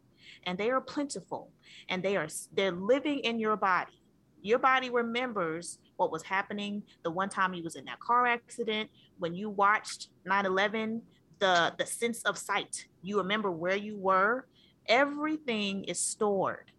and 0.44 0.56
they 0.56 0.70
are 0.70 0.80
plentiful 0.80 1.50
and 1.90 2.02
they 2.02 2.16
are 2.16 2.28
they're 2.54 2.72
living 2.72 3.18
in 3.18 3.38
your 3.38 3.54
body. 3.54 4.00
Your 4.40 4.58
body 4.58 4.88
remembers 4.88 5.78
what 5.96 6.10
was 6.10 6.22
happening 6.22 6.82
the 7.02 7.10
one 7.10 7.28
time 7.28 7.52
you 7.52 7.62
was 7.62 7.76
in 7.76 7.84
that 7.84 8.00
car 8.00 8.26
accident 8.26 8.88
when 9.18 9.34
you 9.34 9.50
watched 9.50 10.08
9-11 10.26 11.02
the 11.38 11.74
the 11.76 11.84
sense 11.84 12.22
of 12.22 12.38
sight. 12.38 12.86
You 13.02 13.18
remember 13.18 13.50
where 13.50 13.76
you 13.76 13.98
were. 13.98 14.46
Everything 14.86 15.84
is 15.84 16.00
stored 16.00 16.72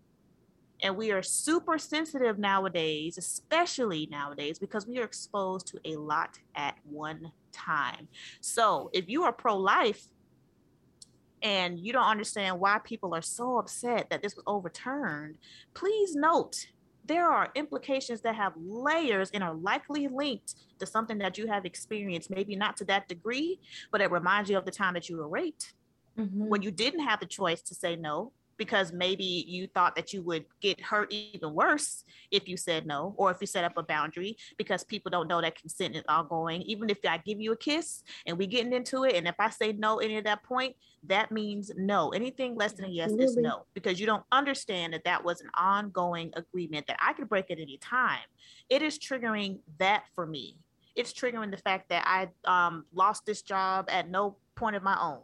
and 0.84 0.96
we 0.96 1.12
are 1.12 1.24
super 1.24 1.80
sensitive 1.80 2.38
nowadays 2.38 3.18
especially 3.18 4.08
nowadays 4.12 4.60
because 4.60 4.86
we 4.86 5.00
are 5.00 5.04
exposed 5.04 5.66
to 5.68 5.80
a 5.86 5.96
lot 5.96 6.38
at 6.56 6.76
one 6.84 7.32
time 7.52 8.08
so 8.42 8.90
if 8.94 9.08
you 9.08 9.24
are 9.24 9.34
pro-life 9.34 10.08
and 11.44 11.78
you 11.78 11.92
don't 11.92 12.06
understand 12.06 12.60
why 12.60 12.80
people 12.84 13.14
are 13.14 13.22
so 13.22 13.58
upset 13.60 14.10
that 14.10 14.24
this 14.24 14.36
was 14.36 14.44
overturned, 14.48 15.38
please 15.74 16.16
note 16.16 16.68
there 17.06 17.30
are 17.30 17.52
implications 17.56 18.22
that 18.22 18.34
have 18.36 18.54
layers 18.56 19.30
and 19.32 19.44
are 19.44 19.54
likely 19.54 20.08
linked 20.08 20.56
to 20.80 20.86
something 20.86 21.18
that 21.18 21.38
you 21.38 21.46
have 21.48 21.66
experienced, 21.66 22.30
maybe 22.32 22.56
not 22.56 22.78
to 22.78 22.86
that 22.86 23.10
degree, 23.10 23.60
but 23.92 24.00
it 24.00 24.10
reminds 24.10 24.50
you 24.50 24.58
of 24.58 24.64
the 24.64 24.72
time 24.72 24.94
that 24.94 25.10
you 25.10 25.18
were 25.18 25.28
raped 25.28 25.74
mm-hmm. 26.18 26.48
when 26.48 26.62
you 26.62 26.72
didn't 26.72 27.02
have 27.02 27.20
the 27.20 27.26
choice 27.26 27.62
to 27.62 27.76
say 27.76 27.98
no 27.98 28.32
because 28.58 28.91
maybe 28.91 29.45
you 29.47 29.68
thought 29.68 29.95
that 29.95 30.14
you 30.14 30.22
would 30.22 30.45
get 30.62 30.80
hurt 30.80 31.12
even 31.12 31.54
worse 31.54 32.04
if 32.32 32.47
you 32.47 32.58
said 32.58 32.86
no 32.86 33.14
or 33.18 33.32
if 33.32 33.38
you 33.41 33.47
set 33.47 33.64
up 33.64 33.78
a 33.78 33.84
boundary 33.84 34.38
because 34.58 34.84
people 34.84 35.10
don't 35.10 35.28
know 35.28 35.41
that 35.41 35.60
consent 35.60 35.95
is 35.95 36.04
ongoing. 36.08 36.62
Even 36.64 36.89
if 36.89 36.99
i 37.08 37.18
give 37.18 37.39
you 37.39 37.51
a 37.51 37.58
kiss 37.58 38.04
and 38.26 38.38
we 38.38 38.47
getting 38.47 38.74
into 38.74 39.04
it 39.04 39.16
and 39.16 39.28
if 39.28 39.36
i 39.39 39.49
say 39.49 39.72
no 39.74 39.97
any 39.97 40.18
at 40.18 40.24
that 40.24 40.43
point 40.43 40.76
that 41.06 41.32
means 41.32 41.72
no. 41.76 42.10
Anything 42.10 42.56
less 42.56 42.74
than 42.74 42.86
a 42.86 42.89
yes 42.89 43.12
is 43.12 43.36
no 43.36 43.66
because 43.74 43.99
you 43.99 44.06
don't 44.06 44.24
understand 44.32 44.93
that 44.93 45.04
that 45.04 45.24
was 45.24 45.41
an 45.41 45.49
ongoing 45.56 46.32
agreement 46.36 46.88
that 46.88 46.97
i 47.06 47.14
could 47.14 47.30
break 47.30 47.51
at 47.51 47.60
any 47.60 47.78
time. 47.78 48.22
It 48.70 48.82
is 48.82 48.97
triggering 48.97 49.60
that 49.80 50.06
for 50.16 50.26
me. 50.26 50.58
It's 50.95 51.12
triggering 51.12 51.51
the 51.51 51.58
fact 51.58 51.89
that 51.89 52.04
i 52.08 52.30
um, 52.45 52.86
lost 52.93 53.26
this 53.26 53.41
job 53.41 53.89
at 53.89 54.10
no 54.10 54.38
point 54.56 54.76
of 54.76 54.84
my 54.84 54.97
own 54.99 55.22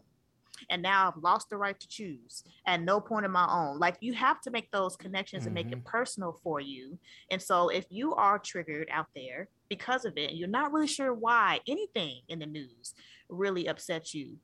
and 0.69 0.81
now 0.81 1.07
I've 1.07 1.21
lost 1.21 1.49
the 1.49 1.57
right 1.57 1.79
to 1.79 1.87
choose 1.87 2.43
at 2.65 2.81
no 2.81 2.99
point 2.99 3.25
of 3.25 3.31
my 3.31 3.47
own. 3.49 3.79
Like 3.79 3.97
you 3.99 4.13
have 4.13 4.41
to 4.41 4.51
make 4.51 4.71
those 4.71 4.95
connections 4.95 5.41
mm-hmm. 5.41 5.47
and 5.47 5.55
make 5.55 5.71
it 5.71 5.79
mm-hmm. 5.79 5.97
personal 5.97 6.39
for 6.43 6.59
you. 6.59 6.97
And 7.31 7.41
so 7.41 7.69
if 7.69 7.85
you 7.89 8.13
are 8.15 8.39
triggered 8.39 8.89
out 8.91 9.07
there 9.15 9.47
because 9.69 10.05
of 10.05 10.17
it 10.17 10.29
and 10.29 10.39
you're 10.39 10.47
not 10.47 10.71
really 10.71 10.87
sure 10.87 11.13
why 11.13 11.59
anything 11.67 12.21
in 12.27 12.39
the 12.39 12.45
news 12.45 12.93
really 13.29 13.67
upsets 13.67 14.13
you, 14.13 14.37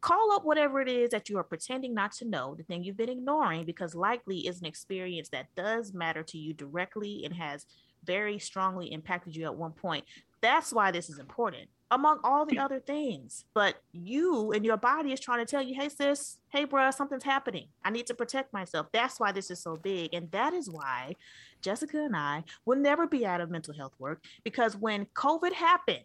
call 0.00 0.32
up 0.32 0.44
whatever 0.44 0.80
it 0.80 0.88
is 0.88 1.10
that 1.10 1.30
you 1.30 1.38
are 1.38 1.44
pretending 1.44 1.94
not 1.94 2.12
to 2.12 2.28
know, 2.28 2.54
the 2.54 2.62
thing 2.62 2.84
you've 2.84 2.96
been 2.96 3.08
ignoring, 3.08 3.64
because 3.64 3.94
likely 3.94 4.46
is 4.46 4.60
an 4.60 4.66
experience 4.66 5.30
that 5.30 5.46
does 5.56 5.94
matter 5.94 6.22
to 6.22 6.36
you 6.36 6.52
directly 6.52 7.22
and 7.24 7.34
has 7.34 7.64
very 8.04 8.38
strongly 8.38 8.92
impacted 8.92 9.34
you 9.34 9.44
at 9.44 9.54
one 9.54 9.72
point. 9.72 10.04
That's 10.44 10.74
why 10.74 10.90
this 10.90 11.08
is 11.08 11.18
important 11.18 11.70
among 11.90 12.20
all 12.22 12.44
the 12.44 12.58
other 12.58 12.78
things. 12.78 13.46
But 13.54 13.76
you 13.92 14.52
and 14.52 14.62
your 14.62 14.76
body 14.76 15.10
is 15.10 15.20
trying 15.20 15.38
to 15.38 15.50
tell 15.50 15.62
you, 15.62 15.74
hey, 15.74 15.88
sis, 15.88 16.36
hey, 16.50 16.66
bruh, 16.66 16.92
something's 16.92 17.24
happening. 17.24 17.68
I 17.82 17.88
need 17.88 18.06
to 18.08 18.14
protect 18.14 18.52
myself. 18.52 18.88
That's 18.92 19.18
why 19.18 19.32
this 19.32 19.50
is 19.50 19.62
so 19.62 19.76
big. 19.76 20.12
And 20.12 20.30
that 20.32 20.52
is 20.52 20.68
why 20.68 21.16
Jessica 21.62 21.96
and 21.96 22.14
I 22.14 22.44
will 22.66 22.76
never 22.76 23.06
be 23.06 23.24
out 23.24 23.40
of 23.40 23.50
mental 23.50 23.72
health 23.72 23.94
work 23.98 24.22
because 24.44 24.76
when 24.76 25.06
COVID 25.14 25.54
happened, 25.54 26.04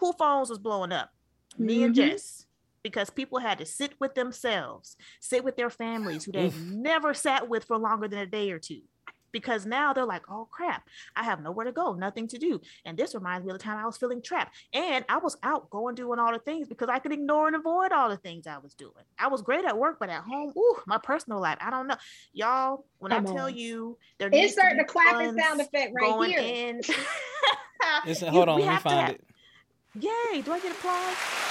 who 0.00 0.12
phones 0.12 0.50
was 0.50 0.58
blowing 0.58 0.92
up? 0.92 1.08
Me 1.56 1.76
mm-hmm. 1.76 1.84
and 1.84 1.94
Jess. 1.94 2.44
Because 2.82 3.08
people 3.08 3.38
had 3.38 3.56
to 3.58 3.64
sit 3.64 3.94
with 3.98 4.14
themselves, 4.14 4.96
sit 5.18 5.44
with 5.44 5.56
their 5.56 5.70
families 5.70 6.24
who 6.24 6.32
they've 6.32 6.70
never 6.70 7.14
sat 7.14 7.48
with 7.48 7.64
for 7.64 7.78
longer 7.78 8.06
than 8.06 8.18
a 8.18 8.26
day 8.26 8.50
or 8.50 8.58
two 8.58 8.82
because 9.32 9.66
now 9.66 9.92
they're 9.92 10.04
like, 10.04 10.22
oh 10.30 10.48
crap, 10.50 10.86
I 11.16 11.24
have 11.24 11.42
nowhere 11.42 11.66
to 11.66 11.72
go, 11.72 11.94
nothing 11.94 12.28
to 12.28 12.38
do. 12.38 12.60
And 12.84 12.96
this 12.96 13.14
reminds 13.14 13.44
me 13.44 13.52
of 13.52 13.58
the 13.58 13.62
time 13.62 13.78
I 13.78 13.86
was 13.86 13.96
feeling 13.96 14.22
trapped. 14.22 14.56
And 14.72 15.04
I 15.08 15.18
was 15.18 15.36
out 15.42 15.70
going 15.70 15.94
doing 15.94 16.18
all 16.18 16.32
the 16.32 16.38
things 16.38 16.68
because 16.68 16.88
I 16.88 16.98
could 16.98 17.12
ignore 17.12 17.46
and 17.46 17.56
avoid 17.56 17.92
all 17.92 18.08
the 18.08 18.16
things 18.16 18.46
I 18.46 18.58
was 18.58 18.74
doing. 18.74 18.92
I 19.18 19.28
was 19.28 19.42
great 19.42 19.64
at 19.64 19.76
work, 19.76 19.98
but 19.98 20.10
at 20.10 20.22
home, 20.22 20.52
ooh, 20.56 20.76
my 20.86 20.98
personal 20.98 21.40
life, 21.40 21.58
I 21.60 21.70
don't 21.70 21.86
know. 21.86 21.96
Y'all, 22.32 22.84
when 22.98 23.12
Come 23.12 23.26
I 23.26 23.32
tell 23.32 23.46
on. 23.46 23.56
you 23.56 23.98
there 24.18 24.30
it's 24.32 24.52
starting 24.52 24.78
to, 24.78 24.84
to 24.84 24.90
clap 24.90 25.20
and 25.20 25.38
sound 25.38 25.60
effect 25.60 25.92
right 25.94 26.28
here. 26.28 26.40
In. 26.40 26.80
hold 28.28 28.48
on, 28.48 28.60
let 28.60 28.68
me 28.68 28.76
find 28.78 29.06
have, 29.06 29.10
it. 29.10 29.24
Yay, 29.94 30.42
do 30.42 30.52
I 30.52 30.60
get 30.60 30.72
applause? 30.72 31.47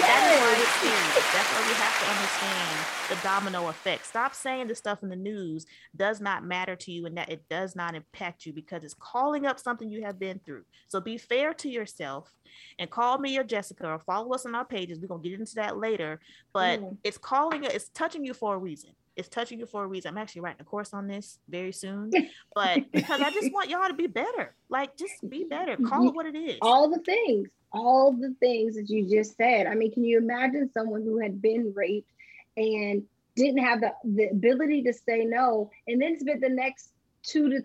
That's 0.00 1.52
why 1.52 1.62
we 1.68 1.74
have 1.74 2.00
to 2.00 2.06
understand 2.10 2.62
the 3.10 3.16
domino 3.22 3.68
effect. 3.68 4.06
Stop 4.06 4.34
saying 4.34 4.68
the 4.68 4.74
stuff 4.74 5.02
in 5.02 5.10
the 5.10 5.16
news 5.16 5.66
does 5.94 6.20
not 6.20 6.44
matter 6.44 6.76
to 6.76 6.92
you 6.92 7.06
and 7.06 7.16
that 7.16 7.30
it 7.30 7.48
does 7.50 7.76
not 7.76 7.94
impact 7.94 8.46
you 8.46 8.52
because 8.52 8.84
it's 8.84 8.94
calling 8.94 9.44
up 9.44 9.58
something 9.58 9.90
you 9.90 10.02
have 10.02 10.18
been 10.18 10.40
through. 10.46 10.64
So 10.88 11.00
be 11.00 11.18
fair 11.18 11.52
to 11.54 11.68
yourself 11.68 12.34
and 12.78 12.90
call 12.90 13.18
me 13.18 13.36
or 13.38 13.44
Jessica 13.44 13.86
or 13.86 13.98
follow 13.98 14.32
us 14.32 14.46
on 14.46 14.54
our 14.54 14.64
pages. 14.64 14.98
We're 14.98 15.08
gonna 15.08 15.22
get 15.22 15.38
into 15.38 15.56
that 15.56 15.76
later, 15.76 16.20
but 16.54 16.80
mm. 16.80 16.96
it's 17.04 17.18
calling 17.18 17.64
it's 17.64 17.88
touching 17.90 18.24
you 18.24 18.32
for 18.32 18.54
a 18.54 18.58
reason. 18.58 18.90
It's 19.14 19.28
touching 19.28 19.58
you 19.58 19.66
for 19.66 19.84
a 19.84 19.86
reason. 19.86 20.10
I'm 20.10 20.18
actually 20.18 20.40
writing 20.40 20.62
a 20.62 20.64
course 20.64 20.94
on 20.94 21.06
this 21.06 21.38
very 21.48 21.72
soon, 21.72 22.10
but 22.54 22.90
because 22.92 23.20
I 23.20 23.30
just 23.30 23.52
want 23.54 23.68
y'all 23.68 23.88
to 23.88 23.94
be 23.94 24.06
better. 24.06 24.54
Like, 24.70 24.96
just 24.96 25.28
be 25.28 25.44
better. 25.44 25.76
Call 25.76 26.08
it 26.08 26.14
what 26.14 26.24
it 26.24 26.34
is. 26.34 26.56
All 26.62 26.88
the 26.88 26.98
things 27.00 27.48
all 27.72 28.12
the 28.12 28.34
things 28.40 28.76
that 28.76 28.88
you 28.88 29.08
just 29.08 29.36
said. 29.36 29.66
I 29.66 29.74
mean, 29.74 29.92
can 29.92 30.04
you 30.04 30.18
imagine 30.18 30.70
someone 30.72 31.02
who 31.02 31.18
had 31.18 31.40
been 31.40 31.72
raped 31.74 32.10
and 32.56 33.04
didn't 33.34 33.64
have 33.64 33.80
the, 33.80 33.92
the 34.04 34.28
ability 34.28 34.82
to 34.82 34.92
say 34.92 35.24
no, 35.24 35.70
and 35.86 36.00
then 36.00 36.18
spent 36.18 36.40
the 36.40 36.48
next 36.48 36.90
two 37.22 37.48
to 37.50 37.62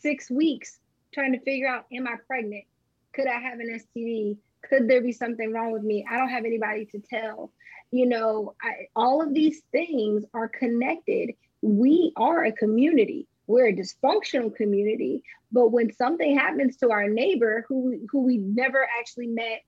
six 0.00 0.30
weeks 0.30 0.78
trying 1.12 1.32
to 1.32 1.40
figure 1.40 1.68
out, 1.68 1.86
am 1.92 2.06
I 2.06 2.14
pregnant? 2.26 2.64
Could 3.12 3.26
I 3.26 3.38
have 3.40 3.58
an 3.58 3.80
STD? 3.96 4.38
Could 4.68 4.88
there 4.88 5.02
be 5.02 5.12
something 5.12 5.52
wrong 5.52 5.72
with 5.72 5.82
me? 5.82 6.06
I 6.10 6.16
don't 6.16 6.28
have 6.28 6.44
anybody 6.44 6.86
to 6.86 7.00
tell. 7.00 7.52
You 7.90 8.06
know, 8.06 8.54
I, 8.62 8.86
all 8.94 9.20
of 9.20 9.34
these 9.34 9.62
things 9.72 10.24
are 10.32 10.48
connected. 10.48 11.32
We 11.60 12.12
are 12.16 12.44
a 12.44 12.52
community 12.52 13.26
we're 13.50 13.68
a 13.68 13.72
dysfunctional 13.72 14.54
community 14.54 15.22
but 15.52 15.68
when 15.68 15.92
something 15.92 16.38
happens 16.38 16.76
to 16.76 16.90
our 16.90 17.08
neighbor 17.08 17.64
who 17.68 18.00
who 18.10 18.22
we 18.22 18.38
never 18.38 18.86
actually 18.98 19.26
met 19.26 19.62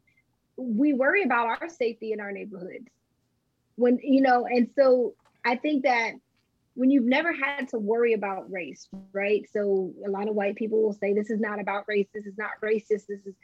we 0.57 0.93
worry 0.93 1.22
about 1.22 1.49
our 1.49 1.68
safety 1.68 2.12
in 2.12 2.20
our 2.20 2.33
neighborhoods 2.33 2.89
when 3.76 3.99
you 4.03 4.20
know 4.20 4.47
and 4.47 4.70
so 4.76 5.14
i 5.45 5.57
think 5.57 5.83
that 5.85 6.12
when 6.74 6.91
you've 6.91 7.05
never 7.05 7.33
had 7.33 7.68
to 7.68 7.78
worry 7.78 8.14
about 8.14 8.51
race 8.51 8.89
right 9.12 9.47
so 9.53 9.93
a 10.07 10.11
lot 10.11 10.28
of 10.28 10.35
white 10.35 10.57
people 10.57 10.83
will 10.83 10.95
say 10.95 11.12
this 11.12 11.30
is 11.30 11.41
not 11.41 11.61
about 11.61 11.85
race 11.89 12.09
this 12.14 12.26
is 12.26 12.37
not 12.39 12.51
racist 12.62 13.07
this 13.07 13.20
is 13.26 13.35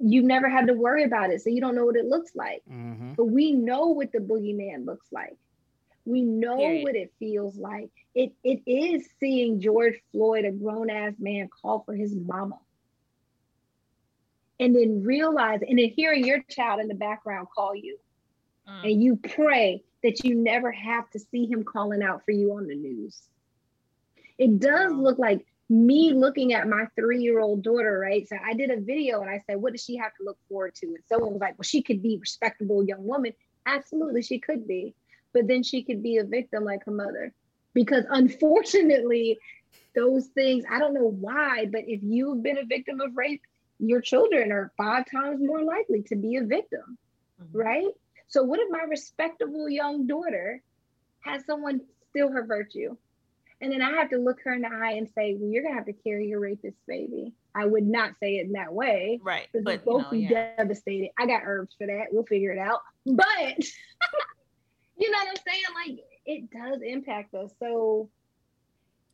you've 0.00 0.24
never 0.24 0.48
had 0.48 0.66
to 0.66 0.72
worry 0.72 1.04
about 1.04 1.30
it 1.30 1.40
so 1.40 1.50
you 1.50 1.60
don't 1.60 1.74
know 1.74 1.84
what 1.84 1.96
it 1.96 2.06
looks 2.06 2.32
like 2.34 2.62
mm-hmm. 2.70 3.12
but 3.14 3.26
we 3.26 3.52
know 3.52 3.88
what 3.88 4.10
the 4.12 4.18
boogeyman 4.18 4.86
looks 4.86 5.06
like 5.12 5.36
we 6.04 6.22
know 6.22 6.56
Period. 6.56 6.84
what 6.84 6.96
it 6.96 7.12
feels 7.18 7.56
like. 7.56 7.90
It 8.14 8.32
it 8.44 8.62
is 8.66 9.08
seeing 9.20 9.60
George 9.60 9.94
Floyd, 10.12 10.44
a 10.44 10.52
grown 10.52 10.90
ass 10.90 11.14
man, 11.18 11.48
call 11.48 11.82
for 11.84 11.94
his 11.94 12.14
mama. 12.14 12.58
And 14.60 14.76
then 14.76 15.02
realize, 15.02 15.60
and 15.66 15.78
then 15.78 15.90
hearing 15.90 16.24
your 16.24 16.42
child 16.42 16.80
in 16.80 16.88
the 16.88 16.94
background 16.94 17.48
call 17.54 17.74
you. 17.74 17.98
Mm. 18.68 18.84
And 18.84 19.02
you 19.02 19.16
pray 19.16 19.82
that 20.02 20.24
you 20.24 20.34
never 20.34 20.70
have 20.70 21.10
to 21.10 21.18
see 21.18 21.46
him 21.46 21.64
calling 21.64 22.02
out 22.02 22.24
for 22.24 22.32
you 22.32 22.52
on 22.52 22.66
the 22.68 22.76
news. 22.76 23.20
It 24.38 24.60
does 24.60 24.92
look 24.92 25.18
like 25.18 25.44
me 25.68 26.12
looking 26.12 26.52
at 26.52 26.68
my 26.68 26.84
three-year-old 26.96 27.62
daughter, 27.62 27.98
right? 27.98 28.28
So 28.28 28.36
I 28.44 28.52
did 28.54 28.70
a 28.70 28.80
video 28.80 29.22
and 29.22 29.30
I 29.30 29.40
said, 29.46 29.56
what 29.56 29.72
does 29.72 29.82
she 29.82 29.96
have 29.96 30.14
to 30.16 30.24
look 30.24 30.38
forward 30.48 30.74
to? 30.76 30.86
And 30.86 30.98
someone 31.08 31.32
was 31.32 31.40
like, 31.40 31.58
well, 31.58 31.64
she 31.64 31.82
could 31.82 32.02
be 32.02 32.16
a 32.16 32.18
respectable 32.18 32.84
young 32.84 33.04
woman. 33.04 33.32
Absolutely, 33.66 34.22
she 34.22 34.38
could 34.38 34.68
be. 34.68 34.94
But 35.32 35.48
then 35.48 35.62
she 35.62 35.82
could 35.82 36.02
be 36.02 36.18
a 36.18 36.24
victim 36.24 36.64
like 36.64 36.84
her 36.84 36.92
mother. 36.92 37.32
Because 37.74 38.04
unfortunately, 38.08 39.38
those 39.94 40.26
things, 40.26 40.64
I 40.70 40.78
don't 40.78 40.94
know 40.94 41.08
why, 41.08 41.66
but 41.70 41.82
if 41.86 42.00
you've 42.02 42.42
been 42.42 42.58
a 42.58 42.64
victim 42.64 43.00
of 43.00 43.16
rape, 43.16 43.42
your 43.78 44.00
children 44.00 44.52
are 44.52 44.72
five 44.76 45.10
times 45.10 45.40
more 45.40 45.62
likely 45.62 46.02
to 46.04 46.16
be 46.16 46.36
a 46.36 46.44
victim, 46.44 46.98
mm-hmm. 47.42 47.58
right? 47.58 47.92
So, 48.28 48.42
what 48.42 48.60
if 48.60 48.70
my 48.70 48.82
respectable 48.88 49.68
young 49.68 50.06
daughter 50.06 50.62
has 51.20 51.44
someone 51.44 51.80
steal 52.10 52.30
her 52.30 52.44
virtue? 52.44 52.96
And 53.60 53.70
then 53.70 53.80
I 53.80 53.92
have 53.92 54.10
to 54.10 54.16
look 54.16 54.38
her 54.44 54.52
in 54.52 54.62
the 54.62 54.68
eye 54.68 54.94
and 54.96 55.08
say, 55.14 55.36
Well, 55.38 55.48
you're 55.48 55.62
going 55.62 55.74
to 55.74 55.78
have 55.78 55.86
to 55.86 55.92
carry 55.92 56.28
your 56.28 56.40
rapist 56.40 56.76
baby. 56.88 57.32
I 57.54 57.64
would 57.64 57.86
not 57.86 58.12
say 58.18 58.38
it 58.38 58.46
in 58.46 58.52
that 58.52 58.72
way. 58.72 59.20
Right. 59.22 59.46
But 59.52 59.84
both 59.84 60.10
be 60.10 60.20
yeah. 60.20 60.56
devastated. 60.56 61.10
I 61.18 61.26
got 61.26 61.42
herbs 61.44 61.74
for 61.78 61.86
that. 61.86 62.06
We'll 62.10 62.24
figure 62.24 62.50
it 62.50 62.58
out. 62.58 62.80
But 63.06 63.58
you 64.98 65.10
know 65.10 65.18
what 65.18 65.28
I'm 65.28 65.36
saying? 65.46 65.62
Like, 65.86 66.04
it 66.26 66.50
does 66.50 66.80
impact 66.82 67.34
us. 67.34 67.52
So, 67.58 68.08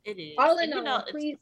it 0.04 0.18
is. 0.18 0.34
All 0.38 0.58
in 0.58 0.72
all, 0.72 0.82
know, 0.82 1.02
please. 1.10 1.38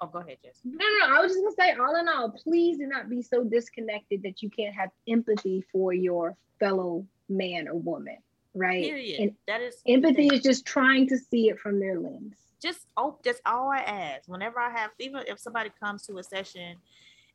Oh, 0.00 0.06
go 0.06 0.20
ahead, 0.20 0.38
Jess. 0.44 0.60
No, 0.64 0.72
no, 0.78 1.16
I 1.16 1.20
was 1.20 1.32
just 1.32 1.42
gonna 1.42 1.54
say, 1.56 1.78
all 1.78 1.96
in 1.96 2.08
all, 2.08 2.30
please 2.30 2.78
do 2.78 2.86
not 2.86 3.08
be 3.08 3.22
so 3.22 3.44
disconnected 3.44 4.22
that 4.22 4.42
you 4.42 4.50
can't 4.50 4.74
have 4.74 4.90
empathy 5.08 5.64
for 5.72 5.92
your 5.92 6.36
fellow 6.60 7.06
man 7.28 7.68
or 7.68 7.74
woman, 7.74 8.18
right? 8.54 8.84
Period. 8.84 9.20
And 9.20 9.34
that 9.46 9.60
is 9.60 9.82
empathy 9.86 10.28
is 10.28 10.42
just 10.42 10.64
trying 10.64 11.08
to 11.08 11.18
see 11.18 11.48
it 11.48 11.58
from 11.58 11.80
their 11.80 11.98
lens. 11.98 12.36
Just 12.62 12.86
oh, 12.96 13.18
that's 13.24 13.40
all 13.46 13.70
I 13.70 13.78
ask. 13.78 14.28
Whenever 14.28 14.58
I 14.60 14.70
have, 14.70 14.90
even 14.98 15.22
if 15.26 15.38
somebody 15.38 15.70
comes 15.80 16.06
to 16.06 16.18
a 16.18 16.22
session 16.22 16.76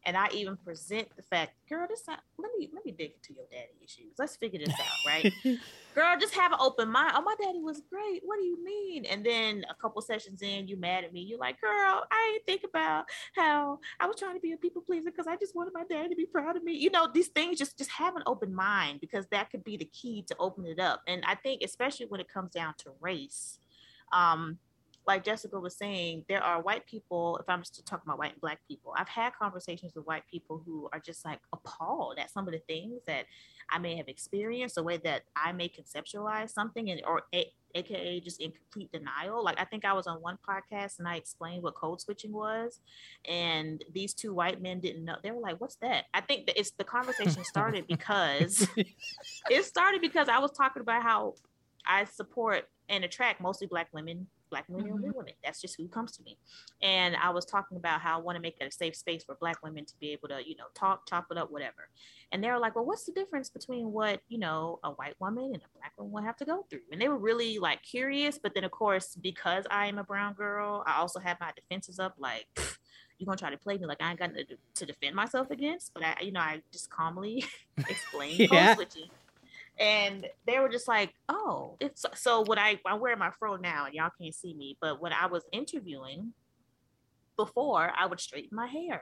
and 0.05 0.17
I 0.17 0.27
even 0.33 0.57
present 0.57 1.07
the 1.15 1.23
fact, 1.23 1.53
girl, 1.69 1.85
this 1.89 2.03
not, 2.07 2.19
let 2.37 2.51
me 2.57 2.69
let 2.73 2.85
me 2.85 2.91
dig 2.91 3.13
into 3.13 3.33
your 3.33 3.45
daddy 3.49 3.73
issues. 3.81 4.13
Let's 4.17 4.35
figure 4.35 4.59
this 4.59 4.73
out, 4.73 5.07
right? 5.07 5.31
girl, 5.95 6.17
just 6.19 6.33
have 6.33 6.51
an 6.51 6.57
open 6.59 6.89
mind. 6.89 7.13
Oh, 7.15 7.21
my 7.21 7.35
daddy 7.41 7.59
was 7.59 7.81
great. 7.89 8.21
What 8.25 8.37
do 8.39 8.45
you 8.45 8.63
mean? 8.63 9.05
And 9.05 9.25
then 9.25 9.65
a 9.69 9.73
couple 9.73 10.01
sessions 10.01 10.41
in, 10.41 10.67
you 10.67 10.75
mad 10.75 11.05
at 11.05 11.13
me. 11.13 11.21
You're 11.21 11.39
like, 11.39 11.61
girl, 11.61 12.03
I 12.11 12.31
didn't 12.33 12.45
think 12.45 12.69
about 12.69 13.05
how 13.35 13.79
I 13.99 14.07
was 14.07 14.17
trying 14.17 14.35
to 14.35 14.41
be 14.41 14.51
a 14.51 14.57
people 14.57 14.81
pleaser 14.81 15.09
because 15.09 15.27
I 15.27 15.37
just 15.37 15.55
wanted 15.55 15.73
my 15.73 15.83
daddy 15.89 16.09
to 16.09 16.15
be 16.15 16.25
proud 16.25 16.57
of 16.57 16.63
me. 16.63 16.73
You 16.73 16.89
know, 16.89 17.07
these 17.13 17.29
things 17.29 17.57
just 17.57 17.77
just 17.77 17.91
have 17.91 18.15
an 18.15 18.23
open 18.25 18.53
mind 18.53 18.99
because 18.99 19.25
that 19.27 19.51
could 19.51 19.63
be 19.63 19.77
the 19.77 19.85
key 19.85 20.23
to 20.27 20.35
open 20.37 20.65
it 20.65 20.79
up. 20.79 21.01
And 21.07 21.23
I 21.25 21.35
think 21.35 21.61
especially 21.63 22.07
when 22.07 22.19
it 22.19 22.27
comes 22.27 22.51
down 22.51 22.73
to 22.79 22.91
race, 22.99 23.59
um, 24.11 24.57
like 25.05 25.23
Jessica 25.23 25.59
was 25.59 25.75
saying, 25.75 26.25
there 26.29 26.41
are 26.41 26.61
white 26.61 26.85
people, 26.85 27.37
if 27.37 27.49
I'm 27.49 27.61
just 27.61 27.85
talking 27.85 28.03
about 28.05 28.19
white 28.19 28.33
and 28.33 28.41
black 28.41 28.59
people, 28.67 28.93
I've 28.97 29.09
had 29.09 29.33
conversations 29.33 29.93
with 29.95 30.05
white 30.05 30.23
people 30.29 30.61
who 30.65 30.89
are 30.93 30.99
just 30.99 31.25
like 31.25 31.39
appalled 31.51 32.19
at 32.19 32.31
some 32.31 32.47
of 32.47 32.53
the 32.53 32.59
things 32.59 33.01
that 33.07 33.25
I 33.69 33.79
may 33.79 33.95
have 33.95 34.07
experienced, 34.07 34.75
the 34.75 34.83
way 34.83 34.97
that 34.97 35.23
I 35.35 35.51
may 35.51 35.69
conceptualize 35.69 36.51
something 36.51 36.89
and 36.89 37.01
or 37.05 37.23
a, 37.33 37.51
aka 37.75 38.19
just 38.19 38.41
in 38.41 38.51
complete 38.51 38.91
denial. 38.91 39.43
Like 39.43 39.59
I 39.59 39.65
think 39.65 39.85
I 39.85 39.93
was 39.93 40.07
on 40.07 40.21
one 40.21 40.37
podcast 40.47 40.99
and 40.99 41.07
I 41.07 41.15
explained 41.15 41.63
what 41.63 41.75
code 41.75 42.01
switching 42.01 42.31
was, 42.31 42.79
and 43.27 43.83
these 43.93 44.13
two 44.13 44.33
white 44.33 44.61
men 44.61 44.79
didn't 44.79 45.05
know. 45.05 45.15
They 45.23 45.31
were 45.31 45.41
like, 45.41 45.59
"What's 45.59 45.75
that?" 45.77 46.05
I 46.13 46.21
think 46.21 46.45
that 46.47 46.59
it's 46.59 46.71
the 46.71 46.83
conversation 46.83 47.43
started 47.43 47.87
because 47.87 48.67
it 49.49 49.65
started 49.65 50.01
because 50.01 50.29
I 50.29 50.39
was 50.39 50.51
talking 50.51 50.81
about 50.81 51.03
how 51.03 51.35
I 51.85 52.05
support 52.05 52.69
and 52.89 53.03
attract 53.03 53.41
mostly 53.41 53.67
black 53.67 53.87
women 53.93 54.27
black 54.53 54.65
women 54.67 54.93
mm-hmm. 54.93 55.17
women. 55.17 55.33
That's 55.43 55.59
just 55.59 55.75
who 55.77 55.87
comes 55.87 56.11
to 56.17 56.23
me. 56.23 56.37
And 56.83 57.15
I 57.15 57.31
was 57.31 57.43
talking 57.43 57.75
about 57.75 58.01
how 58.01 58.19
I 58.19 58.21
want 58.21 58.35
to 58.35 58.41
make 58.41 58.57
it 58.61 58.67
a 58.67 58.71
safe 58.71 58.95
space 58.95 59.23
for 59.23 59.35
black 59.41 59.57
women 59.63 59.83
to 59.83 59.93
be 59.99 60.11
able 60.11 60.27
to, 60.27 60.47
you 60.47 60.55
know, 60.55 60.65
talk, 60.75 61.09
chop 61.09 61.25
it 61.31 61.37
up, 61.39 61.51
whatever. 61.51 61.89
And 62.31 62.43
they 62.43 62.51
were 62.51 62.59
like, 62.59 62.75
well, 62.75 62.85
what's 62.85 63.05
the 63.05 63.13
difference 63.13 63.49
between 63.49 63.91
what, 63.91 64.21
you 64.29 64.37
know, 64.37 64.79
a 64.83 64.91
white 64.91 65.15
woman 65.19 65.45
and 65.45 65.55
a 65.55 65.77
black 65.79 65.93
woman 65.97 66.13
will 66.13 66.21
have 66.21 66.37
to 66.37 66.45
go 66.45 66.67
through? 66.69 66.81
And 66.91 67.01
they 67.01 67.07
were 67.07 67.17
really 67.17 67.57
like 67.57 67.81
curious. 67.81 68.37
But 68.37 68.53
then, 68.53 68.63
of 68.63 68.69
course, 68.69 69.17
because 69.19 69.65
I 69.71 69.87
am 69.87 69.97
a 69.97 70.03
brown 70.03 70.35
girl, 70.35 70.83
I 70.85 70.99
also 70.99 71.19
have 71.19 71.39
my 71.39 71.51
defenses 71.55 71.97
up 71.97 72.13
like, 72.19 72.45
you're 73.17 73.25
gonna 73.25 73.37
try 73.37 73.51
to 73.51 73.57
play 73.57 73.77
me 73.77 73.85
like 73.85 74.01
I 74.01 74.09
ain't 74.09 74.19
got 74.19 74.31
to 74.75 74.85
defend 74.85 75.15
myself 75.15 75.49
against. 75.49 75.93
But 75.93 76.03
I, 76.03 76.17
you 76.21 76.31
know, 76.31 76.41
I 76.41 76.61
just 76.71 76.89
calmly 76.89 77.43
explained 77.77 78.39
yeah. 78.51 78.75
code 78.75 78.75
switching 78.75 79.09
and 79.79 80.27
they 80.45 80.59
were 80.59 80.69
just 80.69 80.87
like, 80.87 81.13
"Oh, 81.29 81.77
it's 81.79 82.05
so." 82.15 82.41
What 82.41 82.59
I 82.59 82.79
I 82.85 82.95
wear 82.95 83.15
my 83.15 83.31
fro 83.31 83.55
now, 83.55 83.85
and 83.85 83.93
y'all 83.93 84.11
can't 84.19 84.33
see 84.33 84.53
me, 84.53 84.77
but 84.79 85.01
when 85.01 85.13
I 85.13 85.25
was 85.27 85.43
interviewing 85.51 86.33
before, 87.37 87.91
I 87.97 88.05
would 88.05 88.19
straighten 88.19 88.55
my 88.55 88.67
hair 88.67 89.01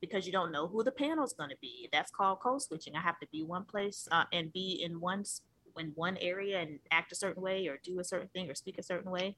because 0.00 0.26
you 0.26 0.32
don't 0.32 0.52
know 0.52 0.66
who 0.66 0.84
the 0.84 0.92
panel's 0.92 1.32
going 1.32 1.50
to 1.50 1.56
be. 1.60 1.88
That's 1.92 2.10
called 2.10 2.40
code 2.40 2.62
switching. 2.62 2.94
I 2.94 3.00
have 3.00 3.18
to 3.20 3.26
be 3.32 3.42
one 3.42 3.64
place 3.64 4.08
uh, 4.12 4.24
and 4.32 4.52
be 4.52 4.82
in 4.84 5.00
one 5.00 5.24
in 5.78 5.92
one 5.94 6.16
area 6.18 6.60
and 6.60 6.78
act 6.90 7.12
a 7.12 7.14
certain 7.14 7.42
way, 7.42 7.66
or 7.66 7.78
do 7.82 7.98
a 7.98 8.04
certain 8.04 8.28
thing, 8.28 8.48
or 8.48 8.54
speak 8.54 8.78
a 8.78 8.82
certain 8.82 9.10
way, 9.10 9.36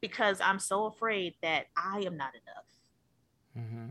because 0.00 0.40
I'm 0.40 0.58
so 0.58 0.86
afraid 0.86 1.34
that 1.42 1.66
I 1.76 2.02
am 2.04 2.16
not 2.16 2.32
enough. 2.34 3.66
Mm-hmm. 3.66 3.88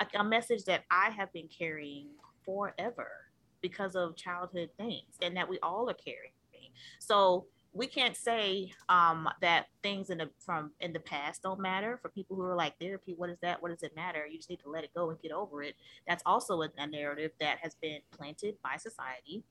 A, 0.00 0.20
a 0.20 0.24
message 0.24 0.64
that 0.64 0.84
I 0.90 1.10
have 1.10 1.32
been 1.32 1.48
carrying 1.48 2.08
forever 2.44 3.23
because 3.64 3.96
of 3.96 4.14
childhood 4.14 4.68
things 4.76 5.16
and 5.22 5.34
that 5.34 5.48
we 5.48 5.58
all 5.60 5.88
are 5.88 5.94
carrying. 5.94 6.32
So 6.98 7.46
we 7.72 7.86
can't 7.86 8.14
say 8.14 8.70
um, 8.90 9.26
that 9.40 9.68
things 9.82 10.10
in 10.10 10.18
the 10.18 10.28
from 10.38 10.72
in 10.80 10.92
the 10.92 11.00
past 11.00 11.42
don't 11.42 11.58
matter 11.58 11.98
for 12.02 12.10
people 12.10 12.36
who 12.36 12.42
are 12.42 12.54
like 12.54 12.78
therapy. 12.78 13.14
What 13.16 13.30
is 13.30 13.38
that? 13.40 13.62
What 13.62 13.70
does 13.70 13.82
it 13.82 13.96
matter? 13.96 14.26
You 14.26 14.36
just 14.36 14.50
need 14.50 14.60
to 14.60 14.68
let 14.68 14.84
it 14.84 14.90
go 14.94 15.08
and 15.08 15.20
get 15.22 15.32
over 15.32 15.62
it. 15.62 15.76
That's 16.06 16.22
also 16.26 16.60
a, 16.60 16.68
a 16.76 16.86
narrative 16.86 17.30
that 17.40 17.56
has 17.62 17.74
been 17.74 18.00
planted 18.10 18.56
by 18.62 18.76
society 18.76 19.42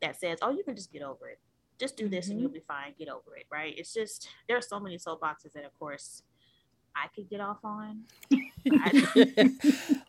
that 0.00 0.18
says, 0.18 0.38
"Oh, 0.40 0.50
you 0.50 0.64
can 0.64 0.74
just 0.74 0.90
get 0.90 1.02
over 1.02 1.28
it. 1.28 1.38
Just 1.78 1.98
do 1.98 2.08
this 2.08 2.24
mm-hmm. 2.24 2.32
and 2.32 2.40
you'll 2.40 2.50
be 2.50 2.62
fine. 2.66 2.94
Get 2.98 3.10
over 3.10 3.36
it." 3.36 3.44
Right? 3.52 3.74
It's 3.76 3.92
just 3.92 4.26
there 4.48 4.56
are 4.56 4.62
so 4.62 4.80
many 4.80 4.96
soapboxes, 4.96 5.54
and 5.54 5.66
of 5.66 5.78
course, 5.78 6.22
I 6.96 7.08
could 7.14 7.28
get 7.28 7.40
off 7.40 7.58
on. 7.62 8.04
I 8.72 9.50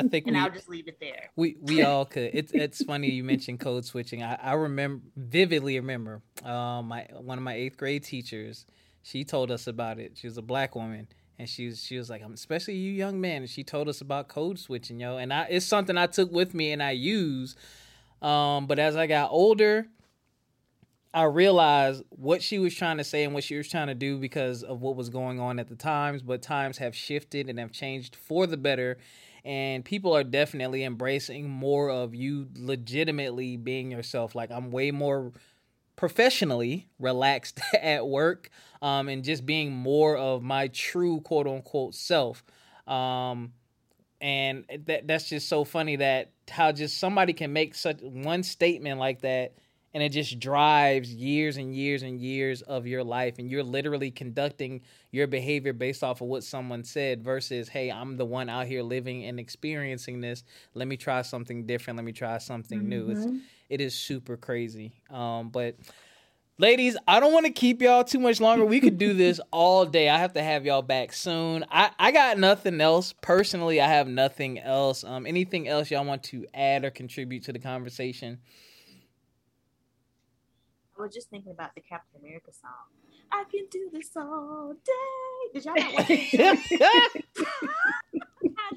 think, 0.00 0.26
and 0.26 0.36
we, 0.36 0.42
I'll 0.42 0.50
just 0.50 0.68
leave 0.68 0.88
it 0.88 0.98
there. 1.00 1.30
We 1.36 1.56
we 1.60 1.82
all 1.82 2.06
could. 2.06 2.30
It's 2.32 2.52
it's 2.52 2.82
funny 2.82 3.10
you 3.10 3.22
mentioned 3.22 3.60
code 3.60 3.84
switching. 3.84 4.22
I, 4.22 4.36
I 4.36 4.54
remember 4.54 5.04
vividly 5.16 5.78
remember 5.78 6.22
um, 6.44 6.88
my 6.88 7.06
one 7.20 7.36
of 7.36 7.44
my 7.44 7.54
eighth 7.54 7.76
grade 7.76 8.04
teachers. 8.04 8.64
She 9.02 9.24
told 9.24 9.50
us 9.50 9.66
about 9.66 9.98
it. 9.98 10.12
She 10.16 10.26
was 10.26 10.38
a 10.38 10.42
black 10.42 10.74
woman, 10.74 11.08
and 11.38 11.48
she 11.48 11.66
was 11.66 11.82
she 11.82 11.98
was 11.98 12.08
like, 12.08 12.22
especially 12.22 12.76
you 12.76 12.92
young 12.92 13.20
men. 13.20 13.42
And 13.42 13.50
she 13.50 13.64
told 13.64 13.88
us 13.88 14.00
about 14.00 14.28
code 14.28 14.58
switching, 14.58 14.98
yo. 14.98 15.18
And 15.18 15.32
I 15.32 15.46
it's 15.50 15.66
something 15.66 15.98
I 15.98 16.06
took 16.06 16.32
with 16.32 16.54
me 16.54 16.72
and 16.72 16.82
I 16.82 16.92
use. 16.92 17.54
Um, 18.22 18.66
but 18.66 18.78
as 18.78 18.96
I 18.96 19.06
got 19.06 19.30
older, 19.30 19.88
I 21.12 21.24
realized 21.24 22.04
what 22.08 22.42
she 22.42 22.58
was 22.58 22.74
trying 22.74 22.96
to 22.96 23.04
say 23.04 23.24
and 23.24 23.34
what 23.34 23.44
she 23.44 23.56
was 23.56 23.68
trying 23.68 23.88
to 23.88 23.94
do 23.94 24.16
because 24.16 24.62
of 24.62 24.80
what 24.80 24.96
was 24.96 25.10
going 25.10 25.38
on 25.38 25.58
at 25.58 25.68
the 25.68 25.76
times. 25.76 26.22
But 26.22 26.40
times 26.40 26.78
have 26.78 26.96
shifted 26.96 27.50
and 27.50 27.58
have 27.58 27.72
changed 27.72 28.16
for 28.16 28.46
the 28.46 28.56
better 28.56 28.96
and 29.44 29.84
people 29.84 30.14
are 30.14 30.24
definitely 30.24 30.84
embracing 30.84 31.48
more 31.48 31.90
of 31.90 32.14
you 32.14 32.48
legitimately 32.56 33.56
being 33.56 33.90
yourself. 33.90 34.34
Like 34.34 34.50
i'm 34.50 34.70
way 34.70 34.90
more 34.90 35.32
professionally 35.96 36.88
relaxed 36.98 37.60
at 37.80 38.06
work 38.06 38.50
um, 38.80 39.08
and 39.08 39.24
just 39.24 39.46
being 39.46 39.72
more 39.72 40.16
of 40.16 40.42
my 40.42 40.68
true 40.68 41.20
quote 41.20 41.46
unquote 41.46 41.94
self. 41.94 42.44
Um, 42.86 43.52
and 44.20 44.64
that 44.86 45.06
that's 45.06 45.28
just 45.28 45.48
so 45.48 45.64
funny 45.64 45.96
that 45.96 46.30
how 46.48 46.70
just 46.72 46.98
somebody 46.98 47.32
can 47.32 47.52
make 47.52 47.74
such 47.74 48.00
one 48.02 48.42
statement 48.42 48.98
like 49.00 49.22
that 49.22 49.54
and 49.94 50.02
it 50.02 50.10
just 50.10 50.38
drives 50.38 51.12
years 51.12 51.56
and 51.56 51.74
years 51.74 52.02
and 52.02 52.20
years 52.20 52.62
of 52.62 52.86
your 52.86 53.04
life 53.04 53.38
and 53.38 53.50
you're 53.50 53.62
literally 53.62 54.10
conducting 54.10 54.80
your 55.10 55.26
behavior 55.26 55.72
based 55.72 56.02
off 56.02 56.20
of 56.20 56.28
what 56.28 56.44
someone 56.44 56.84
said 56.84 57.22
versus 57.22 57.68
hey 57.68 57.90
i'm 57.90 58.16
the 58.16 58.24
one 58.24 58.48
out 58.48 58.66
here 58.66 58.82
living 58.82 59.24
and 59.24 59.38
experiencing 59.38 60.20
this. 60.20 60.44
Let 60.74 60.88
me 60.88 60.96
try 60.96 61.22
something 61.22 61.66
different. 61.66 61.96
Let 61.96 62.04
me 62.04 62.12
try 62.12 62.38
something 62.38 62.80
mm-hmm. 62.80 62.88
new. 62.88 63.10
It's 63.10 63.26
mm-hmm. 63.26 63.38
it 63.68 63.80
is 63.80 63.94
super 63.94 64.36
crazy. 64.36 64.92
Um 65.10 65.50
but 65.50 65.76
ladies 66.58 66.96
i 67.08 67.18
don't 67.18 67.32
want 67.32 67.46
to 67.46 67.50
keep 67.50 67.82
y'all 67.82 68.04
too 68.04 68.20
much 68.20 68.40
longer. 68.40 68.64
We 68.64 68.80
could 68.80 68.98
do 68.98 69.14
this 69.24 69.40
all 69.50 69.84
day. 69.84 70.08
I 70.08 70.18
have 70.18 70.34
to 70.34 70.42
have 70.42 70.64
y'all 70.64 70.82
back 70.82 71.12
soon. 71.12 71.64
I 71.70 71.90
i 71.98 72.12
got 72.12 72.38
nothing 72.38 72.80
else. 72.80 73.14
Personally 73.20 73.80
i 73.80 73.88
have 73.88 74.08
nothing 74.08 74.58
else. 74.58 75.04
Um 75.04 75.26
anything 75.26 75.68
else 75.68 75.90
y'all 75.90 76.04
want 76.04 76.22
to 76.24 76.46
add 76.54 76.84
or 76.84 76.90
contribute 76.90 77.44
to 77.44 77.52
the 77.52 77.58
conversation 77.58 78.38
was 81.02 81.14
just 81.14 81.30
thinking 81.30 81.52
about 81.52 81.74
the 81.74 81.80
Captain 81.80 82.20
America 82.20 82.52
song. 82.52 82.70
I 83.30 83.44
can 83.50 83.66
do 83.70 83.88
this 83.92 84.10
all 84.16 84.74
day. 84.84 85.52
Did 85.54 85.64
y'all 85.64 85.74
not 85.74 85.94
watch 85.94 86.06
it? 86.08 87.24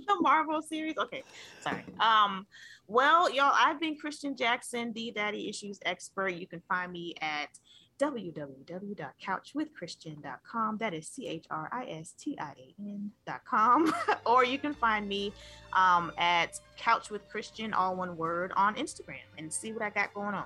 the 0.08 0.16
Marvel 0.22 0.62
series? 0.62 0.98
Okay, 0.98 1.24
sorry. 1.62 1.84
Um, 2.00 2.48
well, 2.88 3.30
y'all, 3.32 3.54
I've 3.56 3.80
been 3.80 3.98
Christian 3.98 4.36
Jackson, 4.36 4.92
the 4.94 5.12
daddy 5.12 5.48
issues 5.50 5.80
expert. 5.86 6.30
You 6.30 6.48
can 6.48 6.64
find 6.68 6.92
me 6.92 7.14
at 7.22 7.60
www.couchwithchristian.com. 8.00 10.78
That 10.78 10.94
is 10.94 11.08
C 11.08 11.28
H 11.28 11.46
R 11.50 11.70
I 11.72 11.86
S 11.86 12.12
T 12.12 12.38
I 12.40 12.54
A 12.58 12.76
N.com. 12.80 13.94
or 14.26 14.44
you 14.44 14.60
can 14.60 14.74
find 14.74 15.08
me 15.08 15.32
um, 15.74 16.12
at 16.18 16.60
Couch 16.78 17.10
with 17.10 17.30
Christian, 17.30 17.74
all 17.74 17.96
one 17.96 18.18
word, 18.18 18.52
on 18.56 18.76
Instagram 18.76 19.22
and 19.38 19.52
see 19.52 19.72
what 19.72 19.82
I 19.82 19.90
got 19.90 20.14
going 20.14 20.36
on. 20.36 20.46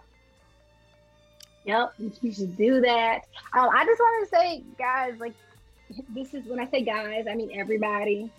Yep, 1.69 1.93
you 2.23 2.33
should 2.33 2.57
do 2.57 2.81
that. 2.81 3.27
Um, 3.53 3.69
I 3.71 3.85
just 3.85 3.99
want 3.99 4.27
to 4.27 4.35
say, 4.35 4.63
guys, 4.79 5.13
like, 5.19 5.35
this 6.15 6.33
is 6.33 6.43
when 6.45 6.59
I 6.59 6.67
say 6.67 6.81
guys, 6.81 7.27
I 7.29 7.35
mean 7.35 7.51
everybody. 7.53 8.31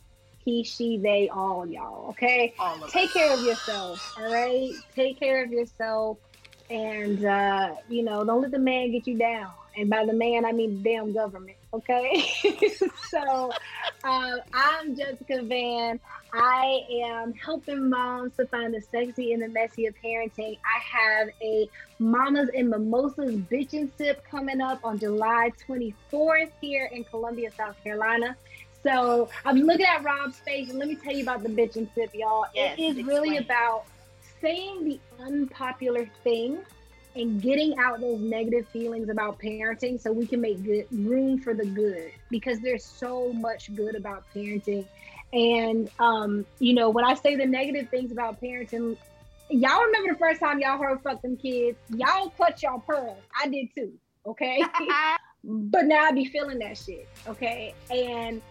He, 0.45 0.65
she, 0.65 0.99
they, 0.99 1.29
all 1.29 1.65
y'all. 1.65 2.09
Okay, 2.11 2.53
All 2.59 2.77
take 2.89 3.13
care 3.13 3.33
of 3.33 3.41
yourself. 3.45 4.19
All 4.19 4.33
right, 4.33 4.73
take 4.97 5.21
care 5.21 5.45
of 5.45 5.53
yourself, 5.53 6.19
and 6.71 7.25
uh, 7.25 7.77
you 7.89 8.03
know, 8.03 8.25
don't 8.25 8.43
let 8.43 8.51
the 8.51 8.59
man 8.59 8.91
get 8.91 9.07
you 9.07 9.17
down. 9.17 9.53
And 9.77 9.89
by 9.89 10.05
the 10.05 10.13
man, 10.13 10.45
I 10.45 10.51
mean 10.51 10.83
the 10.83 10.91
damn 10.91 11.13
government. 11.13 11.57
Okay, 11.73 12.25
so 13.11 13.53
uh, 14.03 14.37
I'm 14.53 14.97
Jessica 14.97 15.43
Van. 15.43 16.01
I 16.33 16.81
am 17.05 17.33
helping 17.35 17.89
moms 17.89 18.37
to 18.39 18.47
find 18.47 18.75
the 18.75 18.81
sexy 18.81 19.33
and 19.33 19.41
the 19.41 19.47
messy 19.47 19.87
of 19.87 19.95
parenting. 20.05 20.59
I 20.65 20.99
have 20.99 21.29
a 21.41 21.69
Mamas 22.01 22.51
and 22.57 22.71
Mimosas 22.71 23.37
Bitch 23.37 23.73
and 23.73 23.89
Sip 23.97 24.25
coming 24.29 24.61
up 24.61 24.81
on 24.85 24.99
July 24.99 25.53
24th 25.69 26.51
here 26.61 26.91
in 26.93 27.05
Columbia, 27.05 27.53
South 27.57 27.77
Carolina. 27.85 28.37
So 28.83 29.29
I'm 29.45 29.59
looking 29.59 29.87
at 29.87 30.03
Rob's 30.03 30.41
face, 30.41 30.71
and 30.71 30.79
let 30.81 30.89
me 30.89 30.97
tell 30.97 31.13
you 31.13 31.23
about 31.23 31.45
the 31.45 31.51
Bitch 31.51 31.77
and 31.77 31.89
Sip, 31.95 32.13
y'all. 32.15 32.47
Yes, 32.53 32.81
it 32.81 32.99
is 32.99 33.05
really 33.05 33.37
about 33.37 33.85
saying 34.41 34.85
the 34.85 35.01
unpopular 35.21 36.11
thing 36.25 36.59
and 37.17 37.43
getting 37.43 37.77
out 37.79 38.01
those 38.01 38.21
negative 38.21 38.67
feelings 38.69 39.09
about 39.09 39.39
parenting 39.39 40.01
so 40.01 40.13
we 40.13 40.27
can 40.27 40.41
make 40.41 40.63
good 40.63 40.87
room 40.91 41.39
for 41.39 41.55
the 41.55 41.65
good 41.65 42.13
because 42.31 42.61
there's 42.61 42.85
so 42.85 43.33
much 43.33 43.75
good 43.75 43.95
about 43.97 44.25
parenting 44.35 44.87
and 45.33 45.91
um 45.99 46.45
you 46.59 46.75
know 46.75 46.91
when 46.91 47.05
i 47.05 47.15
say 47.15 47.37
the 47.37 47.47
negative 47.47 47.89
things 47.89 48.13
about 48.13 48.41
parenting 48.41 48.97
y'all 49.49 49.83
remember 49.83 50.13
the 50.13 50.19
first 50.19 50.41
time 50.41 50.61
y'all 50.61 50.79
heard 50.79 51.01
fuck 51.03 51.21
them 51.23 51.37
kids 51.37 51.79
y'all 51.97 52.31
clutch 52.31 52.63
y'all 52.63 52.81
pearls 52.81 53.19
i 53.41 53.49
did 53.49 53.69
too 53.75 53.93
okay 54.27 54.63
but 55.45 55.87
now 55.87 56.05
I 56.05 56.13
be 56.13 56.25
feeling 56.27 56.59
that 56.61 56.77
shit. 56.77 57.09
Okay. 57.27 57.75
And 57.91 58.43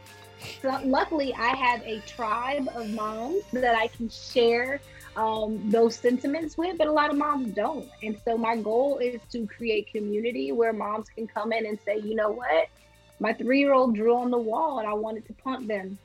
so 0.62 0.80
luckily 0.84 1.34
I 1.34 1.56
have 1.56 1.82
a 1.84 2.00
tribe 2.02 2.70
of 2.74 2.90
moms 2.92 3.44
that 3.54 3.76
I 3.76 3.88
can 3.88 4.10
share 4.10 4.82
um, 5.20 5.70
those 5.70 5.96
sentiments 5.98 6.58
with, 6.58 6.78
but 6.78 6.88
a 6.88 6.92
lot 6.92 7.10
of 7.10 7.18
moms 7.18 7.52
don't. 7.52 7.90
And 8.02 8.18
so 8.24 8.38
my 8.38 8.56
goal 8.56 9.00
is 9.00 9.20
to 9.34 9.46
create 9.48 9.92
community 9.92 10.54
where 10.54 10.72
moms 10.72 11.10
can 11.10 11.28
come 11.28 11.52
in 11.52 11.66
and 11.66 11.78
say, 11.84 12.00
you 12.00 12.16
know 12.16 12.32
what? 12.32 12.70
My 13.20 13.34
three 13.34 13.60
year 13.60 13.74
old 13.74 13.96
drew 13.96 14.16
on 14.16 14.32
the 14.32 14.38
wall 14.38 14.80
and 14.80 14.88
I 14.88 14.94
wanted 14.94 15.28
to 15.28 15.34
punt 15.34 15.68
them. 15.68 15.98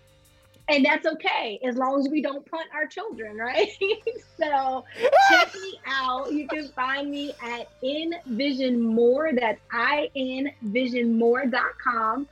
And 0.69 0.85
that's 0.85 1.07
okay 1.07 1.61
as 1.65 1.77
long 1.77 2.01
as 2.01 2.09
we 2.09 2.23
don't 2.23 2.45
punt 2.51 2.67
our 2.75 2.87
children, 2.87 3.37
right? 3.37 3.69
so 4.37 4.85
check 5.31 5.55
me 5.55 5.79
out. 5.87 6.33
You 6.33 6.49
can 6.49 6.67
find 6.69 7.09
me 7.09 7.35
at 7.41 7.69
Envision 7.85 8.81
More. 8.81 9.31
That's 9.33 9.61
envisionmore.com 9.73 12.27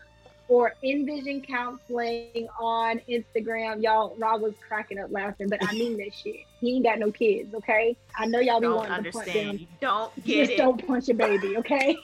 or 0.53 0.75
Envision 0.85 1.41
Counseling 1.41 2.47
on 2.61 3.01
Instagram. 3.09 3.83
Y'all, 3.83 4.15
Rob 4.19 4.43
was 4.43 4.53
cracking 4.69 4.99
up 4.99 5.11
laughing, 5.11 5.49
but 5.49 5.59
I 5.67 5.73
mean 5.79 5.97
that 5.97 6.13
shit. 6.13 6.41
He 6.61 6.77
ain't 6.77 6.85
got 6.85 6.99
no 6.99 7.11
kids, 7.11 7.55
okay? 7.55 7.97
I 8.19 8.27
know 8.27 8.39
y'all 8.39 8.61
be 8.61 8.67
don't 8.67 8.77
wanting 8.77 9.05
to 9.05 9.13
punch 9.13 9.29
understand. 9.29 9.49
them. 9.49 9.57
You 9.61 9.67
don't 9.81 10.25
get 10.25 10.37
just 10.41 10.51
it. 10.53 10.57
don't 10.59 10.87
punch 10.87 11.09
a 11.09 11.15
baby, 11.15 11.57
okay? 11.57 11.97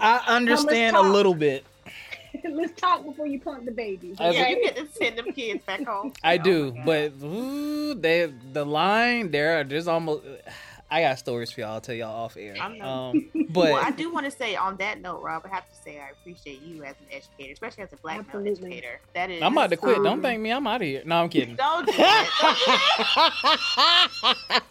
I 0.00 0.24
understand 0.26 0.96
a 0.96 1.02
little 1.02 1.34
bit. 1.34 1.64
Let's 2.50 2.72
talk 2.80 3.04
before 3.04 3.28
you 3.28 3.38
punt 3.40 3.64
the 3.64 3.70
baby. 3.70 4.16
As 4.18 4.34
yeah, 4.34 4.48
you 4.48 4.60
get 4.64 4.74
to 4.76 4.88
send 4.88 5.16
them 5.18 5.32
kids 5.32 5.64
back 5.64 5.84
home. 5.86 6.12
I 6.24 6.38
Oh 6.38 6.42
do, 6.42 6.72
my 6.72 6.84
but 6.84 7.12
ooh, 7.22 7.94
they 7.94 8.32
the 8.52 8.66
line 8.66 9.30
there. 9.30 9.62
There's 9.62 9.86
almost. 9.86 10.24
I 10.92 11.00
got 11.00 11.18
stories 11.18 11.50
for 11.50 11.62
y'all. 11.62 11.72
I'll 11.72 11.80
tell 11.80 11.94
y'all 11.94 12.24
off 12.24 12.36
air. 12.36 12.54
I 12.60 12.76
know. 12.76 12.84
Um, 12.84 13.30
but 13.48 13.72
well, 13.72 13.82
I 13.82 13.90
do 13.90 14.12
want 14.12 14.26
to 14.26 14.30
say 14.30 14.56
on 14.56 14.76
that 14.76 15.00
note, 15.00 15.22
Rob, 15.22 15.42
I 15.46 15.48
have 15.48 15.66
to 15.66 15.74
say 15.74 15.98
I 15.98 16.10
appreciate 16.10 16.60
you 16.60 16.84
as 16.84 16.96
an 17.00 17.06
educator, 17.10 17.50
especially 17.52 17.84
as 17.84 17.92
a 17.94 17.96
black 17.96 18.32
male 18.34 18.46
educator. 18.46 19.00
That 19.14 19.30
is. 19.30 19.42
I'm 19.42 19.52
about 19.52 19.70
to 19.70 19.78
quit. 19.78 19.96
Um, 19.96 20.04
Don't 20.04 20.20
thank 20.20 20.40
me. 20.42 20.50
I'm 20.50 20.66
out 20.66 20.82
of 20.82 20.86
here. 20.86 21.02
No, 21.06 21.22
I'm 21.22 21.30
kidding. 21.30 21.56
Don't 21.56 21.86
do 21.86 21.92
that. 21.92 23.22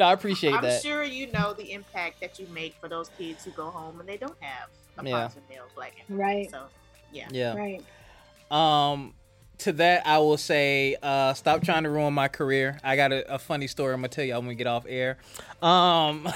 no, 0.00 0.06
I 0.06 0.12
appreciate 0.12 0.54
I'm 0.54 0.62
that. 0.62 0.82
sure 0.82 1.04
you 1.04 1.30
know 1.30 1.52
the 1.52 1.70
impact 1.72 2.20
that 2.20 2.40
you 2.40 2.48
make 2.48 2.74
for 2.80 2.88
those 2.88 3.08
kids 3.16 3.44
who 3.44 3.52
go 3.52 3.70
home 3.70 4.00
and 4.00 4.08
they 4.08 4.16
don't 4.16 4.36
have 4.40 4.68
a 4.98 5.08
Yeah. 5.08 5.22
positive 5.22 5.48
male 5.48 5.64
black 5.76 5.92
influence. 5.98 6.20
Right. 6.20 6.50
So, 6.50 6.64
yeah. 7.12 7.28
Yeah. 7.30 7.54
Right. 7.54 7.84
Um, 8.50 9.14
to 9.62 9.72
that, 9.74 10.06
I 10.06 10.18
will 10.18 10.36
say, 10.36 10.96
uh, 11.02 11.34
stop 11.34 11.62
trying 11.62 11.84
to 11.84 11.90
ruin 11.90 12.14
my 12.14 12.28
career. 12.28 12.78
I 12.82 12.96
got 12.96 13.12
a, 13.12 13.34
a 13.34 13.38
funny 13.38 13.66
story. 13.66 13.94
I'm 13.94 14.00
gonna 14.00 14.08
tell 14.08 14.24
y'all 14.24 14.40
when 14.40 14.48
we 14.48 14.54
get 14.54 14.66
off 14.66 14.84
air. 14.88 15.18
Um, 15.60 16.28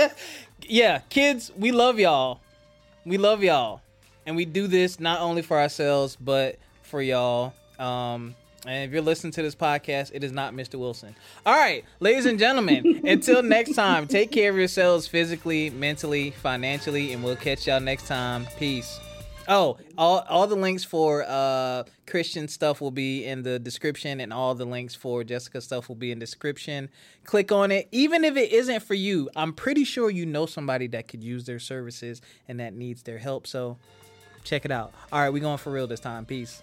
yeah, 0.62 1.00
kids, 1.08 1.52
we 1.56 1.72
love 1.72 1.98
y'all. 1.98 2.40
We 3.04 3.18
love 3.18 3.42
y'all, 3.42 3.80
and 4.26 4.36
we 4.36 4.44
do 4.44 4.66
this 4.66 5.00
not 5.00 5.20
only 5.20 5.42
for 5.42 5.58
ourselves 5.58 6.16
but 6.20 6.58
for 6.82 7.00
y'all. 7.00 7.54
Um, 7.78 8.34
and 8.66 8.84
if 8.84 8.92
you're 8.92 9.02
listening 9.02 9.32
to 9.32 9.42
this 9.42 9.54
podcast, 9.54 10.10
it 10.12 10.24
is 10.24 10.32
not 10.32 10.52
Mr. 10.52 10.78
Wilson. 10.78 11.14
All 11.46 11.54
right, 11.54 11.84
ladies 12.00 12.26
and 12.26 12.38
gentlemen, 12.38 13.02
until 13.06 13.42
next 13.42 13.74
time, 13.74 14.06
take 14.06 14.30
care 14.32 14.50
of 14.50 14.56
yourselves 14.56 15.06
physically, 15.06 15.70
mentally, 15.70 16.32
financially, 16.32 17.12
and 17.12 17.22
we'll 17.22 17.36
catch 17.36 17.66
y'all 17.66 17.80
next 17.80 18.08
time. 18.08 18.46
Peace. 18.58 19.00
Oh, 19.48 19.78
all, 19.96 20.20
all 20.28 20.46
the 20.46 20.56
links 20.56 20.84
for 20.84 21.24
uh, 21.26 21.84
Christian 22.06 22.48
stuff 22.48 22.82
will 22.82 22.90
be 22.90 23.24
in 23.24 23.42
the 23.42 23.58
description, 23.58 24.20
and 24.20 24.30
all 24.30 24.54
the 24.54 24.66
links 24.66 24.94
for 24.94 25.24
Jessica 25.24 25.62
stuff 25.62 25.88
will 25.88 25.96
be 25.96 26.12
in 26.12 26.18
description. 26.18 26.90
Click 27.24 27.50
on 27.50 27.70
it. 27.70 27.88
Even 27.90 28.24
if 28.24 28.36
it 28.36 28.52
isn't 28.52 28.82
for 28.82 28.94
you, 28.94 29.30
I'm 29.34 29.54
pretty 29.54 29.84
sure 29.84 30.10
you 30.10 30.26
know 30.26 30.44
somebody 30.44 30.86
that 30.88 31.08
could 31.08 31.24
use 31.24 31.44
their 31.44 31.58
services 31.58 32.20
and 32.46 32.60
that 32.60 32.74
needs 32.74 33.02
their 33.02 33.18
help. 33.18 33.46
So 33.46 33.78
check 34.44 34.66
it 34.66 34.70
out. 34.70 34.92
All 35.10 35.20
right, 35.20 35.30
we 35.30 35.40
going 35.40 35.58
for 35.58 35.72
real 35.72 35.86
this 35.86 36.00
time. 36.00 36.26
Peace. 36.26 36.62